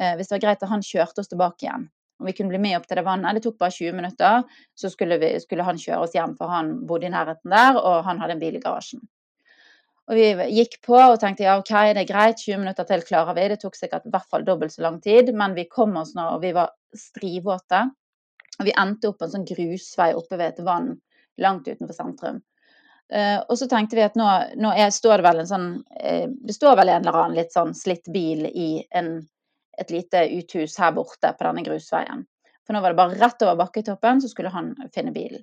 eh, 0.00 0.14
Hvis 0.16 0.30
det 0.30 0.38
var 0.38 0.44
greit 0.46 0.62
at 0.64 0.70
han 0.70 0.84
kjørte 0.84 1.20
oss 1.20 1.28
tilbake 1.28 1.66
igjen 1.66 1.90
om 2.20 2.26
vi 2.26 2.32
kunne 2.32 2.48
bli 2.48 2.58
med 2.62 2.78
opp 2.78 2.86
til 2.88 2.96
det 2.96 3.04
vannet. 3.06 3.36
Det 3.36 3.44
tok 3.44 3.58
bare 3.60 3.74
20 3.74 3.96
minutter, 3.98 4.60
så 4.78 4.90
skulle, 4.90 5.18
vi, 5.20 5.34
skulle, 5.42 5.66
han 5.66 5.80
kjøre 5.80 6.06
oss 6.06 6.14
hjem, 6.14 6.36
for 6.38 6.52
han 6.52 6.70
bodde 6.88 7.08
i 7.08 7.12
nærheten 7.12 7.52
der, 7.52 7.78
og 7.80 8.04
han 8.06 8.22
hadde 8.22 8.36
en 8.36 8.42
bil 8.42 8.58
i 8.58 8.62
garasjen. 8.62 9.02
Og 10.04 10.18
vi 10.18 10.48
gikk 10.58 10.78
på 10.84 10.96
og 10.98 11.18
tenkte 11.20 11.46
ja, 11.46 11.56
OK, 11.56 11.72
det 11.96 12.02
er 12.02 12.08
greit, 12.08 12.40
20 12.42 12.60
minutter 12.60 12.86
til 12.88 13.04
klarer 13.08 13.36
vi. 13.36 13.46
Det 13.48 13.60
tok 13.62 13.76
sikkert 13.78 14.04
i 14.04 14.12
hvert 14.12 14.28
fall 14.30 14.44
dobbelt 14.44 14.74
så 14.74 14.84
lang 14.84 14.98
tid, 15.04 15.32
men 15.36 15.56
vi 15.56 15.64
kom 15.70 15.96
oss 15.96 16.12
nå, 16.16 16.26
og 16.34 16.42
vi 16.44 16.52
var 16.56 16.74
strivvåte. 16.96 17.86
Og 18.60 18.68
vi 18.68 18.74
endte 18.78 19.10
opp 19.10 19.22
på 19.22 19.26
en 19.26 19.32
sånn 19.38 19.46
grusvei 19.48 20.10
oppe 20.14 20.36
ved 20.36 20.52
et 20.52 20.66
vann 20.66 20.92
langt 21.40 21.66
utenfor 21.66 21.96
sentrum. 21.96 22.42
Uh, 23.12 23.40
og 23.48 23.56
så 23.60 23.68
tenkte 23.68 23.98
vi 23.98 24.04
at 24.04 24.14
nå, 24.16 24.26
nå 24.60 24.70
er, 24.72 24.92
står 24.92 25.20
det 25.20 25.26
vel 25.26 25.40
en 25.42 25.48
sånn 25.48 25.66
uh, 25.76 26.24
Det 26.24 26.54
står 26.56 26.78
vel 26.78 26.88
en 26.88 27.02
eller 27.02 27.18
annen 27.20 27.36
litt 27.36 27.52
sånn 27.52 27.74
slitt 27.76 28.08
bil 28.08 28.46
i 28.48 28.68
en 28.96 29.18
et 29.78 29.90
lite 29.90 30.20
uthus 30.38 30.78
her 30.78 30.92
borte 30.94 31.32
på 31.34 31.46
denne 31.46 31.64
grusveien. 31.66 32.24
For 32.64 32.76
nå 32.76 32.80
var 32.80 32.94
det 32.94 33.00
bare 33.00 33.18
rett 33.18 33.42
over 33.44 33.58
bakketoppen, 33.60 34.22
så 34.22 34.30
skulle 34.30 34.52
han 34.54 34.72
finne 34.94 35.12
bilen. 35.12 35.42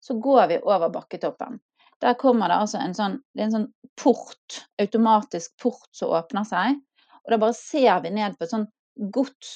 Så 0.00 0.16
går 0.20 0.46
vi 0.50 0.58
over 0.58 0.90
bakketoppen. 0.92 1.60
Der 2.00 2.16
kommer 2.20 2.48
det 2.48 2.60
altså 2.62 2.80
en 2.80 2.96
sånn, 2.96 3.18
det 3.34 3.42
er 3.42 3.48
en 3.48 3.56
sånn 3.58 3.70
port, 4.00 4.62
automatisk 4.80 5.52
port 5.60 5.88
som 5.96 6.14
åpner 6.16 6.46
seg. 6.48 6.78
Og 7.24 7.34
da 7.34 7.40
bare 7.42 7.56
ser 7.56 8.00
vi 8.04 8.12
ned 8.14 8.38
på 8.38 8.46
et 8.46 8.54
sånn 8.54 8.68
gods, 9.14 9.50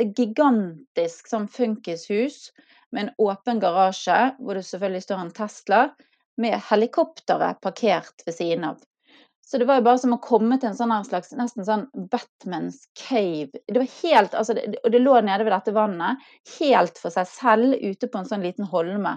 gigantisk 0.00 1.28
sånn 1.28 1.48
funkishus 1.50 2.50
med 2.94 3.02
en 3.08 3.10
åpen 3.22 3.60
garasje, 3.62 4.20
hvor 4.38 4.56
det 4.56 4.66
selvfølgelig 4.66 5.06
står 5.06 5.24
en 5.24 5.34
Tesla, 5.34 5.80
med 6.40 6.56
helikopteret 6.70 7.60
parkert 7.60 8.24
ved 8.26 8.36
siden 8.38 8.70
av. 8.70 8.78
Så 9.50 9.58
det 9.58 9.66
var 9.66 9.80
jo 9.80 9.84
bare 9.88 9.98
som 9.98 10.12
å 10.14 10.20
komme 10.22 10.60
til 10.60 10.70
en 10.70 10.76
sånn 10.78 10.92
slags 11.04 11.32
nesten 11.34 11.66
sånn 11.66 11.88
Batmans 12.12 12.84
cave. 12.94 13.50
Det 13.66 13.80
var 13.80 13.88
helt, 13.96 14.36
altså, 14.38 14.54
det, 14.54 14.78
Og 14.84 14.94
det 14.94 15.00
lå 15.02 15.16
nede 15.26 15.42
ved 15.42 15.52
dette 15.52 15.74
vannet, 15.74 16.22
helt 16.60 17.00
for 17.02 17.10
seg 17.10 17.26
selv, 17.26 17.74
ute 17.74 18.06
på 18.06 18.20
en 18.20 18.30
sånn 18.30 18.46
liten 18.46 18.68
holme. 18.70 19.16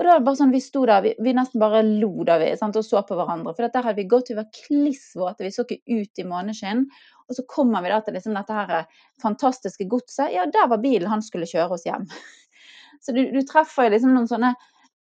Og 0.00 0.06
det 0.06 0.12
var 0.14 0.22
bare 0.24 0.38
sånn, 0.38 0.52
Vi 0.54 0.62
sto 0.64 0.86
der, 0.88 1.02
vi, 1.04 1.12
vi 1.20 1.34
nesten 1.36 1.60
bare 1.60 1.82
lo 1.84 2.24
da 2.24 2.38
vi 2.40 2.48
sant, 2.56 2.78
og 2.80 2.86
så 2.86 3.02
på 3.04 3.18
hverandre. 3.18 3.52
For 3.52 3.68
der 3.68 3.84
hadde 3.84 4.00
vi 4.00 4.08
gått, 4.08 4.30
vi 4.32 4.38
var 4.38 4.48
klissvåte, 4.56 5.44
vi 5.44 5.52
så 5.52 5.66
ikke 5.66 6.00
ut 6.00 6.22
i 6.22 6.24
måneskinn. 6.24 6.86
Og 7.28 7.36
så 7.36 7.44
kommer 7.44 7.84
vi 7.84 7.92
da 7.92 8.00
til 8.02 8.16
liksom 8.16 8.38
dette 8.38 8.56
her 8.56 8.72
fantastiske 9.20 9.84
godset. 9.92 10.32
Ja, 10.32 10.48
der 10.48 10.70
var 10.72 10.80
bilen 10.80 11.12
han 11.12 11.20
skulle 11.22 11.48
kjøre 11.50 11.76
oss 11.76 11.84
hjem. 11.84 12.08
Så 13.04 13.14
du, 13.16 13.22
du 13.32 13.38
treffer 13.48 13.88
liksom 13.88 14.12
noen 14.12 14.26
sånne 14.28 14.50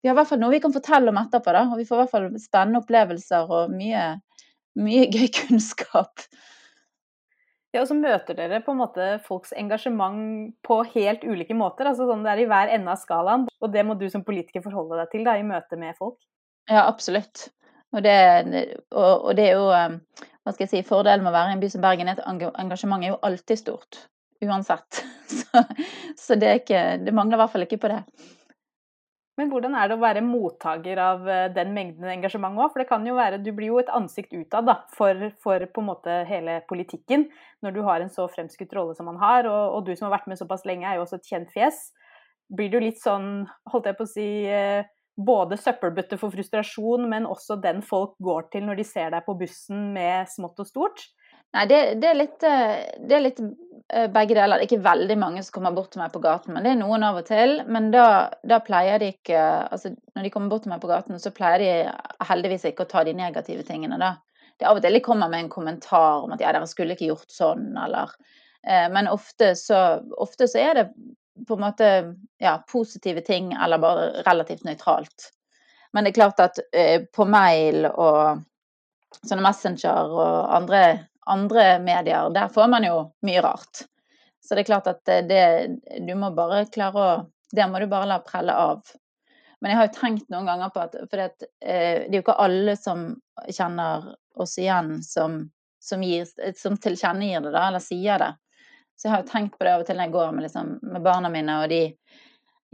Vi 0.03 0.09
har 0.09 0.15
i 0.15 0.17
hvert 0.17 0.27
fall 0.27 0.41
noe 0.41 0.51
vi 0.51 0.57
kan 0.59 0.73
fortelle 0.73 1.11
om 1.11 1.19
etterpå, 1.19 1.53
da. 1.55 1.61
Og 1.71 1.79
vi 1.79 1.85
får 1.87 1.95
i 1.95 2.01
hvert 2.01 2.11
fall 2.15 2.25
spennende 2.41 2.81
opplevelser 2.81 3.51
og 3.55 3.75
mye 3.75 4.07
mye 4.75 5.07
gøy 5.11 5.29
kunnskap. 5.33 6.25
Ja, 7.75 7.81
og 7.83 7.89
så 7.89 7.95
møter 7.97 8.37
dere 8.37 8.61
på 8.63 8.71
en 8.71 8.79
måte 8.79 9.05
folks 9.25 9.51
engasjement 9.59 10.53
på 10.63 10.77
helt 10.93 11.25
ulike 11.27 11.57
måter. 11.57 11.89
altså 11.89 12.07
sånn 12.07 12.23
Det 12.23 12.31
er 12.31 12.41
i 12.45 12.47
hver 12.47 12.71
ende 12.71 12.93
av 12.93 13.01
skalaen, 13.01 13.43
og 13.59 13.73
det 13.73 13.83
må 13.83 13.97
du 13.99 14.07
som 14.09 14.23
politiker 14.23 14.63
forholde 14.63 15.01
deg 15.01 15.11
til 15.11 15.25
da, 15.27 15.35
i 15.35 15.43
møte 15.43 15.75
med 15.79 15.97
folk. 15.99 16.15
Ja, 16.71 16.85
absolutt. 16.85 17.49
Og 17.91 18.03
det, 18.03 18.15
og, 18.95 19.27
og 19.27 19.35
det 19.35 19.49
er 19.49 19.59
jo 19.59 19.67
um, 19.67 19.99
hva 20.45 20.53
skal 20.53 20.65
jeg 20.65 20.71
si, 20.71 20.87
Fordelen 20.87 21.25
med 21.25 21.33
å 21.33 21.35
være 21.35 21.51
i 21.51 21.57
en 21.57 21.61
by 21.63 21.71
som 21.73 21.83
Bergen 21.83 22.11
er 22.11 22.19
at 22.21 22.55
engasjementet 22.61 23.09
er 23.09 23.13
jo 23.15 23.21
alltid 23.27 23.59
stort. 23.59 24.05
Uansett. 24.45 25.03
Så, 25.35 25.61
så 26.19 26.35
det, 26.37 26.51
ikke, 26.61 26.79
det 27.01 27.11
mangler 27.15 27.39
i 27.39 27.39
hvert 27.41 27.51
fall 27.53 27.63
ikke 27.65 27.79
på 27.81 27.89
det. 27.89 28.01
Men 29.35 29.49
hvordan 29.51 29.73
er 29.75 29.89
det 29.89 29.97
å 29.97 30.03
være 30.03 30.23
mottaker 30.23 30.99
av 31.01 31.25
eh, 31.27 31.47
den 31.55 31.73
mengden 31.75 32.07
engasjement 32.07 32.55
òg? 32.55 32.71
For 32.71 32.81
det 32.81 32.87
kan 32.87 33.03
jo 33.07 33.17
være, 33.17 33.41
du 33.43 33.51
blir 33.55 33.73
jo 33.73 33.81
et 33.81 33.91
ansikt 33.91 34.31
utad 34.35 34.71
for, 34.95 35.27
for 35.43 35.65
på 35.67 35.83
en 35.83 35.89
måte 35.89 36.21
hele 36.29 36.61
politikken, 36.69 37.27
når 37.65 37.75
du 37.75 37.81
har 37.87 38.03
en 38.03 38.13
så 38.13 38.29
fremskutt 38.31 38.71
rolle 38.77 38.95
som 38.95 39.09
man 39.11 39.19
har. 39.19 39.49
Og, 39.51 39.75
og, 39.75 39.81
du 39.87 39.91
som 39.95 40.07
har 40.07 40.17
vært 40.17 40.31
med 40.31 40.39
såpass 40.39 40.63
lenge, 40.67 40.87
er 40.87 40.99
jo 40.99 41.05
også 41.05 41.19
et 41.19 41.31
kjent 41.33 41.51
fjes. 41.51 41.81
Blir 42.55 42.71
du 42.71 42.79
litt 42.79 43.01
sånn, 43.01 43.43
holdt 43.73 43.91
jeg 43.91 43.99
på 43.99 44.07
å 44.07 44.13
si, 44.13 44.29
eh, 44.47 44.87
både 45.15 45.59
søppelbøtte 45.59 46.19
for 46.21 46.31
frustrasjon, 46.31 47.07
men 47.11 47.27
også 47.27 47.59
den 47.63 47.81
folk 47.83 48.15
går 48.23 48.49
til 48.55 48.67
når 48.67 48.79
de 48.79 48.87
ser 48.87 49.11
deg 49.15 49.27
på 49.27 49.35
bussen 49.39 49.89
med 49.95 50.31
smått 50.31 50.63
og 50.63 50.69
stort? 50.69 51.07
Nei, 51.55 51.65
det, 51.71 51.79
det, 52.01 52.09
er 52.09 52.17
litt, 52.19 52.43
eh, 52.43 52.73
det, 52.99 53.15
er 53.15 53.23
litt, 53.23 53.39
eh, 53.93 54.07
begge 54.11 54.35
deler. 54.35 54.59
Det 54.59 54.65
er 54.65 54.67
ikke 54.67 54.85
veldig 54.85 55.15
mange 55.21 55.43
som 55.45 55.55
kommer 55.55 55.75
bort 55.75 55.93
til 55.93 56.01
meg 56.01 56.11
på 56.11 56.19
gaten, 56.23 56.55
men 56.55 56.65
det 56.65 56.73
er 56.73 56.79
noen 56.81 57.05
av 57.07 57.21
og 57.21 57.27
til. 57.29 57.61
Men 57.71 57.91
da, 57.93 58.07
da 58.43 58.59
pleier 58.65 58.99
de 58.99 59.13
ikke 59.13 59.39
Altså 59.71 59.93
når 59.95 60.25
de 60.25 60.31
kommer 60.33 60.51
bort 60.51 60.65
til 60.65 60.73
meg 60.73 60.83
på 60.83 60.91
gaten, 60.91 61.19
så 61.21 61.31
pleier 61.35 61.63
de 61.63 62.27
heldigvis 62.27 62.67
ikke 62.67 62.83
å 62.83 62.91
ta 62.91 63.05
de 63.07 63.15
negative 63.15 63.63
tingene, 63.67 63.99
da. 64.01 64.17
Det 64.55 64.65
er 64.65 64.71
av 64.71 64.79
og 64.79 64.83
til 64.83 64.95
de 64.95 65.03
kommer 65.03 65.31
med 65.31 65.45
en 65.45 65.51
kommentar 65.51 66.25
om 66.25 66.33
at 66.35 66.43
ja, 66.43 66.51
dere 66.55 66.67
skulle 66.67 66.95
ikke 66.95 67.09
gjort 67.09 67.31
sånn, 67.31 67.69
eller 67.79 68.11
eh, 68.67 68.87
Men 68.91 69.11
ofte 69.11 69.53
så, 69.59 69.81
ofte 70.23 70.47
så 70.51 70.59
er 70.63 70.79
det 70.79 70.85
på 71.47 71.55
en 71.55 71.63
måte 71.65 71.89
ja, 72.39 72.57
positive 72.71 73.23
ting, 73.23 73.51
eller 73.55 73.79
bare 73.83 74.11
relativt 74.27 74.63
nøytralt. 74.67 75.31
Men 75.95 76.03
det 76.03 76.11
er 76.11 76.19
klart 76.19 76.43
at 76.43 76.59
eh, 76.75 77.03
på 77.15 77.27
mail 77.27 77.87
og 77.91 78.43
sånne 79.23 79.43
Messenger 79.43 80.15
og 80.15 80.55
andre, 80.55 80.79
andre, 81.25 81.79
medier, 81.83 82.29
der 82.33 82.51
får 82.53 82.67
man 82.71 82.85
jo 82.85 82.97
mye 83.25 83.41
rart. 83.41 83.85
Så 84.45 84.55
det 84.55 84.65
er 84.65 84.69
klart 84.69 84.87
at 84.91 85.01
det, 85.25 85.45
du 86.05 86.13
må 86.19 86.29
bare 86.35 86.67
klare 86.73 87.01
å 87.01 87.15
Det 87.55 87.67
må 87.69 87.79
du 87.79 87.85
bare 87.87 88.07
la 88.09 88.17
prelle 88.19 88.51
av. 88.57 88.81
Men 89.61 89.71
jeg 89.71 89.77
har 89.77 89.85
jo 89.87 89.99
tenkt 89.99 90.31
noen 90.33 90.47
ganger 90.49 90.71
på 90.73 90.81
at 90.81 90.95
For 91.11 91.21
eh, 91.21 91.29
det 91.37 92.09
er 92.09 92.17
jo 92.17 92.23
ikke 92.23 92.39
alle 92.41 92.73
som 92.75 93.05
kjenner 93.47 94.09
oss 94.35 94.57
igjen 94.59 94.97
som, 95.05 95.37
som, 95.79 96.03
som 96.57 96.77
tilkjennegir 96.81 97.45
det, 97.45 97.53
da, 97.53 97.67
eller 97.69 97.83
sier 97.83 98.19
det. 98.19 98.33
Så 98.95 99.07
jeg 99.07 99.13
har 99.13 99.23
jo 99.23 99.31
tenkt 99.31 99.57
på 99.57 99.65
det 99.65 99.73
av 99.75 99.83
og 99.83 99.87
til 99.87 99.97
når 99.99 100.07
jeg 100.07 100.15
går 100.15 100.35
med, 100.35 100.45
liksom, 100.47 100.73
med 100.93 101.05
barna 101.05 101.31
mine, 101.31 101.55
og 101.61 101.71
de 101.71 101.81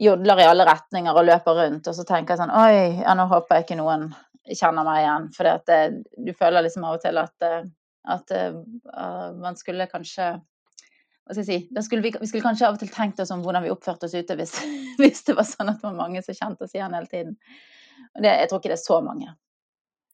jodler 0.01 0.41
i 0.41 0.47
alle 0.49 0.65
retninger 0.65 1.17
og 1.17 1.27
løper 1.27 1.57
rundt, 1.57 1.87
og 1.87 1.97
så 1.97 2.05
tenker 2.07 2.33
jeg 2.33 2.41
sånn 2.41 2.53
Oi, 2.57 3.01
ja, 3.01 3.15
nå 3.17 3.27
håper 3.29 3.59
jeg 3.59 3.67
ikke 3.67 3.79
noen 3.81 4.09
kjenner 4.49 4.85
meg 4.87 5.03
igjen. 5.03 5.29
For 5.35 5.47
det, 5.47 5.75
eh, 5.75 6.25
du 6.25 6.33
føler 6.37 6.65
liksom 6.65 6.85
av 6.87 6.97
og 6.97 7.05
til 7.05 7.21
at, 7.21 7.35
eh, 7.45 7.63
at 8.09 8.33
uh, 8.33 8.61
man 9.37 9.59
skulle 9.59 9.89
kanskje 9.91 10.33
hva 11.21 11.35
skal 11.35 11.45
jeg 11.45 11.61
si, 11.69 11.83
skulle 11.85 12.03
vi, 12.03 12.11
vi, 12.17 12.27
skulle 12.27 12.43
kanskje 12.43 12.65
av 12.67 12.75
og 12.75 12.81
til 12.81 12.89
tenkt 12.91 13.21
oss 13.21 13.29
om 13.31 13.43
hvordan 13.45 13.63
vi 13.63 13.71
oppførte 13.71 14.07
oss 14.07 14.15
ute 14.17 14.35
hvis, 14.39 14.55
hvis, 14.99 15.21
det 15.27 15.37
var 15.37 15.47
sånn 15.47 15.69
at 15.69 15.77
det 15.79 15.87
var 15.87 15.99
mange 15.99 16.23
som 16.25 16.35
kjente 16.35 16.65
oss 16.65 16.73
igjen 16.75 16.97
hele 16.97 17.11
tiden. 17.11 17.37
Det, 18.17 18.27
jeg 18.27 18.49
tror 18.49 18.59
ikke 18.59 18.73
det 18.73 18.79
er 18.79 18.83
så 18.83 18.97
mange. 19.05 19.35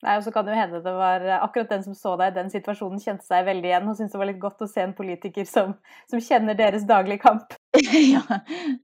Nei, 0.06 0.14
og 0.20 0.26
så 0.28 0.32
kan 0.34 0.46
det 0.46 0.54
jo 0.54 0.60
hende 0.60 0.82
det 0.86 0.94
var 0.94 1.24
eh, 1.26 1.40
akkurat 1.42 1.72
den 1.74 1.86
som 1.88 1.96
så 1.98 2.12
deg 2.20 2.30
i 2.30 2.36
den 2.36 2.52
situasjonen, 2.54 3.00
kjente 3.02 3.26
seg 3.26 3.48
veldig 3.48 3.72
igjen 3.72 3.88
og 3.90 3.96
syntes 3.98 4.14
det 4.14 4.22
var 4.22 4.30
litt 4.30 4.44
godt 4.44 4.62
å 4.62 4.70
se 4.70 4.84
en 4.84 4.94
politiker 4.98 5.48
som, 5.50 5.74
som 6.12 6.22
kjenner 6.22 6.58
deres 6.60 6.86
daglige 6.86 7.24
kamp. 7.24 7.56
ja, 8.14 8.22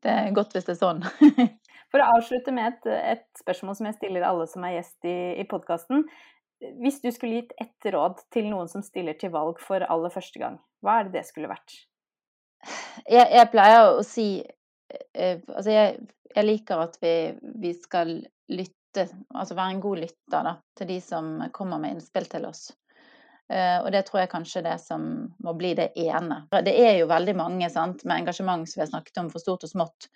det 0.01 0.15
er 0.15 0.33
godt 0.33 0.55
hvis 0.57 0.65
det 0.65 0.73
er 0.73 0.81
sånn. 0.81 1.03
For 1.93 2.01
å 2.01 2.09
avslutte 2.15 2.55
med 2.55 2.71
et, 2.71 2.87
et, 3.13 3.27
spørsmål 3.37 3.77
som 3.77 3.91
jeg 3.91 3.99
stiller 3.99 4.25
alle 4.25 4.47
som 4.49 4.65
er 4.65 4.79
gjest 4.79 5.05
i, 5.05 5.17
i 5.37 5.45
podkasten. 5.45 6.07
Hvis 6.82 7.02
du 7.04 7.10
skulle 7.12 7.41
gitt 7.41 7.56
ett 7.62 7.91
råd 7.93 8.21
til 8.34 8.49
noen 8.52 8.69
som 8.71 8.84
stiller 8.86 9.17
til 9.19 9.34
valg 9.34 9.60
for 9.62 9.84
aller 9.84 10.13
første 10.13 10.41
gang, 10.41 10.60
hva 10.84 10.99
er 10.99 11.10
det 11.10 11.19
det 11.19 11.26
skulle 11.28 11.52
vært? 11.52 11.76
Jeg, 13.10 13.28
jeg 13.28 13.49
pleier 13.52 13.89
å 13.89 14.04
si 14.08 14.28
eh, 14.39 15.41
Altså, 15.49 15.73
jeg, 15.73 15.97
jeg 16.32 16.47
liker 16.47 16.86
at 16.86 16.95
vi, 17.04 17.15
vi 17.60 17.73
skal 17.76 18.15
lytte 18.54 19.10
altså 19.34 19.58
være 19.58 19.73
en 19.73 19.84
god 19.84 20.04
lytter 20.04 20.47
da, 20.47 20.54
til 20.78 20.89
de 20.91 20.99
som 21.02 21.36
kommer 21.56 21.82
med 21.82 21.95
innspill 21.95 22.28
til 22.30 22.45
oss. 22.45 22.67
Uh, 23.52 23.84
og 23.84 23.89
det 23.91 24.06
tror 24.08 24.21
jeg 24.21 24.32
kanskje 24.32 24.63
det 24.65 24.76
som 24.82 25.04
må 25.43 25.54
bli 25.58 25.73
det 25.78 25.89
ene. 25.99 26.43
Det 26.63 26.73
er 26.80 26.95
jo 27.02 27.10
veldig 27.10 27.36
mange 27.38 27.67
sant, 27.73 28.06
med 28.06 28.23
engasjement 28.23 28.69
som 28.69 28.80
vi 28.80 28.86
har 28.86 28.91
snakket 28.93 29.19
om, 29.19 29.32
for 29.34 29.43
stort 29.43 29.65
og 29.67 29.73
smått. 29.73 30.08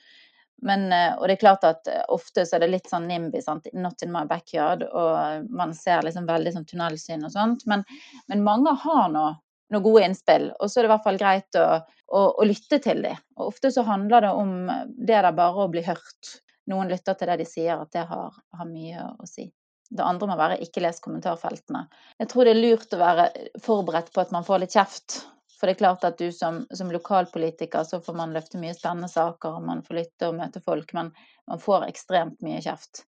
Men, 0.66 0.88
eh, 0.94 1.14
og 1.18 1.28
det 1.28 1.38
er 1.38 1.42
klart 1.42 1.66
at 1.68 1.90
eh, 1.92 2.04
ofte 2.14 2.46
så 2.46 2.58
er 2.58 2.66
det 2.66 2.72
litt 2.72 2.90
sånn 2.90 3.06
NIMBY, 3.10 3.42
sant? 3.46 3.68
not 3.74 4.02
in 4.02 4.14
my 4.14 4.24
backyard, 4.30 4.86
og 4.88 5.50
man 5.54 5.76
ser 5.78 6.06
liksom 6.06 6.26
veldig 6.30 6.56
sånn 6.56 6.66
tunnelsyn 6.70 7.28
og 7.28 7.34
sånt. 7.34 7.68
Men, 7.70 7.86
men 8.32 8.46
mange 8.46 8.74
har 8.86 9.12
nå 9.14 9.28
noen 9.74 9.84
gode 9.84 10.08
innspill, 10.08 10.50
og 10.58 10.72
så 10.72 10.80
er 10.80 10.86
det 10.86 10.90
i 10.90 10.94
hvert 10.96 11.06
fall 11.06 11.20
greit 11.20 11.60
å, 11.60 11.68
å, 12.08 12.24
å 12.40 12.48
lytte 12.48 12.80
til 12.84 13.04
dem. 13.04 13.22
Og 13.38 13.52
ofte 13.52 13.72
så 13.76 13.84
handler 13.88 14.24
det 14.26 14.34
om 14.34 14.54
det 14.96 15.14
der 15.14 15.32
bare 15.36 15.66
å 15.66 15.72
bli 15.72 15.84
hørt 15.86 16.38
noen 16.72 16.92
lytter 16.92 17.16
til 17.16 17.32
det 17.32 17.40
de 17.42 17.48
sier, 17.48 17.80
at 17.80 17.92
det 17.96 18.06
har, 18.10 18.36
har 18.58 18.70
mye 18.70 19.10
å 19.18 19.28
si. 19.28 19.48
Det 19.88 20.04
andre 20.04 20.28
må 20.28 20.36
være 20.40 20.60
ikke 20.64 20.84
les 20.84 21.00
kommentarfeltene. 21.04 21.86
Jeg 22.20 22.32
tror 22.32 22.48
det 22.48 22.56
er 22.56 22.60
lurt 22.60 22.96
å 22.96 23.00
være 23.00 23.28
forberedt 23.64 24.12
på 24.12 24.24
at 24.24 24.34
man 24.36 24.48
får 24.48 24.64
litt 24.64 24.76
kjeft. 24.76 25.22
For 25.58 25.68
det 25.68 25.78
er 25.78 25.82
klart 25.82 26.06
at 26.06 26.20
du 26.22 26.30
som, 26.32 26.62
som 26.70 26.92
lokalpolitiker 26.94 27.86
så 27.88 28.00
får 28.04 28.18
man 28.18 28.34
løfte 28.36 28.60
mye 28.62 28.76
spennende 28.78 29.10
saker, 29.10 29.58
og 29.58 29.66
man 29.66 29.82
får 29.86 30.00
lytte 30.02 30.30
og 30.30 30.38
møte 30.38 30.62
folk, 30.62 30.94
men 30.94 31.10
man 31.50 31.62
får 31.62 31.88
ekstremt 31.88 32.44
mye 32.46 32.62
kjeft. 32.62 33.06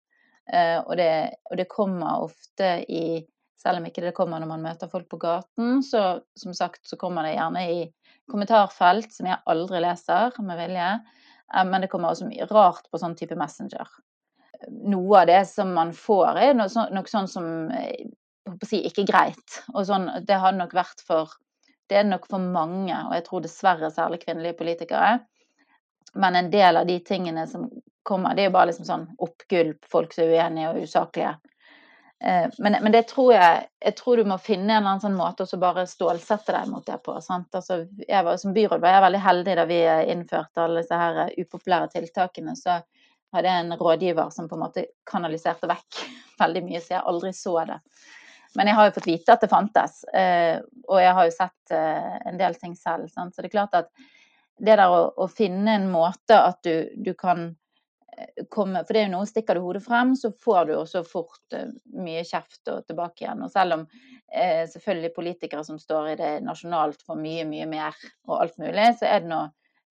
Eh, 0.53 0.77
og, 0.79 0.93
det, 0.99 1.09
og, 1.49 1.57
det, 1.59 1.67
kommer 1.67 2.23
ofte 2.23 2.77
i 2.87 3.25
Selv 3.57 3.81
om 3.81 3.87
ikke 3.89 4.03
det 4.05 4.13
kommer 4.13 4.37
når 4.39 4.51
man 4.51 4.61
møter 4.61 4.87
folk 4.87 5.07
på 5.09 5.17
gaten, 5.17 5.79
så 5.83 6.21
som 6.37 6.53
sagt 6.53 6.85
så 6.85 6.95
kommer 7.01 7.25
det 7.25 7.33
gjerne 7.33 7.63
i 7.73 7.79
kommentarfelt 8.29 9.09
som 9.11 9.25
jeg 9.27 9.41
aldri 9.49 9.81
leser 9.81 10.37
med 10.45 10.59
vilje. 10.61 10.91
Eh, 11.55 11.65
men 11.65 11.81
det 11.83 11.89
kommer 11.91 12.13
også 12.13 12.29
rart 12.53 12.85
på 12.91 13.01
sånn 13.01 13.17
type 13.17 13.35
Messenger. 13.35 13.89
Noe 14.85 15.23
av 15.23 15.27
det 15.31 15.41
som 15.49 15.73
man 15.73 15.89
får, 15.93 16.37
er 16.37 16.53
noe, 16.55 16.85
noe 16.93 17.09
sånn 17.09 17.27
som 17.31 17.49
eh, 17.73 18.05
si, 18.61 18.83
ikke 18.85 19.07
greit. 19.09 19.59
Og 19.73 19.89
sånn, 19.89 20.05
det 20.29 20.37
har 20.37 20.55
nok 20.55 20.77
vært 20.77 21.01
for 21.09 21.33
Det 21.87 21.99
er 21.99 22.07
nok 22.07 22.27
for 22.27 22.43
mange, 22.43 22.95
og 23.07 23.13
jeg 23.15 23.25
tror 23.27 23.43
dessverre 23.43 23.91
særlig 23.93 24.21
kvinnelige 24.25 24.57
politikere. 24.59 25.19
Men 26.19 26.35
en 26.35 26.49
del 26.51 26.79
av 26.79 26.87
de 26.87 26.99
tingene 26.99 27.45
som 27.47 27.69
kommer, 28.07 28.35
det 28.35 28.45
er 28.45 28.49
jo 28.49 28.55
bare 28.55 28.71
liksom 28.71 28.87
sånn 28.87 29.05
oppgulp, 29.23 29.85
folk 29.91 30.15
som 30.15 30.25
er 30.25 30.35
uenige 30.35 30.71
og 30.71 30.83
usaklige. 30.83 31.33
Eh, 32.23 32.47
men, 32.57 32.77
men, 32.81 32.91
det 32.91 33.03
tror 33.11 33.33
jeg 33.35 33.67
Jeg 33.79 33.95
tror 33.95 34.17
du 34.17 34.25
må 34.25 34.39
finne 34.41 34.71
en 34.73 34.79
eller 34.79 34.89
annen 34.89 35.03
sånn 35.03 35.17
måte 35.19 35.45
å 35.45 35.59
bare 35.61 35.85
stålsette 35.85 36.55
deg 36.55 36.71
mot 36.71 36.85
det 36.85 36.97
på. 37.05 37.13
Altså, 37.19 37.83
var, 38.09 38.37
som 38.41 38.55
byråd 38.55 38.81
var 38.81 38.95
jeg 38.95 39.03
veldig 39.05 39.23
heldig 39.25 39.57
da 39.59 39.65
vi 39.69 39.81
innførte 40.13 40.63
alle 40.63 40.81
disse 40.81 40.97
her 40.97 41.35
upopulære 41.37 41.91
tiltakene. 41.93 42.55
Så 42.57 42.79
hadde 43.35 43.51
jeg 43.51 43.65
en 43.65 43.77
rådgiver 43.77 44.31
som 44.33 44.47
på 44.49 44.57
en 44.57 44.63
måte 44.65 44.87
kanaliserte 45.09 45.69
vekk 45.69 46.01
veldig 46.41 46.63
mye, 46.65 46.81
så 46.81 46.97
jeg 46.97 47.05
aldri 47.13 47.33
så 47.37 47.59
det. 47.69 47.79
Men 48.55 48.69
jeg 48.69 48.77
har 48.77 48.87
jo 48.87 48.95
fått 48.95 49.09
vite 49.09 49.33
at 49.33 49.43
det 49.43 49.51
fantes, 49.51 50.03
eh, 50.15 50.59
og 50.87 51.01
jeg 51.01 51.13
har 51.17 51.27
jo 51.27 51.35
sett 51.35 51.75
eh, 51.75 52.17
en 52.29 52.39
del 52.39 52.55
ting 52.55 52.75
selv. 52.79 53.09
Så 53.11 53.27
det 53.41 53.49
er 53.49 53.55
klart 53.57 53.75
at 53.77 53.91
det 54.57 54.77
der 54.79 54.89
å, 54.89 55.01
å 55.17 55.27
finne 55.29 55.75
en 55.77 55.89
måte 55.91 56.37
at 56.37 56.63
du, 56.65 56.89
du 56.95 57.13
kan 57.13 57.51
komme 58.49 58.81
For 58.81 58.95
det 58.95 59.01
er 59.01 59.05
jo 59.05 59.13
noe, 59.13 59.27
stikker 59.29 59.57
du 59.57 59.61
hodet 59.61 59.83
frem, 59.85 60.15
så 60.17 60.31
får 60.41 60.63
du 60.65 60.71
også 60.73 61.03
fort 61.05 61.53
mye 61.93 62.23
kjeft 62.25 62.69
og 62.73 62.87
tilbake 62.87 63.23
igjen. 63.23 63.43
Og 63.45 63.51
selv 63.53 63.75
om 63.75 63.83
eh, 64.31 64.63
selvfølgelig 64.69 65.13
politikere 65.13 65.61
som 65.67 65.77
står 65.77 66.09
i 66.13 66.17
det 66.17 66.31
nasjonalt 66.45 67.03
får 67.05 67.19
mye, 67.21 67.45
mye 67.45 67.67
mer 67.69 67.99
og 68.25 68.39
alt 68.39 68.57
mulig, 68.57 68.87
så 68.97 69.05
er 69.11 69.21
det 69.21 69.29
nå 69.29 69.43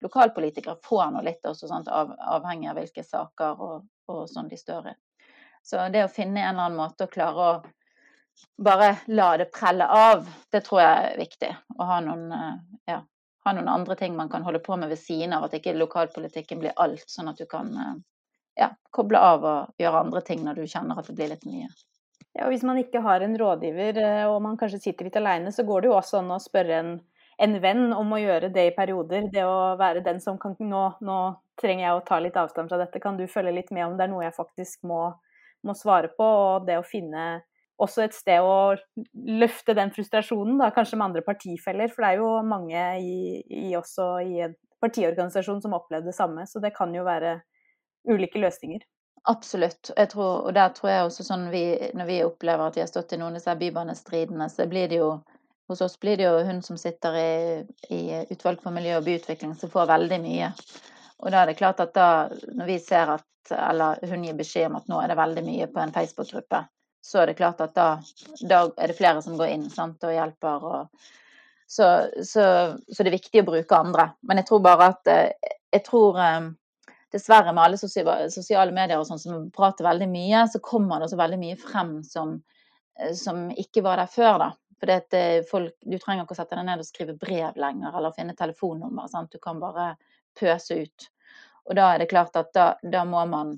lokalpolitikere 0.03 0.77
får 0.83 1.13
nå 1.13 1.23
litt 1.25 1.45
også, 1.47 1.69
sant, 1.71 1.87
av, 1.87 2.11
avhengig 2.35 2.69
av 2.69 2.77
hvilke 2.77 3.03
saker 3.05 3.63
og, 3.63 3.87
og 4.11 4.27
sånn 4.29 4.51
de 4.51 4.59
står 4.59 4.91
i. 4.91 4.95
Så 5.65 5.87
det 5.91 6.03
å 6.05 6.11
finne 6.11 6.43
en 6.43 6.53
eller 6.53 6.67
annen 6.67 6.79
måte 6.79 7.07
å 7.07 7.11
klare 7.11 7.47
å 7.47 7.55
bare 8.57 8.95
la 9.07 9.29
det 9.37 9.49
prelle 9.53 9.87
av, 9.87 10.27
det 10.51 10.63
tror 10.65 10.81
jeg 10.83 11.07
er 11.11 11.21
viktig. 11.21 11.53
Å 11.77 11.89
ha 11.91 12.01
noen, 12.05 12.27
uh, 12.31 12.77
ja, 12.89 13.01
ha 13.45 13.55
noen 13.55 13.71
andre 13.71 13.97
ting 13.99 14.15
man 14.17 14.29
kan 14.29 14.45
holde 14.47 14.63
på 14.63 14.77
med 14.77 14.93
ved 14.93 15.01
siden 15.01 15.35
av, 15.37 15.47
at 15.47 15.57
ikke 15.57 15.75
lokalpolitikken 15.77 16.61
blir 16.63 16.75
alt, 16.75 17.05
sånn 17.09 17.31
at 17.31 17.41
du 17.41 17.47
kan 17.49 17.73
ja, 18.57 18.71
koble 18.91 19.21
av 19.21 19.45
og 19.45 19.81
gjøre 19.81 20.01
andre 20.05 20.23
ting 20.25 20.41
når 20.45 20.61
du 20.61 20.67
kjenner 20.69 20.97
at 20.97 21.07
det 21.09 21.15
blir 21.17 21.31
litt 21.31 21.45
mye. 21.47 21.69
Ja, 22.37 22.45
og 22.45 22.53
Hvis 22.53 22.65
man 22.67 22.79
ikke 22.81 23.01
har 23.05 23.23
en 23.25 23.37
rådgiver 23.39 23.99
eh, 24.01 24.23
og 24.29 24.41
man 24.45 24.57
kanskje 24.59 24.81
sitter 24.81 25.07
litt 25.07 25.19
alene, 25.19 25.53
så 25.53 25.65
går 25.65 25.83
det 25.83 25.91
jo 25.91 25.97
også 25.97 26.19
an 26.21 26.33
å 26.35 26.39
spørre 26.41 26.79
en, 26.81 26.91
en, 27.41 27.57
venn 27.63 27.93
om 27.97 28.13
å 28.13 28.21
gjøre 28.21 28.51
det 28.53 28.67
i 28.69 28.75
perioder. 28.75 29.29
Det 29.33 29.45
å 29.45 29.75
være 29.79 30.03
den 30.05 30.21
som 30.23 30.37
kan 30.41 30.57
nå, 30.59 30.83
nå, 31.01 31.19
trenger 31.57 31.87
jeg 31.87 31.97
å 31.97 32.03
ta 32.05 32.19
litt 32.21 32.37
avstand 32.37 32.69
fra 32.69 32.81
dette, 32.81 33.01
kan 33.01 33.17
du 33.17 33.25
følge 33.31 33.55
litt 33.55 33.71
med 33.73 33.87
om 33.87 33.97
det 33.97 34.05
er 34.05 34.13
noe 34.13 34.25
jeg 34.27 34.37
faktisk 34.37 34.85
må, 34.85 35.01
må 35.65 35.73
svare 35.77 36.11
på? 36.13 36.25
Og 36.25 36.67
det 36.69 36.77
å 36.77 36.85
finne 36.85 37.27
også 37.81 38.03
et 38.05 38.15
sted 38.17 38.41
å 38.41 38.75
løfte 39.13 39.75
den 39.77 39.91
frustrasjonen, 39.93 40.57
da, 40.61 40.71
kanskje 40.73 40.97
med 40.97 41.11
andre 41.11 41.23
partifeller. 41.25 41.91
For 41.93 42.03
det 42.03 42.11
er 42.11 42.21
jo 42.23 42.31
mange 42.47 42.83
i, 43.01 43.17
i 43.69 43.75
også 43.77 44.09
i 44.25 44.43
en 44.47 44.55
partiorganisasjon 44.83 45.61
som 45.63 45.75
opplevde 45.77 46.11
det 46.11 46.17
samme. 46.17 46.45
Så 46.49 46.61
det 46.63 46.73
kan 46.77 46.93
jo 46.95 47.05
være 47.07 47.39
ulike 48.09 48.41
løsninger. 48.41 48.85
Absolutt. 49.27 49.91
Tror, 50.11 50.47
og 50.47 50.53
der 50.55 50.71
tror 50.75 50.91
jeg 50.91 51.07
også 51.07 51.25
sånn 51.27 51.49
vi, 51.51 51.63
når 51.97 52.09
vi 52.09 52.19
opplever 52.23 52.69
at 52.69 52.77
vi 52.77 52.83
har 52.85 52.89
stått 52.89 53.13
i 53.13 53.19
noen 53.19 53.35
av 53.35 53.41
disse 53.41 53.57
bybanestridene, 53.59 54.47
så 54.49 54.69
blir 54.71 54.87
det 54.91 55.01
jo 55.01 55.17
hos 55.67 55.81
oss 55.83 55.97
blir 55.99 56.15
det 56.15 56.23
jo 56.23 56.43
hun 56.47 56.61
som 56.63 56.77
sitter 56.79 57.15
i, 57.19 57.31
i 57.91 58.01
utvalg 58.31 58.61
for 58.63 58.71
miljø 58.71 59.01
og 59.01 59.03
byutvikling, 59.03 59.51
som 59.59 59.71
får 59.71 59.89
veldig 59.89 60.19
mye. 60.23 60.53
Og 61.19 61.33
da 61.33 61.41
er 61.41 61.51
det 61.51 61.57
klart 61.59 61.81
at 61.83 61.91
da, 61.97 62.09
når 62.55 62.69
vi 62.71 62.77
ser 62.79 63.11
at 63.17 63.25
eller 63.51 63.99
hun 64.07 64.23
gir 64.23 64.35
beskjed 64.35 64.69
om 64.69 64.79
at 64.79 64.89
nå 64.91 64.99
er 65.01 65.11
det 65.11 65.19
veldig 65.19 65.43
mye 65.43 65.67
på 65.71 65.79
en 65.83 65.93
Facebook-gruppe, 65.95 66.63
så 67.07 67.21
er 67.21 67.29
det 67.29 67.37
klart 67.39 67.61
at 67.63 67.75
da, 67.75 67.87
da, 68.41 68.65
er 68.75 68.91
det 68.91 68.97
flere 68.97 69.21
som 69.23 69.37
går 69.39 69.53
inn 69.53 69.69
sant, 69.71 70.03
og 70.03 70.11
hjelper. 70.11 70.65
Og, 70.67 71.11
så, 71.67 71.85
så, 72.19 72.43
så, 72.75 72.97
det 72.99 73.07
er 73.07 73.15
viktig 73.15 73.43
å 73.43 73.47
bruke 73.47 73.79
andre. 73.79 74.09
Men 74.27 74.41
jeg 74.41 74.49
tror 74.49 74.63
bare 74.65 74.89
at 74.91 75.11
eh, 75.11 75.53
Jeg 75.71 75.83
tror 75.87 76.19
eh, 76.19 76.49
dessverre 77.11 77.53
med 77.55 77.63
alle 77.63 77.79
sosiale 77.79 78.75
medier 78.75 78.99
og 78.99 79.07
sånn 79.07 79.21
som 79.23 79.47
prater 79.55 79.87
veldig 79.87 80.07
mye, 80.11 80.43
så 80.51 80.59
kommer 80.63 80.99
det 80.99 81.07
også 81.07 81.19
veldig 81.19 81.39
mye 81.39 81.57
frem 81.59 81.93
som, 82.03 82.37
eh, 82.99 83.13
som 83.15 83.45
ikke 83.55 83.83
var 83.87 84.03
der 84.03 84.11
før, 84.11 84.43
da. 84.43 84.49
For 84.77 85.69
du 85.71 85.97
trenger 85.97 86.25
ikke 86.25 86.35
å 86.35 86.41
sette 86.41 86.59
deg 86.59 86.67
ned 86.67 86.83
og 86.83 86.87
skrive 86.87 87.15
brev 87.19 87.55
lenger, 87.57 87.95
eller 87.95 88.15
finne 88.15 88.35
telefonnummer. 88.37 89.07
Sant? 89.11 89.31
Du 89.31 89.39
kan 89.43 89.63
bare 89.63 89.93
pøse 90.37 90.83
ut. 90.83 91.07
Og 91.67 91.79
da 91.79 91.93
er 91.93 92.03
det 92.03 92.11
klart 92.11 92.35
at 92.39 92.51
da, 92.55 92.67
da 92.83 93.03
må, 93.07 93.23
man, 93.31 93.55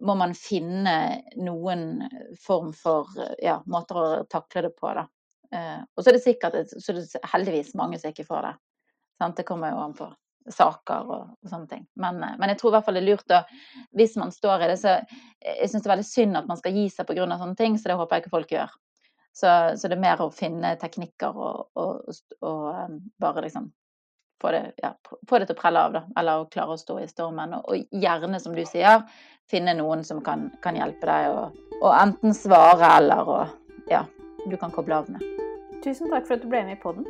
må 0.00 0.14
man 0.18 0.34
finne 0.36 0.96
noen 1.40 2.02
form 2.42 2.72
for 2.76 3.10
ja, 3.42 3.60
måter 3.70 4.00
å 4.00 4.08
takle 4.30 4.66
det 4.68 4.74
på, 4.76 4.90
da. 4.96 5.06
Eh, 5.54 5.80
og 5.94 6.02
så 6.02 6.10
er 6.10 6.16
det 6.16 6.24
sikkert 6.24 6.72
så 6.74 6.92
er 6.92 7.00
det 7.00 7.24
heldigvis 7.32 7.74
mange 7.78 7.98
som 8.00 8.12
ikke 8.12 8.26
får 8.26 8.48
det. 8.48 8.54
Sant? 9.20 9.36
Det 9.38 9.46
kommer 9.48 9.72
jo 9.72 9.82
an 9.82 9.94
på 9.96 10.08
saker 10.52 11.10
og, 11.10 11.30
og 11.42 11.50
sånne 11.50 11.70
ting. 11.70 11.86
Men, 12.02 12.20
eh, 12.22 12.34
men, 12.40 12.52
jeg 12.52 12.60
tror 12.60 12.72
i 12.72 12.76
hvert 12.76 12.88
fall 12.88 12.98
det 12.98 13.04
er 13.04 13.08
lurt 13.10 13.34
å 13.34 13.42
Hvis 13.96 14.16
man 14.20 14.34
står 14.34 14.64
i 14.64 14.68
det, 14.72 14.80
så 14.82 14.98
Jeg 15.42 15.70
syns 15.70 15.82
det 15.82 15.88
er 15.88 15.94
veldig 15.94 16.10
synd 16.10 16.42
at 16.42 16.50
man 16.50 16.60
skal 16.60 16.76
gi 16.76 16.88
seg 16.92 17.08
pga. 17.08 17.26
sånne 17.38 17.58
ting, 17.58 17.78
så 17.78 17.90
det 17.90 17.98
håper 18.00 18.16
jeg 18.16 18.26
ikke 18.26 18.36
folk 18.36 18.52
gjør. 18.52 18.76
Så, 19.36 19.48
så, 19.76 19.88
det 19.88 19.98
er 19.98 20.06
mer 20.06 20.22
å 20.24 20.30
finne 20.32 20.76
teknikker 20.80 21.36
og, 21.36 21.66
og, 21.76 22.14
og 22.40 22.62
um, 22.72 23.00
bare 23.20 23.44
liksom 23.44 23.68
få 24.42 24.52
det, 24.54 24.62
ja, 24.82 24.92
få 25.28 25.40
det, 25.40 25.48
til 25.48 25.56
å 25.56 25.60
prelle 25.60 25.84
av, 25.86 25.96
da. 25.96 26.02
Eller 26.20 26.42
å 26.42 26.48
klare 26.52 26.76
å 26.76 26.80
stå 26.80 26.98
i 27.02 27.08
stormen. 27.10 27.56
Og, 27.62 27.86
gjerne, 27.90 28.40
som 28.42 28.56
du 28.56 28.64
sier, 28.68 29.04
finne 29.50 29.76
noen 29.78 30.04
som 30.04 30.22
kan, 30.24 30.48
kan 30.64 30.78
hjelpe 30.78 31.06
deg 31.06 31.82
å 31.82 31.92
enten 31.94 32.34
svare 32.36 32.96
eller 32.98 33.30
å 33.30 33.38
Ja, 33.86 34.00
du 34.50 34.56
kan 34.58 34.72
koble 34.74 34.96
av 34.96 35.06
med. 35.12 35.22
Tusen 35.84 36.10
takk 36.10 36.26
for 36.26 36.34
at 36.34 36.42
du 36.42 36.48
ble 36.50 36.64
med 36.66 36.74
i 36.74 36.82
poden. 36.82 37.06